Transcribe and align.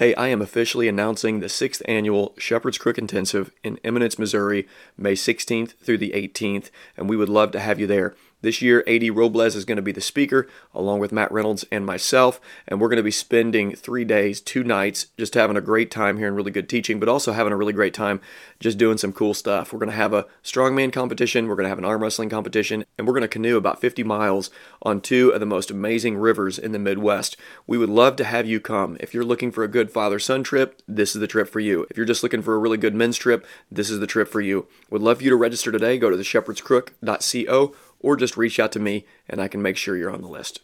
Hey, 0.00 0.14
I 0.14 0.28
am 0.28 0.40
officially 0.40 0.88
announcing 0.88 1.40
the 1.40 1.48
sixth 1.50 1.82
annual 1.84 2.32
Shepherd's 2.38 2.78
Crook 2.78 2.96
Intensive 2.96 3.52
in 3.62 3.78
Eminence, 3.84 4.18
Missouri, 4.18 4.66
May 4.96 5.12
16th 5.12 5.74
through 5.76 5.98
the 5.98 6.12
18th, 6.12 6.70
and 6.96 7.06
we 7.06 7.18
would 7.18 7.28
love 7.28 7.52
to 7.52 7.60
have 7.60 7.78
you 7.78 7.86
there. 7.86 8.14
This 8.42 8.62
year, 8.62 8.82
AD 8.86 9.10
Robles 9.10 9.54
is 9.54 9.66
going 9.66 9.76
to 9.76 9.82
be 9.82 9.92
the 9.92 10.00
speaker, 10.00 10.48
along 10.74 11.00
with 11.00 11.12
Matt 11.12 11.30
Reynolds 11.30 11.66
and 11.70 11.84
myself, 11.84 12.40
and 12.66 12.80
we're 12.80 12.88
going 12.88 12.96
to 12.96 13.02
be 13.02 13.10
spending 13.10 13.74
three 13.74 14.04
days, 14.04 14.40
two 14.40 14.64
nights, 14.64 15.06
just 15.18 15.34
having 15.34 15.56
a 15.56 15.60
great 15.60 15.90
time 15.90 16.16
here 16.16 16.26
and 16.26 16.36
really 16.36 16.50
good 16.50 16.68
teaching, 16.68 16.98
but 16.98 17.08
also 17.08 17.32
having 17.32 17.52
a 17.52 17.56
really 17.56 17.74
great 17.74 17.92
time 17.92 18.20
just 18.58 18.78
doing 18.78 18.96
some 18.96 19.12
cool 19.12 19.34
stuff. 19.34 19.72
We're 19.72 19.78
going 19.78 19.90
to 19.90 19.96
have 19.96 20.14
a 20.14 20.26
strongman 20.42 20.92
competition, 20.92 21.48
we're 21.48 21.56
going 21.56 21.64
to 21.64 21.70
have 21.70 21.78
an 21.78 21.84
arm 21.84 22.02
wrestling 22.02 22.30
competition, 22.30 22.84
and 22.96 23.06
we're 23.06 23.12
going 23.12 23.22
to 23.22 23.28
canoe 23.28 23.58
about 23.58 23.80
50 23.80 24.04
miles 24.04 24.50
on 24.82 25.02
two 25.02 25.30
of 25.30 25.40
the 25.40 25.46
most 25.46 25.70
amazing 25.70 26.16
rivers 26.16 26.58
in 26.58 26.72
the 26.72 26.78
Midwest. 26.78 27.36
We 27.66 27.76
would 27.76 27.90
love 27.90 28.16
to 28.16 28.24
have 28.24 28.46
you 28.46 28.58
come. 28.58 28.96
If 29.00 29.12
you're 29.12 29.24
looking 29.24 29.52
for 29.52 29.64
a 29.64 29.68
good 29.68 29.90
father 29.90 30.18
son 30.18 30.42
trip, 30.42 30.80
this 30.88 31.14
is 31.14 31.20
the 31.20 31.26
trip 31.26 31.48
for 31.48 31.60
you. 31.60 31.86
If 31.90 31.98
you're 31.98 32.06
just 32.06 32.22
looking 32.22 32.42
for 32.42 32.54
a 32.54 32.58
really 32.58 32.78
good 32.78 32.94
men's 32.94 33.18
trip, 33.18 33.46
this 33.70 33.90
is 33.90 34.00
the 34.00 34.06
trip 34.06 34.28
for 34.28 34.40
you. 34.40 34.66
Would 34.88 35.02
love 35.02 35.18
for 35.18 35.24
you 35.24 35.30
to 35.30 35.36
register 35.36 35.70
today. 35.70 35.98
Go 35.98 36.08
to 36.08 36.16
theshepherdscrook.co 36.16 37.74
or 38.00 38.16
just 38.16 38.36
reach 38.36 38.58
out 38.58 38.72
to 38.72 38.80
me 38.80 39.06
and 39.28 39.40
I 39.40 39.48
can 39.48 39.62
make 39.62 39.76
sure 39.76 39.96
you're 39.96 40.12
on 40.12 40.22
the 40.22 40.28
list. 40.28 40.60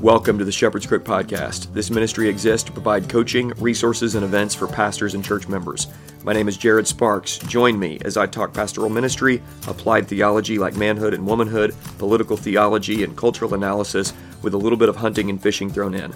Welcome 0.00 0.38
to 0.38 0.46
the 0.46 0.52
Shepherd's 0.52 0.86
Crook 0.86 1.04
Podcast. 1.04 1.74
This 1.74 1.90
ministry 1.90 2.30
exists 2.30 2.64
to 2.64 2.72
provide 2.72 3.06
coaching, 3.06 3.48
resources, 3.58 4.14
and 4.14 4.24
events 4.24 4.54
for 4.54 4.66
pastors 4.66 5.12
and 5.12 5.22
church 5.22 5.46
members. 5.46 5.88
My 6.24 6.32
name 6.32 6.48
is 6.48 6.56
Jared 6.56 6.86
Sparks. 6.86 7.36
Join 7.36 7.78
me 7.78 7.98
as 8.02 8.16
I 8.16 8.26
talk 8.26 8.54
pastoral 8.54 8.88
ministry, 8.88 9.42
applied 9.68 10.08
theology 10.08 10.58
like 10.58 10.74
manhood 10.74 11.12
and 11.12 11.26
womanhood, 11.26 11.74
political 11.98 12.38
theology, 12.38 13.04
and 13.04 13.14
cultural 13.14 13.52
analysis 13.52 14.14
with 14.40 14.54
a 14.54 14.58
little 14.58 14.78
bit 14.78 14.88
of 14.88 14.96
hunting 14.96 15.28
and 15.28 15.42
fishing 15.42 15.68
thrown 15.68 15.92
in. 15.92 16.14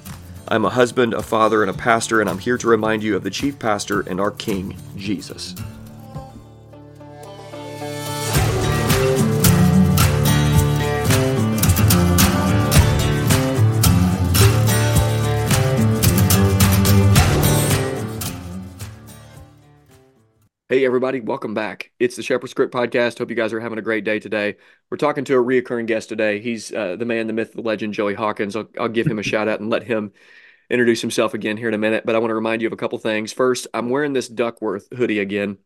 I'm 0.48 0.64
a 0.64 0.70
husband, 0.70 1.12
a 1.12 1.22
father, 1.22 1.60
and 1.60 1.70
a 1.70 1.74
pastor, 1.74 2.22
and 2.22 2.30
I'm 2.30 2.38
here 2.38 2.56
to 2.56 2.66
remind 2.66 3.02
you 3.02 3.16
of 3.16 3.22
the 3.22 3.28
chief 3.28 3.58
pastor 3.58 4.00
and 4.00 4.18
our 4.18 4.30
King, 4.30 4.78
Jesus. 4.96 5.55
Hey, 20.70 20.86
everybody, 20.86 21.20
welcome 21.20 21.52
back. 21.52 21.92
It's 21.98 22.16
the 22.16 22.22
Shepherd's 22.22 22.54
Crook 22.54 22.72
Podcast. 22.72 23.18
Hope 23.18 23.28
you 23.28 23.36
guys 23.36 23.52
are 23.52 23.60
having 23.60 23.78
a 23.78 23.82
great 23.82 24.02
day 24.02 24.18
today. 24.18 24.56
We're 24.90 24.96
talking 24.96 25.24
to 25.26 25.34
a 25.34 25.42
reoccurring 25.42 25.86
guest 25.86 26.08
today. 26.08 26.40
He's 26.40 26.72
uh, 26.72 26.96
the 26.96 27.04
man, 27.04 27.26
the 27.26 27.34
myth, 27.34 27.52
the 27.52 27.60
legend, 27.60 27.92
Joey 27.92 28.14
Hawkins. 28.14 28.56
I'll, 28.56 28.70
I'll 28.80 28.88
give 28.88 29.06
him 29.06 29.18
a 29.18 29.22
shout 29.22 29.46
out 29.46 29.60
and 29.60 29.68
let 29.68 29.82
him 29.82 30.12
introduce 30.70 31.02
himself 31.02 31.34
again 31.34 31.58
here 31.58 31.68
in 31.68 31.74
a 31.74 31.78
minute. 31.78 32.06
But 32.06 32.14
I 32.14 32.18
want 32.18 32.30
to 32.30 32.34
remind 32.34 32.62
you 32.62 32.68
of 32.68 32.72
a 32.72 32.78
couple 32.78 32.98
things. 32.98 33.30
First, 33.30 33.66
I'm 33.74 33.90
wearing 33.90 34.14
this 34.14 34.26
Duckworth 34.26 34.88
hoodie 34.96 35.18
again. 35.18 35.58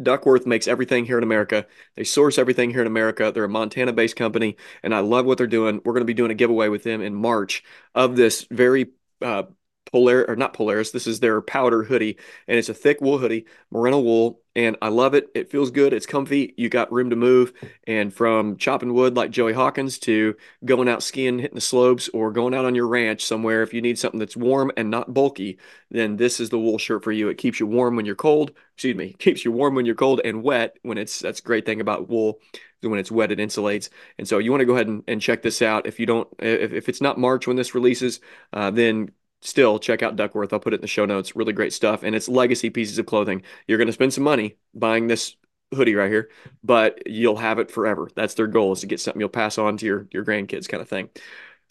Duckworth 0.00 0.46
makes 0.46 0.68
everything 0.68 1.04
here 1.04 1.18
in 1.18 1.24
America. 1.24 1.66
They 1.96 2.04
source 2.04 2.38
everything 2.38 2.70
here 2.70 2.82
in 2.82 2.86
America. 2.86 3.32
They're 3.32 3.42
a 3.42 3.48
Montana 3.48 3.92
based 3.92 4.14
company, 4.14 4.56
and 4.84 4.94
I 4.94 5.00
love 5.00 5.26
what 5.26 5.38
they're 5.38 5.48
doing. 5.48 5.80
We're 5.84 5.94
going 5.94 6.02
to 6.02 6.04
be 6.04 6.14
doing 6.14 6.30
a 6.30 6.34
giveaway 6.34 6.68
with 6.68 6.84
them 6.84 7.00
in 7.00 7.12
March 7.12 7.64
of 7.92 8.14
this 8.14 8.46
very 8.52 8.92
uh, 9.20 9.44
Polar 9.90 10.24
or 10.28 10.36
not 10.36 10.52
Polaris. 10.52 10.90
This 10.90 11.06
is 11.06 11.20
their 11.20 11.40
powder 11.40 11.82
hoodie, 11.82 12.18
and 12.46 12.58
it's 12.58 12.68
a 12.68 12.74
thick 12.74 13.00
wool 13.00 13.18
hoodie, 13.18 13.46
merino 13.70 14.00
wool, 14.00 14.40
and 14.54 14.76
I 14.82 14.88
love 14.88 15.14
it. 15.14 15.28
It 15.34 15.50
feels 15.50 15.70
good. 15.70 15.92
It's 15.92 16.06
comfy. 16.06 16.54
You 16.56 16.68
got 16.68 16.92
room 16.92 17.10
to 17.10 17.16
move, 17.16 17.52
and 17.86 18.12
from 18.12 18.56
chopping 18.56 18.92
wood 18.92 19.16
like 19.16 19.30
Joey 19.30 19.52
Hawkins 19.52 19.98
to 20.00 20.36
going 20.64 20.88
out 20.88 21.02
skiing, 21.02 21.38
hitting 21.38 21.54
the 21.54 21.60
slopes, 21.60 22.08
or 22.10 22.32
going 22.32 22.54
out 22.54 22.64
on 22.64 22.74
your 22.74 22.86
ranch 22.86 23.24
somewhere. 23.24 23.62
If 23.62 23.72
you 23.72 23.80
need 23.80 23.98
something 23.98 24.20
that's 24.20 24.36
warm 24.36 24.70
and 24.76 24.90
not 24.90 25.14
bulky, 25.14 25.58
then 25.90 26.16
this 26.16 26.40
is 26.40 26.50
the 26.50 26.58
wool 26.58 26.78
shirt 26.78 27.04
for 27.04 27.12
you. 27.12 27.28
It 27.28 27.38
keeps 27.38 27.60
you 27.60 27.66
warm 27.66 27.96
when 27.96 28.04
you're 28.04 28.14
cold. 28.14 28.52
Excuse 28.74 28.96
me, 28.96 29.12
keeps 29.18 29.44
you 29.44 29.52
warm 29.52 29.74
when 29.74 29.86
you're 29.86 29.94
cold 29.94 30.20
and 30.24 30.42
wet 30.42 30.76
when 30.82 30.98
it's. 30.98 31.20
That's 31.20 31.40
great 31.40 31.66
thing 31.66 31.80
about 31.80 32.08
wool 32.08 32.40
when 32.80 33.00
it's 33.00 33.10
wet 33.10 33.32
it 33.32 33.40
insulates 33.40 33.88
and 34.18 34.28
so 34.28 34.38
you 34.38 34.52
want 34.52 34.60
to 34.60 34.64
go 34.64 34.74
ahead 34.74 34.86
and, 34.86 35.02
and 35.08 35.20
check 35.20 35.42
this 35.42 35.62
out 35.62 35.84
if 35.86 35.98
you 35.98 36.06
don't 36.06 36.28
if, 36.38 36.72
if 36.72 36.88
it's 36.88 37.00
not 37.00 37.18
march 37.18 37.44
when 37.46 37.56
this 37.56 37.74
releases 37.74 38.20
uh, 38.52 38.70
then 38.70 39.10
still 39.40 39.78
check 39.78 40.02
out 40.02 40.16
Duckworth. 40.16 40.52
I'll 40.52 40.60
put 40.60 40.72
it 40.72 40.76
in 40.76 40.82
the 40.82 40.88
show 40.88 41.04
notes. 41.04 41.36
Really 41.36 41.52
great 41.52 41.72
stuff. 41.72 42.02
And 42.02 42.14
it's 42.14 42.28
legacy 42.28 42.70
pieces 42.70 42.98
of 42.98 43.06
clothing. 43.06 43.42
You're 43.66 43.78
going 43.78 43.86
to 43.86 43.92
spend 43.92 44.12
some 44.12 44.24
money 44.24 44.56
buying 44.74 45.06
this 45.06 45.36
hoodie 45.74 45.94
right 45.94 46.10
here, 46.10 46.30
but 46.64 47.06
you'll 47.06 47.36
have 47.36 47.58
it 47.58 47.70
forever. 47.70 48.08
That's 48.14 48.34
their 48.34 48.46
goal 48.46 48.72
is 48.72 48.80
to 48.80 48.86
get 48.86 49.00
something 49.00 49.20
you'll 49.20 49.28
pass 49.28 49.58
on 49.58 49.76
to 49.78 49.86
your, 49.86 50.08
your 50.12 50.24
grandkids 50.24 50.68
kind 50.68 50.80
of 50.80 50.88
thing. 50.88 51.10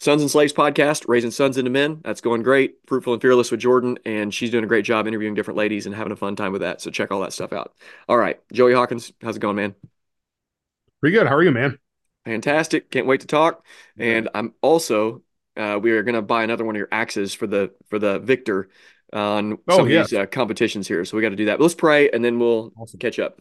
Sons 0.00 0.22
and 0.22 0.30
Slaves 0.30 0.52
podcast, 0.52 1.06
raising 1.08 1.32
sons 1.32 1.58
into 1.58 1.72
men. 1.72 2.00
That's 2.04 2.20
going 2.20 2.44
great. 2.44 2.76
Fruitful 2.86 3.14
and 3.14 3.22
fearless 3.22 3.50
with 3.50 3.58
Jordan, 3.58 3.98
and 4.04 4.32
she's 4.32 4.52
doing 4.52 4.62
a 4.62 4.68
great 4.68 4.84
job 4.84 5.08
interviewing 5.08 5.34
different 5.34 5.58
ladies 5.58 5.86
and 5.86 5.94
having 5.94 6.12
a 6.12 6.16
fun 6.16 6.36
time 6.36 6.52
with 6.52 6.60
that. 6.60 6.80
So 6.80 6.92
check 6.92 7.10
all 7.10 7.20
that 7.22 7.32
stuff 7.32 7.52
out. 7.52 7.74
All 8.08 8.16
right, 8.16 8.38
Joey 8.52 8.74
Hawkins, 8.74 9.12
how's 9.20 9.36
it 9.36 9.40
going, 9.40 9.56
man? 9.56 9.74
Pretty 11.00 11.16
good. 11.16 11.26
How 11.26 11.34
are 11.34 11.42
you, 11.42 11.50
man? 11.50 11.78
Fantastic. 12.24 12.90
Can't 12.90 13.06
wait 13.06 13.22
to 13.22 13.26
talk. 13.26 13.64
And 13.98 14.28
I'm 14.34 14.54
also 14.62 15.22
uh, 15.58 15.78
we 15.80 15.90
are 15.90 16.02
going 16.02 16.14
to 16.14 16.22
buy 16.22 16.44
another 16.44 16.64
one 16.64 16.74
of 16.74 16.78
your 16.78 16.88
axes 16.92 17.34
for 17.34 17.46
the 17.46 17.72
for 17.88 17.98
the 17.98 18.18
victor 18.20 18.68
on 19.12 19.58
oh, 19.68 19.76
some 19.76 19.80
of 19.86 19.88
these 19.88 20.12
uh, 20.12 20.26
competitions 20.26 20.86
here. 20.86 21.04
So 21.04 21.16
we 21.16 21.22
got 21.22 21.30
to 21.30 21.36
do 21.36 21.46
that. 21.46 21.58
But 21.58 21.64
let's 21.64 21.74
pray 21.74 22.10
and 22.10 22.24
then 22.24 22.38
we'll 22.38 22.72
awesome. 22.78 22.98
catch 22.98 23.18
up. 23.18 23.40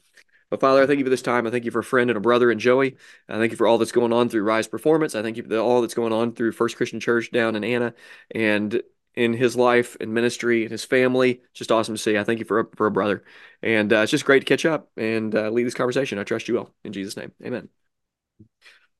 But 0.50 0.62
Father, 0.62 0.82
I 0.82 0.88
thank 0.88 1.00
you 1.00 1.06
for 1.06 1.10
this 1.10 1.22
time. 1.22 1.46
I 1.46 1.50
thank 1.50 1.66
you 1.66 1.72
for 1.72 1.80
a 1.80 1.84
friend 1.84 2.10
and 2.10 2.16
a 2.16 2.22
brother 2.22 2.50
and 2.50 2.60
Joey. 2.60 2.96
I 3.28 3.38
thank 3.38 3.52
you 3.52 3.58
for 3.58 3.68
all 3.68 3.78
that's 3.78 3.92
going 3.92 4.14
on 4.14 4.30
through 4.30 4.44
Rise 4.44 4.68
Performance. 4.68 5.14
I 5.14 5.22
thank 5.22 5.36
you 5.36 5.44
for 5.44 5.58
all 5.58 5.82
that's 5.82 5.94
going 5.94 6.14
on 6.14 6.34
through 6.34 6.54
First 6.54 6.78
Christian 6.78 7.02
Church 7.02 7.32
down 7.32 7.58
in 7.58 7.66
Anna 7.66 7.94
and 8.34 8.82
in 9.16 9.34
his 9.34 9.58
life 9.58 9.98
and 10.00 10.14
ministry 10.14 10.62
and 10.62 10.72
his 10.72 10.86
family. 10.86 11.42
just 11.54 11.72
awesome 11.72 11.96
to 11.96 12.02
see. 12.02 12.18
I 12.18 12.24
thank 12.24 12.40
you 12.40 12.46
for 12.46 12.60
a, 12.60 12.66
for 12.78 12.86
a 12.86 12.92
brother. 12.92 13.26
And 13.62 13.92
uh, 13.92 14.02
it's 14.02 14.12
just 14.12 14.26
great 14.26 14.40
to 14.40 14.46
catch 14.46 14.66
up 14.66 14.90
and 14.96 15.36
uh, 15.36 15.50
lead 15.50 15.64
this 15.64 15.74
conversation. 15.74 16.20
I 16.20 16.24
trust 16.24 16.48
you 16.48 16.54
will. 16.54 16.74
In 16.86 16.94
Jesus' 16.94 17.18
name, 17.18 17.32
amen. 17.44 17.68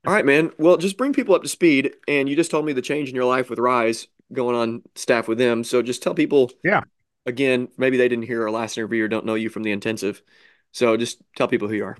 All 0.08 0.14
right, 0.14 0.26
man. 0.26 0.52
Well, 0.58 0.78
just 0.78 0.98
bring 0.98 1.12
people 1.12 1.36
up 1.36 1.44
to 1.44 1.50
speed. 1.50 1.94
And 2.08 2.30
you 2.30 2.36
just 2.38 2.50
told 2.50 2.66
me 2.66 2.72
the 2.72 2.82
change 2.82 3.10
in 3.10 3.16
your 3.16 3.26
life 3.26 3.50
with 3.50 3.60
Rise 3.60 4.08
going 4.32 4.56
on 4.56 4.82
staff 4.96 5.28
with 5.28 5.38
them. 5.38 5.66
So 5.66 5.82
just 5.82 6.02
tell 6.02 6.14
people. 6.14 6.50
Yeah. 6.64 6.82
Again, 7.26 7.68
maybe 7.78 7.98
they 7.98 8.08
didn't 8.08 8.24
hear 8.24 8.44
our 8.44 8.52
last 8.52 8.78
interview 8.78 9.04
or 9.04 9.10
don't 9.10 9.26
know 9.26 9.36
you 9.36 9.50
from 9.50 9.64
the 9.64 9.74
intensive. 9.74 10.22
So 10.72 10.96
just 10.96 11.22
tell 11.36 11.50
people 11.50 11.68
who 11.68 11.76
you 11.76 11.84
are. 11.84 11.98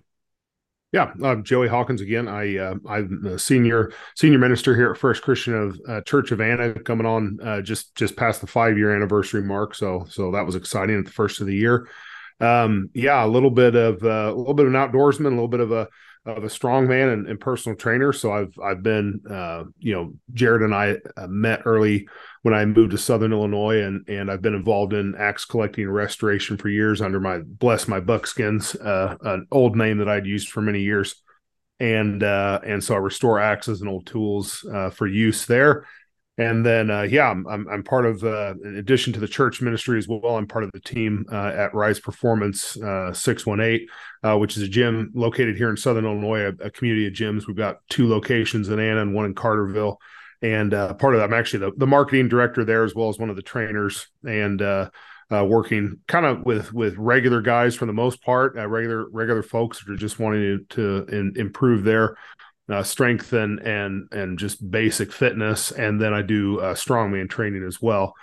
Yeah, 0.94 1.12
uh, 1.22 1.36
Joey 1.36 1.68
Hawkins 1.68 2.00
again. 2.00 2.30
I 2.30 2.58
uh, 2.58 2.76
I'm 2.88 3.26
a 3.26 3.38
senior 3.38 3.92
senior 4.16 4.40
minister 4.40 4.74
here 4.74 4.90
at 4.92 4.98
First 4.98 5.22
Christian 5.22 5.54
of 5.54 5.82
uh, 5.86 6.00
Church 6.04 6.32
of 6.32 6.40
Anna, 6.40 6.74
coming 6.76 7.06
on 7.06 7.40
uh, 7.44 7.62
just 7.62 7.94
just 7.96 8.16
past 8.16 8.40
the 8.40 8.48
five 8.48 8.78
year 8.78 8.96
anniversary 8.96 9.44
mark. 9.44 9.76
So 9.76 10.06
so 10.10 10.32
that 10.32 10.46
was 10.46 10.56
exciting 10.56 10.98
at 10.98 11.04
the 11.04 11.12
first 11.12 11.42
of 11.42 11.48
the 11.48 11.56
year. 11.56 11.90
Um, 12.40 12.90
yeah, 12.94 13.26
a 13.26 13.28
little 13.28 13.52
bit 13.52 13.76
of 13.76 14.02
uh, 14.02 14.32
a 14.34 14.34
little 14.34 14.54
bit 14.54 14.66
of 14.66 14.74
an 14.74 14.80
outdoorsman, 14.80 15.26
a 15.26 15.30
little 15.30 15.50
bit 15.50 15.60
of 15.60 15.74
a 15.74 15.90
of 16.28 16.44
a 16.44 16.48
strongman 16.48 17.14
and, 17.14 17.28
and 17.28 17.40
personal 17.40 17.78
trainer. 17.78 18.12
So 18.12 18.32
I've 18.32 18.54
I've 18.64 18.84
been 18.84 19.22
uh, 19.30 19.64
you 19.80 19.94
know 19.94 20.14
Jared 20.34 20.62
and 20.62 20.74
I 20.74 20.98
uh, 21.16 21.28
met 21.28 21.62
early 21.66 22.08
when 22.42 22.54
I 22.54 22.66
moved 22.66 22.92
to 22.92 22.98
Southern 22.98 23.34
Illinois, 23.34 23.82
and 23.82 24.08
and 24.08 24.30
I've 24.30 24.42
been 24.42 24.56
involved 24.56 24.94
in 24.94 25.16
axe 25.18 25.46
collecting 25.46 25.86
and 25.86 25.94
restoration 25.94 26.58
for 26.58 26.70
years 26.70 27.02
under 27.02 27.20
my 27.20 27.40
bless 27.40 27.88
my 27.88 28.00
buckskins, 28.00 28.76
uh, 28.76 29.16
an 29.22 29.48
old 29.52 29.76
name 29.76 29.98
that 30.00 30.10
I'd 30.10 30.26
used 30.26 30.50
for 30.50 30.62
many 30.62 30.82
years, 30.82 31.16
and 31.80 32.24
uh, 32.24 32.60
and 32.66 32.84
so 32.84 32.96
I 32.96 33.00
restore 33.00 33.40
axes 33.40 33.82
and 33.82 33.90
old 33.90 34.06
tools 34.06 34.66
uh, 34.74 34.90
for 34.90 35.08
use 35.08 35.46
there. 35.46 35.86
And 36.40 36.64
then, 36.64 36.92
uh, 36.92 37.02
yeah, 37.02 37.32
I'm, 37.32 37.48
I'm, 37.48 37.68
I'm 37.68 37.84
part 37.84 38.06
of, 38.06 38.24
uh, 38.24 38.54
in 38.64 38.78
addition 38.78 39.12
to 39.14 39.20
the 39.20 39.28
church 39.28 39.60
ministry 39.60 39.98
as 39.98 40.08
well, 40.08 40.36
I'm 40.36 40.46
part 40.46 40.64
of 40.64 40.72
the 40.72 40.80
team 40.80 41.26
uh, 41.32 41.48
at 41.48 41.74
Rise 41.74 42.00
Performance 42.00 42.78
uh, 42.78 43.12
618, 43.12 43.88
uh, 44.24 44.38
which 44.38 44.56
is 44.56 44.62
a 44.62 44.68
gym 44.68 45.12
located 45.16 45.58
here 45.58 45.72
in 45.72 45.78
Southern 45.78 46.06
Illinois, 46.06 46.42
a, 46.42 46.66
a, 46.66 46.70
community 46.70 47.08
of 47.08 47.14
gyms. 47.14 47.48
We've 47.48 47.58
got 47.58 47.78
two 47.90 48.08
locations 48.08 48.70
in 48.70 48.80
Anna 48.80 49.02
and 49.02 49.16
one 49.16 49.26
in 49.26 49.34
Carterville. 49.34 49.98
And 50.44 50.76
uh, 50.76 50.94
part 50.94 51.16
of 51.16 51.22
that, 51.22 51.26
I'm 51.26 51.34
actually 51.34 51.60
the, 51.60 51.72
the 51.76 51.88
marketing 51.88 52.28
director 52.28 52.64
there 52.64 52.84
as 52.84 52.94
well 52.94 53.10
as 53.10 53.18
one 53.18 53.32
of 53.32 53.36
the 53.36 53.42
trainers 53.42 54.08
and 54.24 54.62
working 55.32 55.98
kind 56.08 56.26
of 56.28 56.46
with 56.46 56.72
with 56.72 56.96
regular 56.98 57.42
guys 57.42 57.76
for 57.76 57.88
the 57.88 57.94
most 57.94 58.22
part, 58.22 58.54
regular 58.56 59.10
regular 59.10 59.42
folks 59.42 59.84
that 59.84 59.92
are 59.92 59.98
just 59.98 60.20
wanting 60.20 60.68
to, 60.70 61.06
to 61.06 61.16
in, 61.16 61.34
improve 61.36 61.84
their 61.84 62.16
uh, 62.70 62.84
strength 62.84 63.34
and 63.34 63.60
and 63.60 64.08
and 64.12 64.38
just 64.38 64.70
basic 64.70 65.12
fitness, 65.12 65.72
and 65.72 66.02
then 66.02 66.14
I 66.14 66.22
do 66.22 66.60
uh, 66.60 66.74
strongman 66.74 67.30
training 67.30 67.64
as 67.64 67.82
well 67.82 68.14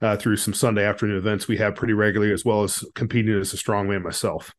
uh, 0.00 0.16
through 0.16 0.36
some 0.36 0.54
Sunday 0.54 0.84
afternoon 0.84 1.16
events 1.16 1.48
we 1.48 1.56
have 1.58 1.74
pretty 1.74 1.94
regularly, 1.94 2.32
as 2.32 2.44
well 2.44 2.62
as 2.62 2.84
competing 2.94 3.38
as 3.38 3.52
a 3.52 3.56
strongman 3.56 4.02
myself. 4.02 4.54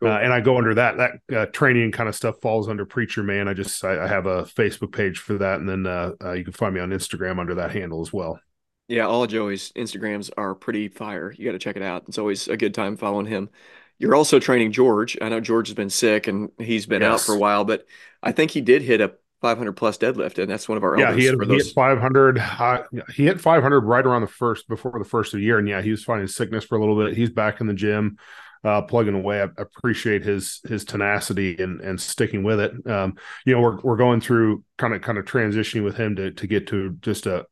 Cool. 0.00 0.10
Uh, 0.10 0.18
and 0.18 0.32
I 0.32 0.40
go 0.40 0.56
under 0.56 0.74
that 0.74 0.96
that 0.96 1.36
uh, 1.36 1.46
training 1.46 1.92
kind 1.92 2.08
of 2.08 2.14
stuff 2.14 2.36
falls 2.40 2.68
under 2.68 2.86
preacher 2.86 3.22
man. 3.22 3.48
I 3.48 3.54
just 3.54 3.84
I, 3.84 4.04
I 4.04 4.06
have 4.06 4.26
a 4.26 4.44
Facebook 4.44 4.92
page 4.92 5.18
for 5.18 5.38
that, 5.38 5.60
and 5.60 5.68
then 5.68 5.86
uh, 5.86 6.32
you 6.32 6.44
can 6.44 6.52
find 6.52 6.74
me 6.74 6.80
on 6.80 6.90
Instagram 6.90 7.38
under 7.38 7.56
that 7.56 7.72
handle 7.72 8.00
as 8.00 8.12
well. 8.12 8.40
Yeah, 8.88 9.06
all 9.06 9.22
of 9.22 9.28
Joey's 9.28 9.70
Instagrams 9.72 10.30
are 10.38 10.54
pretty 10.54 10.88
fire. 10.88 11.30
You 11.36 11.44
got 11.44 11.52
to 11.52 11.58
check 11.58 11.76
it 11.76 11.82
out. 11.82 12.04
It's 12.08 12.16
always 12.16 12.48
a 12.48 12.56
good 12.56 12.72
time 12.72 12.96
following 12.96 13.26
him. 13.26 13.50
You're 13.98 14.14
also 14.14 14.38
training 14.38 14.72
George. 14.72 15.18
I 15.20 15.28
know 15.28 15.40
George 15.40 15.68
has 15.68 15.74
been 15.74 15.90
sick 15.90 16.28
and 16.28 16.50
he's 16.58 16.86
been 16.86 17.02
out 17.02 17.20
for 17.20 17.34
a 17.34 17.38
while, 17.38 17.64
but 17.64 17.86
I 18.22 18.32
think 18.32 18.52
he 18.52 18.60
did 18.60 18.82
hit 18.82 19.00
a 19.00 19.14
500 19.40 19.72
plus 19.72 19.98
deadlift, 19.98 20.38
and 20.38 20.50
that's 20.50 20.68
one 20.68 20.78
of 20.78 20.84
our 20.84 20.98
Yeah, 20.98 21.14
he 21.14 21.24
hit 21.24 21.40
he 21.44 21.54
hit 21.56 21.66
500. 21.74 22.38
Uh, 22.38 22.82
he 23.14 23.24
hit 23.24 23.40
500 23.40 23.80
right 23.80 24.04
around 24.04 24.22
the 24.22 24.28
first 24.28 24.68
before 24.68 24.98
the 24.98 25.04
first 25.04 25.32
of 25.32 25.38
the 25.38 25.44
year, 25.44 25.58
and 25.58 25.68
yeah, 25.68 25.80
he 25.80 25.90
was 25.90 26.02
fighting 26.02 26.26
sickness 26.26 26.64
for 26.64 26.76
a 26.76 26.80
little 26.80 26.96
bit. 26.96 27.16
He's 27.16 27.30
back 27.30 27.60
in 27.60 27.66
the 27.66 27.74
gym, 27.74 28.18
uh, 28.64 28.82
plugging 28.82 29.14
away. 29.14 29.40
I 29.42 29.48
appreciate 29.56 30.22
his 30.24 30.60
his 30.68 30.84
tenacity 30.84 31.56
and 31.62 31.80
and 31.80 32.00
sticking 32.00 32.42
with 32.42 32.60
it. 32.60 32.72
Um, 32.90 33.16
you 33.46 33.54
know, 33.54 33.60
we're 33.60 33.80
we're 33.80 33.96
going 33.96 34.20
through 34.20 34.64
kind 34.78 34.94
of 34.94 35.02
kind 35.02 35.18
of 35.18 35.24
transitioning 35.24 35.84
with 35.84 35.96
him 35.96 36.16
to 36.16 36.30
to 36.32 36.46
get 36.46 36.66
to 36.68 36.96
just 37.00 37.26
a, 37.26 37.46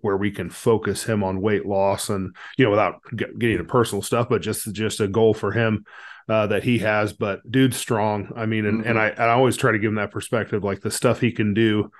where 0.00 0.16
we 0.16 0.30
can 0.30 0.50
focus 0.50 1.04
him 1.04 1.22
on 1.22 1.40
weight 1.40 1.66
loss 1.66 2.08
and 2.10 2.34
you 2.56 2.64
know 2.64 2.70
without 2.70 3.00
get, 3.14 3.38
getting 3.38 3.56
into 3.58 3.68
personal 3.70 4.02
stuff, 4.02 4.28
but 4.28 4.42
just 4.42 4.72
just 4.72 5.00
a 5.00 5.08
goal 5.08 5.34
for 5.34 5.52
him 5.52 5.84
uh, 6.28 6.46
that 6.48 6.64
he 6.64 6.78
has. 6.78 7.12
But 7.12 7.40
dude's 7.50 7.76
strong. 7.76 8.30
I 8.36 8.46
mean, 8.46 8.66
and, 8.66 8.84
and 8.84 8.98
Mhm. 8.98 9.18
I, 9.18 9.24
I 9.24 9.30
always 9.30 9.56
try 9.56 9.72
to 9.72 9.78
give 9.78 9.88
him 9.88 9.96
that 9.96 10.10
perspective, 10.10 10.64
like 10.64 10.80
the 10.80 10.90
stuff 10.90 11.20
he 11.20 11.32
can 11.32 11.54
do 11.54 11.90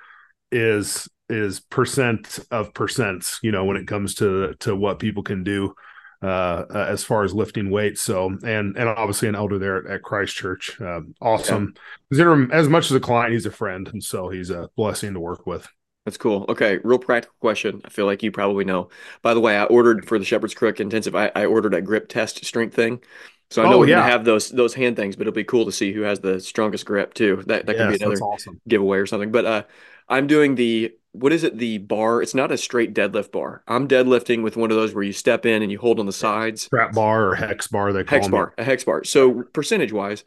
is 0.51 1.07
is 1.29 1.59
percent 1.59 2.39
of 2.51 2.73
percents, 2.73 3.39
you 3.43 3.51
know, 3.51 3.65
when 3.65 3.77
it 3.77 3.87
comes 3.87 4.15
to 4.15 4.55
to 4.61 4.75
what 4.75 4.99
people 4.99 5.23
can 5.23 5.43
do 5.43 5.73
uh, 6.21 6.65
as 6.73 7.03
far 7.03 7.23
as 7.23 7.33
lifting 7.33 7.69
weights. 7.69 8.01
So 8.01 8.37
and 8.43 8.77
and 8.77 8.89
obviously 8.89 9.27
an 9.27 9.35
elder 9.35 9.59
there 9.59 9.87
at, 9.87 10.01
Christchurch. 10.01 10.79
Uh, 10.81 11.01
awesome. 11.21 11.73
Consider 12.09 12.31
him 12.31 12.51
as 12.51 12.67
much 12.67 12.85
as 12.85 12.91
a 12.91 12.99
client, 12.99 13.33
he's 13.33 13.45
a 13.45 13.51
friend. 13.51 13.87
And 13.87 14.03
so 14.03 14.29
he's 14.29 14.49
a 14.49 14.69
blessing 14.75 15.13
to 15.13 15.19
work 15.19 15.45
with. 15.45 15.67
That's 16.05 16.17
cool. 16.17 16.45
Okay, 16.47 16.79
real 16.85 16.99
practical 16.99 17.35
question. 17.41 17.81
I 17.83 17.89
feel 17.89 18.05
like 18.05 18.23
you 18.23 18.31
probably 18.31 18.63
know. 18.63 18.87
By 19.21 19.33
the 19.33 19.41
way, 19.41 19.57
I 19.57 19.65
ordered 19.65 20.07
for 20.07 20.17
the 20.17 20.23
Shepherd's 20.23 20.53
Crook 20.53 20.79
Intensive. 20.79 21.15
I, 21.15 21.31
I 21.35 21.45
ordered 21.45 21.73
a 21.73 21.81
grip 21.81 22.07
test 22.07 22.45
strength 22.45 22.73
thing, 22.73 23.01
so 23.49 23.61
I 23.61 23.65
know 23.65 23.75
Oh 23.75 23.79
we're 23.79 23.87
gonna 23.87 24.03
have 24.03 24.23
those 24.23 24.49
those 24.49 24.73
hand 24.73 24.95
things, 24.95 25.17
but 25.17 25.23
it'll 25.23 25.33
be 25.33 25.43
cool 25.43 25.65
to 25.65 25.71
see 25.71 25.91
who 25.91 26.01
has 26.01 26.21
the 26.21 26.39
strongest 26.39 26.85
grip 26.85 27.13
too. 27.13 27.43
That 27.47 27.65
that 27.65 27.75
could 27.75 27.89
be 27.89 27.95
another 27.95 28.21
awesome. 28.21 28.61
giveaway 28.67 28.99
or 28.99 29.05
something. 29.05 29.31
But 29.31 29.45
uh, 29.45 29.63
I'm 30.07 30.27
doing 30.27 30.55
the 30.55 30.96
what 31.11 31.33
is 31.33 31.43
it? 31.43 31.57
The 31.57 31.79
bar. 31.79 32.21
It's 32.21 32.35
not 32.35 32.51
a 32.51 32.57
straight 32.57 32.93
deadlift 32.93 33.31
bar. 33.31 33.63
I'm 33.67 33.87
deadlifting 33.87 34.43
with 34.43 34.57
one 34.57 34.71
of 34.71 34.77
those 34.77 34.93
where 34.93 35.03
you 35.03 35.13
step 35.13 35.45
in 35.45 35.61
and 35.61 35.71
you 35.71 35.79
hold 35.79 35.99
on 35.99 36.05
the 36.05 36.11
sides. 36.13 36.67
Trap 36.69 36.93
bar 36.93 37.29
or 37.29 37.35
hex 37.35 37.67
bar, 37.67 37.93
they 37.93 38.03
call 38.03 38.17
Hex 38.19 38.27
bar, 38.27 38.53
a 38.57 38.63
hex 38.63 38.83
bar. 38.83 39.03
So 39.03 39.43
percentage 39.53 39.91
wise, 39.91 40.23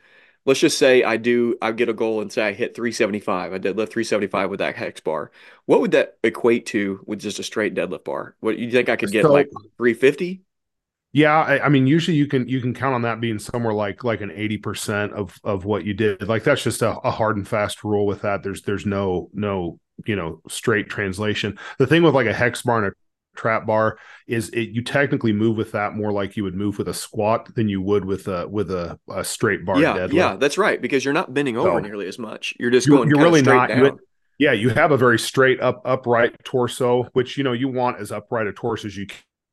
let's 0.46 0.60
just 0.60 0.78
say 0.78 1.02
I 1.04 1.16
do, 1.16 1.56
I 1.62 1.72
get 1.72 1.88
a 1.88 1.92
goal 1.94 2.20
and 2.20 2.32
say 2.32 2.42
I 2.42 2.52
hit 2.52 2.74
375. 2.74 3.52
I 3.52 3.58
deadlift 3.58 3.90
375 3.90 4.50
with 4.50 4.58
that 4.58 4.76
hex 4.76 5.00
bar. 5.00 5.30
What 5.66 5.80
would 5.80 5.92
that 5.92 6.18
equate 6.24 6.66
to 6.66 7.02
with 7.06 7.20
just 7.20 7.38
a 7.38 7.42
straight 7.42 7.74
deadlift 7.74 8.04
bar? 8.04 8.36
What 8.40 8.58
you 8.58 8.70
think 8.70 8.88
I 8.88 8.96
could 8.96 9.12
get 9.12 9.24
So 9.24 9.32
like 9.32 9.50
350? 9.76 10.42
Yeah, 11.12 11.40
I, 11.40 11.66
I 11.66 11.68
mean, 11.68 11.88
usually 11.88 12.16
you 12.16 12.28
can 12.28 12.46
you 12.48 12.60
can 12.60 12.72
count 12.72 12.94
on 12.94 13.02
that 13.02 13.20
being 13.20 13.40
somewhere 13.40 13.74
like 13.74 14.04
like 14.04 14.20
an 14.20 14.30
eighty 14.30 14.58
percent 14.58 15.12
of 15.12 15.36
of 15.42 15.64
what 15.64 15.84
you 15.84 15.92
did. 15.92 16.28
Like 16.28 16.44
that's 16.44 16.62
just 16.62 16.82
a, 16.82 16.98
a 17.00 17.10
hard 17.10 17.36
and 17.36 17.46
fast 17.46 17.82
rule 17.82 18.06
with 18.06 18.22
that. 18.22 18.44
There's 18.44 18.62
there's 18.62 18.86
no 18.86 19.28
no 19.34 19.80
you 20.06 20.16
know 20.16 20.40
straight 20.48 20.88
translation. 20.88 21.58
The 21.78 21.86
thing 21.86 22.02
with 22.02 22.14
like 22.14 22.26
a 22.26 22.32
hex 22.32 22.62
bar 22.62 22.78
and 22.84 22.86
a 22.92 22.92
trap 23.36 23.66
bar 23.66 23.98
is 24.26 24.48
it 24.50 24.70
you 24.70 24.82
technically 24.82 25.32
move 25.32 25.56
with 25.56 25.72
that 25.72 25.94
more 25.94 26.12
like 26.12 26.36
you 26.36 26.42
would 26.44 26.54
move 26.54 26.78
with 26.78 26.88
a 26.88 26.94
squat 26.94 27.54
than 27.54 27.68
you 27.68 27.80
would 27.80 28.04
with 28.04 28.28
a 28.28 28.46
with 28.48 28.70
a, 28.70 28.98
a 29.08 29.24
straight 29.24 29.64
bar 29.64 29.80
Yeah, 29.80 29.94
deadlift. 29.96 30.12
yeah, 30.12 30.36
that's 30.36 30.58
right. 30.58 30.80
Because 30.80 31.04
you're 31.04 31.14
not 31.14 31.32
bending 31.32 31.56
over 31.56 31.70
So 31.70 31.78
nearly 31.78 32.06
as 32.06 32.18
much. 32.18 32.54
You're 32.58 32.70
just 32.70 32.88
going 32.88 33.08
you're 33.08 33.18
really 33.18 33.42
not. 33.42 33.74
You, 33.74 33.82
down. 33.84 33.98
yeah, 34.38 34.52
you 34.52 34.70
have 34.70 34.90
a 34.90 34.96
very 34.96 35.18
straight 35.18 35.60
up 35.60 35.80
upright 35.84 36.34
torso, 36.44 37.04
which 37.12 37.38
you 37.38 37.44
know 37.44 37.52
you 37.52 37.68
want 37.68 37.98
as 38.00 38.10
upright 38.12 38.46
a 38.46 38.52
torso 38.52 38.88
as 38.88 38.96
you 38.96 39.06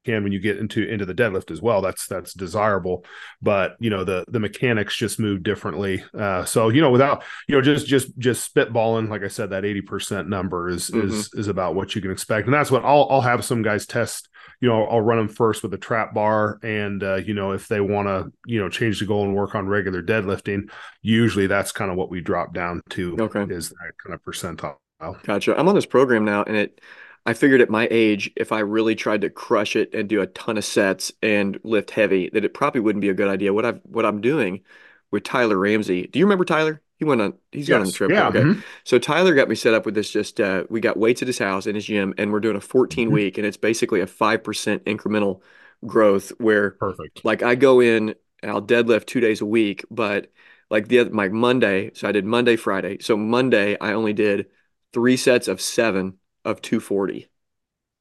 can 0.05 0.23
when 0.23 0.31
you 0.31 0.39
get 0.39 0.57
into 0.57 0.87
into 0.87 1.05
the 1.05 1.13
deadlift 1.13 1.51
as 1.51 1.61
well. 1.61 1.81
That's 1.81 2.07
that's 2.07 2.33
desirable, 2.33 3.05
but 3.41 3.75
you 3.79 3.89
know 3.89 4.03
the 4.03 4.25
the 4.27 4.39
mechanics 4.39 4.95
just 4.95 5.19
move 5.19 5.43
differently. 5.43 6.03
Uh, 6.17 6.45
so 6.45 6.69
you 6.69 6.81
know 6.81 6.91
without 6.91 7.23
you 7.47 7.55
know 7.55 7.61
just 7.61 7.87
just 7.87 8.17
just 8.17 8.53
spitballing, 8.53 9.09
like 9.09 9.23
I 9.23 9.27
said, 9.27 9.49
that 9.51 9.65
eighty 9.65 9.81
percent 9.81 10.29
number 10.29 10.69
is 10.69 10.89
hmm 10.91 10.95
is 10.95 11.29
is 11.33 11.47
about 11.47 11.75
what 11.75 11.95
you 11.95 12.01
can 12.01 12.11
expect, 12.11 12.47
and 12.47 12.53
that's 12.53 12.71
what 12.71 12.85
I'll 12.85 13.07
I'll 13.09 13.21
have 13.21 13.43
some 13.43 13.61
guys 13.61 13.85
test. 13.85 14.29
You 14.61 14.69
know, 14.69 14.85
I'll 14.85 15.01
run 15.01 15.17
them 15.17 15.27
first 15.27 15.61
with 15.61 15.73
a 15.73 15.77
trap 15.77 16.13
bar, 16.13 16.59
and 16.63 17.03
uh, 17.03 17.15
you 17.15 17.33
know 17.33 17.51
if 17.51 17.67
they 17.67 17.79
want 17.81 18.07
to 18.07 18.31
you 18.45 18.59
know 18.59 18.69
change 18.69 18.99
the 18.99 19.05
goal 19.05 19.23
and 19.23 19.35
work 19.35 19.55
on 19.55 19.67
regular 19.67 20.01
deadlifting, 20.01 20.69
usually 21.01 21.47
that's 21.47 21.71
kind 21.71 21.91
of 21.91 21.97
what 21.97 22.09
we 22.09 22.21
drop 22.21 22.53
down 22.53 22.81
to 22.91 23.19
Okay. 23.19 23.47
is 23.47 23.69
that 23.69 23.91
kind 24.03 24.13
of 24.13 24.21
percentile. 24.23 24.77
Gotcha. 25.23 25.57
I'm 25.59 25.67
on 25.67 25.75
this 25.75 25.85
program 25.85 26.25
now, 26.25 26.43
and 26.43 26.55
it, 26.55 26.81
I 27.27 27.33
figured 27.35 27.61
at 27.61 27.69
my 27.69 27.87
age, 27.91 28.31
if 28.37 28.53
I 28.53 28.61
really 28.61 28.95
tried 28.95 29.21
to 29.21 29.31
crush 29.31 29.75
it 29.75 29.93
and 29.93 30.09
do 30.09 30.21
a 30.21 30.27
ton 30.27 30.57
of 30.57 30.65
sets 30.65 31.11
and 31.21 31.59
lift 31.63 31.91
heavy, 31.91 32.29
that 32.31 32.45
it 32.45 32.55
probably 32.55 32.81
wouldn't 32.81 33.01
be 33.03 33.09
a 33.09 33.13
good 33.15 33.29
idea. 33.29 33.53
What 33.53 33.65
I've, 33.65 33.81
what 33.85 34.05
I'm 34.05 34.21
doing 34.21 34.63
with 35.11 35.23
Tyler 35.23 35.57
Ramsey. 35.57 36.07
Do 36.07 36.19
you 36.19 36.25
remember 36.25 36.45
Tyler? 36.45 36.81
He 36.97 37.05
went 37.05 37.21
on, 37.21 37.35
he's 37.51 37.69
gone 37.69 37.81
on 37.81 37.87
the 37.87 37.93
trip. 37.93 38.13
Yeah. 38.13 38.27
Okay. 38.29 38.45
mhm. 38.45 38.63
So 38.85 38.97
Tyler 38.99 39.35
got 39.35 39.49
me 39.49 39.55
set 39.55 39.73
up 39.75 39.85
with 39.85 39.93
this 39.95 40.09
just, 40.09 40.39
uh, 40.39 40.63
we 40.69 40.79
got 40.81 40.97
weights 40.97 41.21
at 41.21 41.27
his 41.27 41.37
house 41.39 41.67
in 41.67 41.75
his 41.75 41.85
gym, 41.85 42.13
and 42.17 42.31
we're 42.31 42.39
doing 42.39 42.55
a 42.55 42.61
14 42.61 43.11
Mhm. 43.11 43.17
week, 43.17 43.37
and 43.37 43.45
it's 43.45 43.57
basically 43.57 44.01
a 44.01 44.07
5% 44.07 44.85
incremental 44.85 45.41
growth 45.85 46.29
where 46.39 46.79
Perfect. 46.79 47.23
like 47.23 47.43
I 47.43 47.55
go 47.55 47.79
in 47.81 48.15
and 48.41 48.51
I'll 48.51 48.61
deadlift 48.61 49.05
two 49.05 49.19
days 49.19 49.41
a 49.41 49.45
week, 49.45 49.85
but 49.91 50.31
like 50.69 50.87
the 50.87 50.99
other, 50.99 51.09
my 51.11 51.27
Monday, 51.29 51.91
so 51.93 52.07
I 52.07 52.11
did 52.11 52.25
Monday, 52.25 52.55
Friday. 52.55 52.97
So 53.01 53.17
Monday 53.17 53.77
I 53.79 53.93
only 53.93 54.13
did 54.13 54.47
three 54.93 55.17
sets 55.17 55.47
of 55.47 55.61
seven 55.61 56.17
of 56.47 56.61
240. 56.63 57.27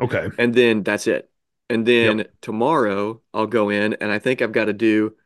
Okay. 0.01 0.29
And 0.39 0.55
then 0.55 0.83
that's 0.85 1.07
it. 1.07 1.31
And 1.71 1.87
Yep. 2.01 2.17
then 2.17 2.27
tomorrow 2.43 3.23
I'll 3.35 3.47
go 3.49 3.71
in 3.71 3.95
and 3.95 4.11
I 4.13 4.19
think 4.21 4.43
I've 4.43 4.53
got 4.53 4.67
to 4.67 4.73
do 4.75 5.17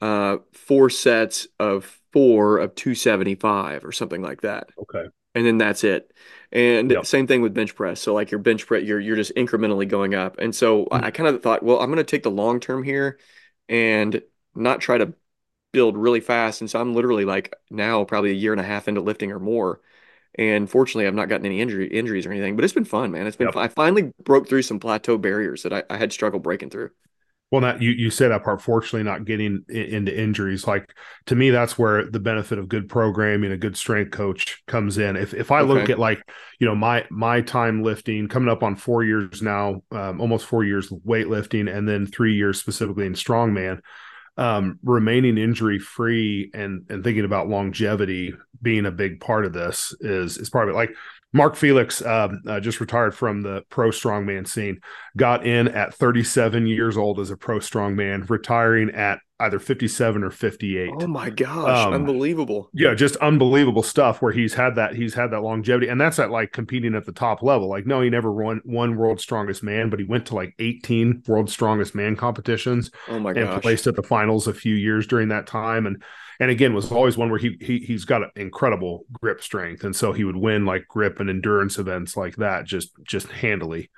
uh 0.00 0.38
four 0.52 0.90
sets 0.90 1.48
of 1.60 2.00
four 2.12 2.58
of 2.58 2.74
275 2.74 3.84
or 3.84 3.92
something 3.92 4.22
like 4.22 4.42
that. 4.42 4.70
Okay. 4.76 5.08
And 5.34 5.44
then 5.46 5.58
that's 5.58 5.82
it. 5.84 6.12
And 6.52 6.96
Yep. 6.96 7.04
same 7.04 7.26
thing 7.26 7.42
with 7.42 7.54
bench 7.54 7.74
press. 7.74 8.00
So 8.00 8.14
like 8.14 8.30
your 8.30 8.38
bench 8.40 8.66
press, 8.66 8.84
you're 8.84 9.00
you're 9.00 9.16
just 9.16 9.34
incrementally 9.34 9.88
going 9.88 10.14
up. 10.14 10.38
And 10.38 10.54
so 10.54 10.86
I, 10.92 11.06
I 11.08 11.10
kind 11.10 11.28
of 11.28 11.42
thought, 11.42 11.62
well, 11.64 11.80
I'm 11.80 11.88
going 11.88 11.96
to 11.98 12.04
take 12.04 12.22
the 12.22 12.30
long 12.30 12.60
term 12.60 12.84
here 12.84 13.18
and 13.68 14.22
not 14.54 14.80
try 14.80 14.98
to 14.98 15.14
build 15.72 15.96
really 15.96 16.20
fast. 16.20 16.60
And 16.60 16.70
so 16.70 16.80
I'm 16.80 16.94
literally 16.94 17.24
like 17.24 17.54
now 17.70 18.04
probably 18.04 18.30
a 18.30 18.34
year 18.34 18.52
and 18.52 18.60
a 18.60 18.64
half 18.64 18.88
into 18.88 19.00
lifting 19.00 19.32
or 19.32 19.40
more. 19.40 19.80
And 20.36 20.68
fortunately, 20.68 21.06
I've 21.06 21.14
not 21.14 21.28
gotten 21.28 21.46
any 21.46 21.60
injury 21.60 21.86
injuries 21.88 22.26
or 22.26 22.32
anything, 22.32 22.56
but 22.56 22.64
it's 22.64 22.74
been 22.74 22.84
fun, 22.84 23.12
man. 23.12 23.26
It's 23.26 23.36
been 23.36 23.48
Yep. 23.48 23.54
fun. 23.54 23.62
I 23.64 23.68
finally 23.68 24.12
broke 24.24 24.48
through 24.48 24.62
some 24.62 24.80
plateau 24.80 25.16
barriers 25.18 25.62
that 25.62 25.72
I, 25.72 25.84
I 25.90 25.96
had 25.96 26.12
struggled 26.12 26.42
breaking 26.42 26.70
through. 26.70 26.90
Well, 27.50 27.60
that 27.60 27.80
you 27.80 27.90
you 27.92 28.10
said 28.10 28.30
that 28.32 28.42
part. 28.42 28.60
Fortunately, 28.62 29.04
not 29.04 29.24
getting 29.26 29.64
into 29.68 30.18
injuries. 30.18 30.66
Like 30.66 30.92
to 31.26 31.36
me, 31.36 31.50
that's 31.50 31.78
where 31.78 32.04
the 32.10 32.18
benefit 32.18 32.58
of 32.58 32.68
good 32.68 32.88
programming, 32.88 33.52
a 33.52 33.56
good 33.56 33.76
strength 33.76 34.10
coach 34.10 34.60
comes 34.66 34.98
in. 34.98 35.14
If 35.14 35.34
if 35.34 35.52
I 35.52 35.60
look 35.60 35.88
at 35.88 35.98
like 36.00 36.20
you 36.58 36.66
know 36.66 36.74
my 36.74 37.04
my 37.10 37.42
time 37.42 37.82
lifting, 37.84 38.26
coming 38.26 38.48
up 38.48 38.64
on 38.64 38.74
four 38.74 39.04
years 39.04 39.40
now, 39.40 39.82
um, 39.92 40.20
almost 40.20 40.46
four 40.46 40.64
years 40.64 40.88
weightlifting, 40.88 41.72
and 41.72 41.88
then 41.88 42.06
three 42.06 42.34
years 42.34 42.58
specifically 42.58 43.06
in 43.06 43.12
strongman. 43.12 43.80
Um, 44.36 44.80
remaining 44.82 45.38
injury 45.38 45.78
free 45.78 46.50
and 46.54 46.86
and 46.88 47.04
thinking 47.04 47.24
about 47.24 47.48
longevity 47.48 48.34
being 48.64 48.86
a 48.86 48.90
big 48.90 49.20
part 49.20 49.44
of 49.44 49.52
this 49.52 49.94
is 50.00 50.38
is 50.38 50.50
part 50.50 50.68
of 50.68 50.74
it. 50.74 50.76
Like 50.78 50.96
Mark 51.32 51.56
Felix, 51.56 52.04
um, 52.04 52.42
uh, 52.48 52.60
just 52.60 52.80
retired 52.80 53.14
from 53.14 53.42
the 53.42 53.62
pro 53.68 53.90
strongman 53.90 54.46
scene 54.48 54.80
got 55.16 55.46
in 55.46 55.68
at 55.68 55.94
37 55.94 56.66
years 56.66 56.96
old 56.96 57.20
as 57.20 57.30
a 57.30 57.36
pro 57.36 57.58
strongman, 57.58 58.28
retiring 58.30 58.90
at 58.90 59.18
either 59.40 59.58
57 59.58 60.22
or 60.22 60.30
58. 60.30 60.90
Oh 61.00 61.08
my 61.08 61.30
gosh, 61.30 61.86
Um, 61.86 61.92
unbelievable. 61.92 62.70
yeah, 62.72 62.94
just 62.94 63.16
unbelievable 63.16 63.82
stuff 63.82 64.22
where 64.22 64.30
he's 64.32 64.54
had 64.54 64.76
that 64.76 64.94
he's 64.94 65.12
had 65.14 65.32
that 65.32 65.42
longevity, 65.42 65.88
and 65.88 66.00
that's 66.00 66.20
at 66.20 66.30
like 66.30 66.52
competing 66.52 66.94
at 66.94 67.04
the 67.04 67.12
top 67.12 67.42
level. 67.42 67.68
Like, 67.68 67.84
no, 67.84 68.00
he 68.00 68.10
never 68.10 68.30
won 68.32 68.60
one 68.64 68.96
world's 68.96 69.24
strongest 69.24 69.64
man, 69.64 69.90
but 69.90 69.98
he 69.98 70.04
went 70.04 70.26
to 70.26 70.36
like 70.36 70.54
18 70.60 71.24
world's 71.26 71.52
strongest 71.52 71.96
man 71.96 72.14
competitions 72.14 72.92
Oh 73.08 73.18
my 73.18 73.32
and 73.32 73.40
gosh. 73.50 73.62
placed 73.62 73.86
at 73.88 73.96
the 73.96 74.02
finals 74.04 74.46
a 74.46 74.54
few 74.54 74.76
years 74.76 75.06
during 75.08 75.28
that 75.28 75.48
time. 75.48 75.86
And 75.86 76.02
and 76.40 76.50
again 76.50 76.74
was 76.74 76.90
always 76.90 77.16
one 77.16 77.30
where 77.30 77.38
he 77.38 77.56
he 77.60 77.78
he's 77.78 78.04
got 78.04 78.22
an 78.22 78.30
incredible 78.36 79.04
grip 79.20 79.42
strength, 79.42 79.84
and 79.84 79.94
so 79.94 80.12
he 80.12 80.24
would 80.24 80.36
win 80.36 80.66
like 80.66 80.88
grip 80.88 81.20
and 81.20 81.30
endurance 81.30 81.78
events 81.78 82.16
like 82.16 82.36
that 82.36 82.64
just 82.64 82.90
just 83.04 83.28
handily. 83.28 83.90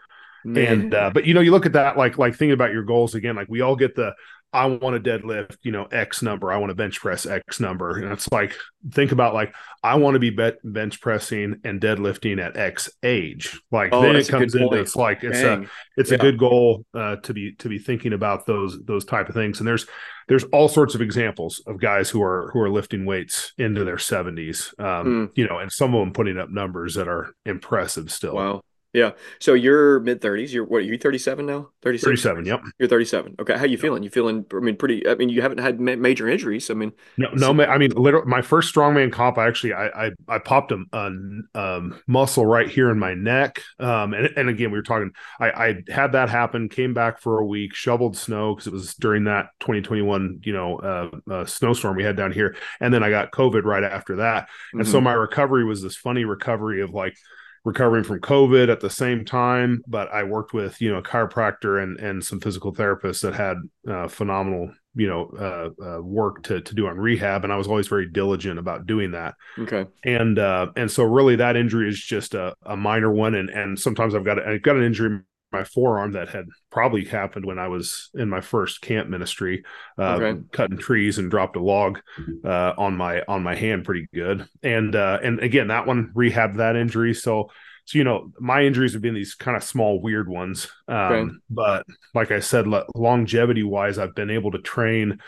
And 0.44 0.94
uh, 0.94 1.10
but 1.10 1.26
you 1.26 1.34
know, 1.34 1.40
you 1.40 1.50
look 1.50 1.66
at 1.66 1.72
that 1.72 1.96
like 1.96 2.18
like 2.18 2.34
thinking 2.34 2.52
about 2.52 2.72
your 2.72 2.84
goals 2.84 3.14
again. 3.14 3.34
Like 3.34 3.48
we 3.48 3.62
all 3.62 3.74
get 3.74 3.96
the 3.96 4.14
I 4.52 4.66
want 4.66 5.02
to 5.02 5.18
deadlift, 5.18 5.56
you 5.64 5.72
know, 5.72 5.84
X 5.84 6.22
number. 6.22 6.50
I 6.50 6.56
want 6.56 6.70
to 6.70 6.74
bench 6.74 7.00
press 7.00 7.26
X 7.26 7.60
number, 7.60 7.98
and 7.98 8.10
it's 8.12 8.30
like 8.32 8.56
think 8.92 9.12
about 9.12 9.34
like 9.34 9.54
I 9.82 9.96
want 9.96 10.14
to 10.14 10.18
be 10.18 10.30
bet- 10.30 10.58
bench 10.64 11.00
pressing 11.00 11.60
and 11.64 11.78
deadlifting 11.80 12.40
at 12.42 12.56
X 12.56 12.88
age. 13.02 13.60
Like 13.70 13.90
Oh, 13.92 14.00
then 14.00 14.16
it 14.16 14.28
comes 14.28 14.54
into 14.54 14.68
point. 14.68 14.80
it's 14.80 14.96
like 14.96 15.22
it's 15.24 15.40
a 15.40 15.66
it's 15.98 16.10
Yeah. 16.10 16.16
a 16.16 16.18
good 16.20 16.38
goal 16.38 16.86
uh, 16.94 17.16
to 17.16 17.34
be 17.34 17.52
to 17.56 17.68
be 17.68 17.78
thinking 17.78 18.12
about 18.14 18.46
those 18.46 18.78
those 18.84 19.04
type 19.04 19.28
of 19.28 19.34
things. 19.34 19.58
And 19.58 19.68
there's 19.68 19.86
there's 20.28 20.44
all 20.44 20.68
sorts 20.68 20.94
of 20.94 21.02
examples 21.02 21.62
of 21.66 21.78
guys 21.78 22.08
who 22.08 22.22
are 22.22 22.50
who 22.52 22.60
are 22.60 22.70
lifting 22.70 23.04
weights 23.04 23.52
into 23.58 23.84
their 23.84 23.96
70s. 23.98 24.72
Um, 24.80 25.04
Hmm. 25.04 25.24
you 25.34 25.46
know, 25.46 25.58
and 25.58 25.70
some 25.70 25.94
of 25.94 26.00
them 26.00 26.12
putting 26.12 26.38
up 26.38 26.48
numbers 26.50 26.94
that 26.94 27.08
are 27.08 27.34
impressive 27.44 28.10
still. 28.10 28.34
Wow. 28.36 28.62
Yeah. 28.92 29.10
So 29.40 29.52
you're 29.52 30.00
mid 30.00 30.22
30s. 30.22 30.52
You're 30.52 30.64
what? 30.64 30.78
Are 30.78 30.80
you 30.80 30.96
37 30.96 31.44
now? 31.44 31.68
36? 31.82 32.04
37. 32.04 32.46
Yep. 32.46 32.60
You're 32.78 32.88
37. 32.88 33.36
Okay. 33.40 33.58
How 33.58 33.64
you 33.64 33.76
feeling? 33.76 34.02
You 34.02 34.08
feeling, 34.08 34.46
I 34.52 34.60
mean, 34.60 34.76
pretty, 34.76 35.06
I 35.06 35.14
mean, 35.16 35.28
you 35.28 35.42
haven't 35.42 35.58
had 35.58 35.78
ma 35.80 35.96
major 35.96 36.28
injuries. 36.28 36.70
I 36.70 36.74
mean, 36.74 36.92
No, 37.18 37.28
no, 37.34 37.52
ma- 37.52 37.64
I 37.64 37.76
mean, 37.76 37.90
literally, 37.90 38.26
my 38.26 38.40
first 38.40 38.74
strongman 38.74 39.12
comp, 39.12 39.36
I 39.36 39.48
actually, 39.48 39.74
I, 39.74 40.06
I, 40.06 40.10
I 40.28 40.38
popped 40.38 40.72
a, 40.72 40.82
a 40.92 41.06
um, 41.54 42.00
muscle 42.06 42.46
right 42.46 42.68
here 42.68 42.90
in 42.90 42.98
my 42.98 43.14
neck. 43.14 43.62
Um, 43.78 44.14
and, 44.14 44.30
and 44.36 44.48
again, 44.48 44.70
we 44.70 44.78
were 44.78 44.82
talking, 44.82 45.10
I, 45.38 45.50
I 45.50 45.74
had 45.88 46.12
that 46.12 46.30
happen, 46.30 46.68
came 46.68 46.94
back 46.94 47.20
for 47.20 47.38
a 47.38 47.44
week, 47.44 47.74
shoveled 47.74 48.16
snow 48.16 48.54
because 48.54 48.66
it 48.66 48.72
was 48.72 48.94
during 48.94 49.24
that 49.24 49.50
2021, 49.60 50.40
you 50.42 50.54
know, 50.54 50.78
uh, 50.78 51.30
uh, 51.30 51.44
snowstorm 51.44 51.96
we 51.96 52.04
had 52.04 52.16
down 52.16 52.32
here. 52.32 52.56
And 52.80 52.94
then 52.94 53.02
I 53.02 53.10
got 53.10 53.30
COVID 53.30 53.64
right 53.64 53.84
after 53.84 54.16
that. 54.16 54.48
And 54.72 54.88
so 54.88 55.00
mhm. 55.00 55.04
my 55.04 55.12
recovery 55.12 55.64
was 55.64 55.82
this 55.82 55.96
funny 55.96 56.24
recovery 56.24 56.80
of 56.80 56.94
like, 56.94 57.16
recovering 57.66 58.04
from 58.04 58.20
COVID 58.20 58.70
at 58.70 58.78
the 58.78 58.88
same 58.88 59.24
time. 59.24 59.82
But 59.88 60.08
I 60.12 60.22
worked 60.22 60.54
with 60.54 60.80
you 60.80 60.90
know 60.90 60.98
a 60.98 61.02
chiropractor 61.02 61.82
and 61.82 61.98
and 61.98 62.24
some 62.24 62.40
physical 62.40 62.72
therapists 62.72 63.20
that 63.22 63.34
had 63.34 63.58
uh, 63.86 64.08
phenomenal 64.08 64.72
you 64.94 65.08
know 65.08 65.26
uh, 65.38 65.84
uh, 65.84 66.00
work 66.00 66.44
to 66.44 66.60
to 66.60 66.74
do 66.74 66.86
on 66.86 66.96
rehab, 66.96 67.44
and 67.44 67.52
I 67.52 67.56
was 67.56 67.66
always 67.66 67.88
very 67.88 68.08
diligent 68.08 68.58
about 68.58 68.86
doing 68.86 69.10
that. 69.10 69.34
Okay. 69.58 69.84
And 70.04 70.38
uh, 70.38 70.68
and 70.76 70.90
so 70.90 71.02
really 71.02 71.36
that 71.36 71.56
injury 71.56 71.88
is 71.88 72.00
just 72.00 72.34
a, 72.34 72.54
a 72.62 72.76
minor 72.76 73.12
one, 73.12 73.34
and 73.34 73.50
and 73.50 73.78
sometimes 73.78 74.14
I've 74.14 74.24
got 74.24 74.38
I've 74.46 74.62
got 74.62 74.76
an 74.76 74.84
injury 74.84 75.08
in 75.08 75.24
my 75.52 75.64
forearm 75.64 76.12
that 76.12 76.28
had 76.28 76.46
probably 76.70 77.04
happened 77.04 77.44
when 77.44 77.58
I 77.58 77.68
was 77.68 78.10
in 78.14 78.28
my 78.28 78.40
first 78.40 78.80
camp 78.80 79.08
ministry, 79.08 79.64
uh, 79.98 80.16
Okay. 80.16 80.40
cutting 80.52 80.78
trees 80.78 81.18
and 81.18 81.30
dropped 81.30 81.56
a 81.56 81.62
log 81.62 82.00
uh, 82.44 82.72
on 82.76 82.96
my 82.96 83.22
on 83.28 83.42
my 83.42 83.54
hand 83.54 83.84
pretty 83.84 84.08
good. 84.12 84.46
And 84.62 84.94
uh, 84.94 85.18
and 85.22 85.40
again, 85.40 85.68
that 85.68 85.86
one 85.86 86.12
rehabbed 86.14 86.56
that 86.56 86.76
injury. 86.76 87.14
So 87.14 87.50
so 87.84 87.98
you 87.98 88.04
know 88.04 88.32
my 88.40 88.62
injuries 88.64 88.92
have 88.94 89.02
been 89.02 89.14
these 89.14 89.34
kind 89.34 89.56
of 89.56 89.62
small 89.62 90.00
weird 90.02 90.28
ones. 90.28 90.68
Okay. 90.88 91.30
Um, 91.30 91.40
but 91.48 91.86
like 92.14 92.30
I 92.32 92.40
said, 92.40 92.66
longevity 92.94 93.62
wise, 93.62 93.98
I've 93.98 94.14
been 94.14 94.30
able 94.30 94.50
to 94.52 94.58
train 94.58 95.20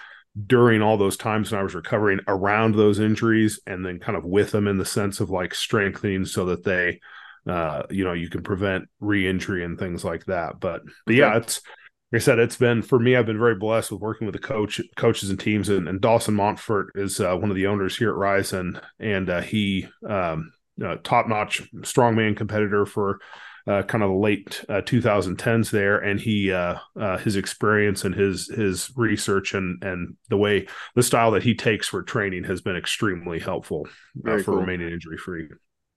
during 0.46 0.82
all 0.82 0.96
those 0.96 1.16
times 1.16 1.50
when 1.50 1.60
I 1.60 1.64
was 1.64 1.74
recovering 1.74 2.20
around 2.28 2.74
those 2.74 3.00
injuries 3.00 3.60
and 3.66 3.84
then 3.84 3.98
kind 3.98 4.16
of 4.16 4.24
with 4.24 4.52
them 4.52 4.68
in 4.68 4.78
the 4.78 4.84
sense 4.84 5.20
of 5.20 5.30
like 5.30 5.54
strengthening 5.54 6.24
so 6.24 6.46
that 6.46 6.64
they 6.64 7.00
uh 7.48 7.82
you 7.90 8.04
know 8.04 8.12
you 8.12 8.28
can 8.28 8.42
prevent 8.42 8.84
re-injury 9.00 9.64
and 9.64 9.78
things 9.78 10.04
like 10.04 10.24
that 10.26 10.60
but 10.60 10.82
but 11.06 11.14
yeah 11.14 11.36
it's 11.36 11.60
like 12.10 12.22
I 12.22 12.24
said, 12.24 12.38
it's 12.38 12.56
been 12.56 12.80
for 12.80 12.98
me. 12.98 13.16
I've 13.16 13.26
been 13.26 13.38
very 13.38 13.56
blessed 13.56 13.92
with 13.92 14.00
working 14.00 14.26
with 14.26 14.32
the 14.32 14.38
coach, 14.38 14.80
coaches, 14.96 15.28
and 15.28 15.38
teams. 15.38 15.68
And, 15.68 15.86
and 15.86 16.00
Dawson 16.00 16.32
Montfort 16.32 16.92
is 16.94 17.20
uh, 17.20 17.36
one 17.36 17.50
of 17.50 17.56
the 17.56 17.66
owners 17.66 17.98
here 17.98 18.08
at 18.08 18.16
Rise, 18.16 18.54
and 18.54 18.80
uh, 19.28 19.42
he 19.42 19.86
um, 20.08 20.50
uh, 20.82 20.96
top 21.02 21.28
notch 21.28 21.70
strongman 21.82 22.34
competitor 22.34 22.86
for 22.86 23.20
uh, 23.66 23.82
kind 23.82 24.02
of 24.02 24.10
the 24.10 24.16
late 24.16 24.64
uh, 24.70 24.80
2010s 24.80 25.70
there, 25.70 25.98
and 25.98 26.18
he 26.18 26.50
uh, 26.50 26.76
uh, 26.98 27.18
his 27.18 27.36
experience 27.36 28.04
and 28.04 28.14
his 28.14 28.48
his 28.48 28.90
research 28.96 29.52
and 29.52 29.82
and 29.84 30.16
the 30.30 30.38
way 30.38 30.66
the 30.94 31.02
style 31.02 31.32
that 31.32 31.42
he 31.42 31.54
takes 31.54 31.86
for 31.86 32.02
training 32.02 32.44
has 32.44 32.62
been 32.62 32.76
extremely 32.76 33.38
helpful 33.38 33.86
uh, 34.26 34.38
for 34.38 34.44
cool. 34.44 34.56
remaining 34.56 34.88
injury 34.88 35.18
free. 35.18 35.48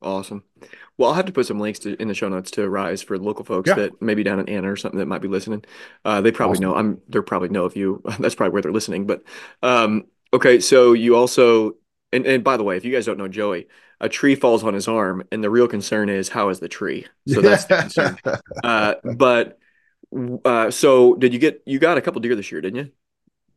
Awesome. 0.02 0.44
Well, 0.98 1.10
I'll 1.10 1.16
have 1.16 1.26
to 1.28 1.32
put 1.32 1.46
some 1.46 1.60
links 1.60 1.78
to, 1.80 1.96
in 2.02 2.08
the 2.08 2.16
show 2.16 2.28
notes 2.28 2.50
to 2.52 2.68
Rise 2.68 3.04
for 3.04 3.20
local 3.20 3.46
folks 3.46 3.70
Yeah, 3.70 3.76
that 3.76 4.02
maybe 4.02 4.24
down 4.24 4.40
in 4.40 4.50
Anna 4.50 4.72
or 4.72 4.76
something 4.76 4.98
that 5.00 5.06
might 5.06 5.22
be 5.22 5.28
listening. 5.28 5.64
Uh, 6.04 6.22
they 6.22 6.32
probably 6.32 6.58
know. 6.58 6.76
I'm. 6.76 7.02
They're 7.08 7.22
probably 7.22 7.50
know 7.50 7.66
of 7.66 7.76
you. 7.76 8.02
That's 8.20 8.34
probably 8.34 8.54
where 8.54 8.64
they're 8.64 8.72
listening. 8.72 9.06
But 9.06 9.24
um, 9.62 10.06
okay. 10.34 10.60
So 10.60 10.94
you 10.94 11.16
also, 11.16 11.76
and 12.12 12.26
and 12.26 12.44
by 12.44 12.58
the 12.58 12.64
way, 12.64 12.78
if 12.78 12.86
you 12.86 12.92
guys 12.92 13.06
don't 13.06 13.20
know 13.20 13.28
Joey, 13.28 13.68
a 14.00 14.10
tree 14.10 14.34
falls 14.36 14.64
on 14.64 14.74
his 14.74 14.88
arm, 14.88 15.24
and 15.32 15.44
the 15.44 15.52
real 15.52 15.68
concern 15.68 16.10
is 16.10 16.30
how 16.30 16.50
is 16.50 16.60
the 16.60 16.70
tree? 16.70 17.06
So 17.28 17.42
that's 17.44 17.66
the 17.66 17.76
concern. 17.76 18.18
Uh, 18.64 18.96
but 19.04 19.60
uh, 20.46 20.72
so 20.72 21.16
did 21.16 21.34
you 21.34 21.40
get? 21.40 21.64
You 21.66 21.80
got 21.80 21.98
a 21.98 22.02
couple 22.02 22.22
deer 22.22 22.36
this 22.36 22.52
year, 22.52 22.62
didn't 22.62 22.78
you? 22.86 22.92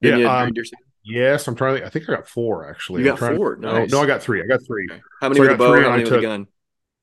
yeah. 0.01 0.17
Didn't 0.17 0.19
you 0.21 0.31
during 0.37 0.55
Um. 0.55 0.55
deer 0.55 0.65
season? 0.65 0.79
Yes, 1.05 1.47
I'm 1.47 1.55
trying 1.55 1.81
to. 1.81 1.87
I 1.87 1.91
think 1.91 2.09
I 2.09 2.15
got 2.15 2.29
four 2.29 2.69
actually. 2.69 3.03
I'm 3.03 3.17
got 3.17 3.37
four. 3.37 3.57
No, 3.57 3.85
no, 3.85 4.01
I 4.01 4.07
got 4.07 4.23
three. 4.23 4.43
I 4.43 4.47
got 4.47 4.61
three. 4.67 4.87
Okay. 4.91 5.01
How 5.21 5.29
many 5.29 5.39
So 5.39 5.43
with 5.43 5.53
a 5.53 5.57
bow? 5.57 5.81
How 5.81 5.89
I 5.89 5.91
many 5.91 6.05
with 6.05 6.13
a 6.13 6.17
took 6.17 6.23
gun? 6.23 6.47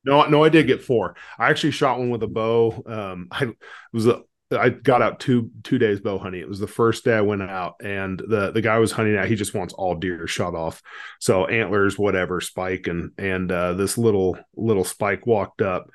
No, 0.04 0.26
no, 0.26 0.42
I 0.42 0.48
did 0.48 0.66
get 0.66 0.82
four. 0.82 1.14
I 1.38 1.50
actually 1.50 1.70
shot 1.70 1.98
one 1.98 2.10
with 2.10 2.22
a 2.22 2.28
bow. 2.28 2.82
Um, 2.86 3.28
I 3.30 3.44
it 3.44 3.56
was 3.92 4.06
a 4.06 4.22
I 4.50 4.70
got 4.70 5.02
out 5.02 5.20
two 5.20 5.50
two 5.62 5.78
days 5.78 6.00
bow 6.00 6.18
hunting. 6.18 6.40
It 6.40 6.48
was 6.48 6.58
the 6.58 6.66
first 6.66 7.04
day 7.04 7.14
I 7.14 7.20
went 7.20 7.42
out, 7.42 7.76
and 7.82 8.18
the 8.18 8.50
the 8.50 8.60
guy 8.60 8.78
was 8.78 8.92
hunting 8.92 9.16
at. 9.16 9.28
He 9.28 9.36
just 9.36 9.54
wants 9.54 9.74
all 9.74 9.94
deer 9.94 10.26
shot 10.26 10.54
off, 10.54 10.82
so 11.20 11.46
antlers, 11.46 11.98
whatever, 11.98 12.40
spike, 12.40 12.86
and 12.86 13.12
and 13.18 13.50
uh, 13.50 13.74
this 13.74 13.96
little 13.96 14.36
little 14.56 14.84
spike 14.84 15.26
walked 15.26 15.62
up, 15.62 15.90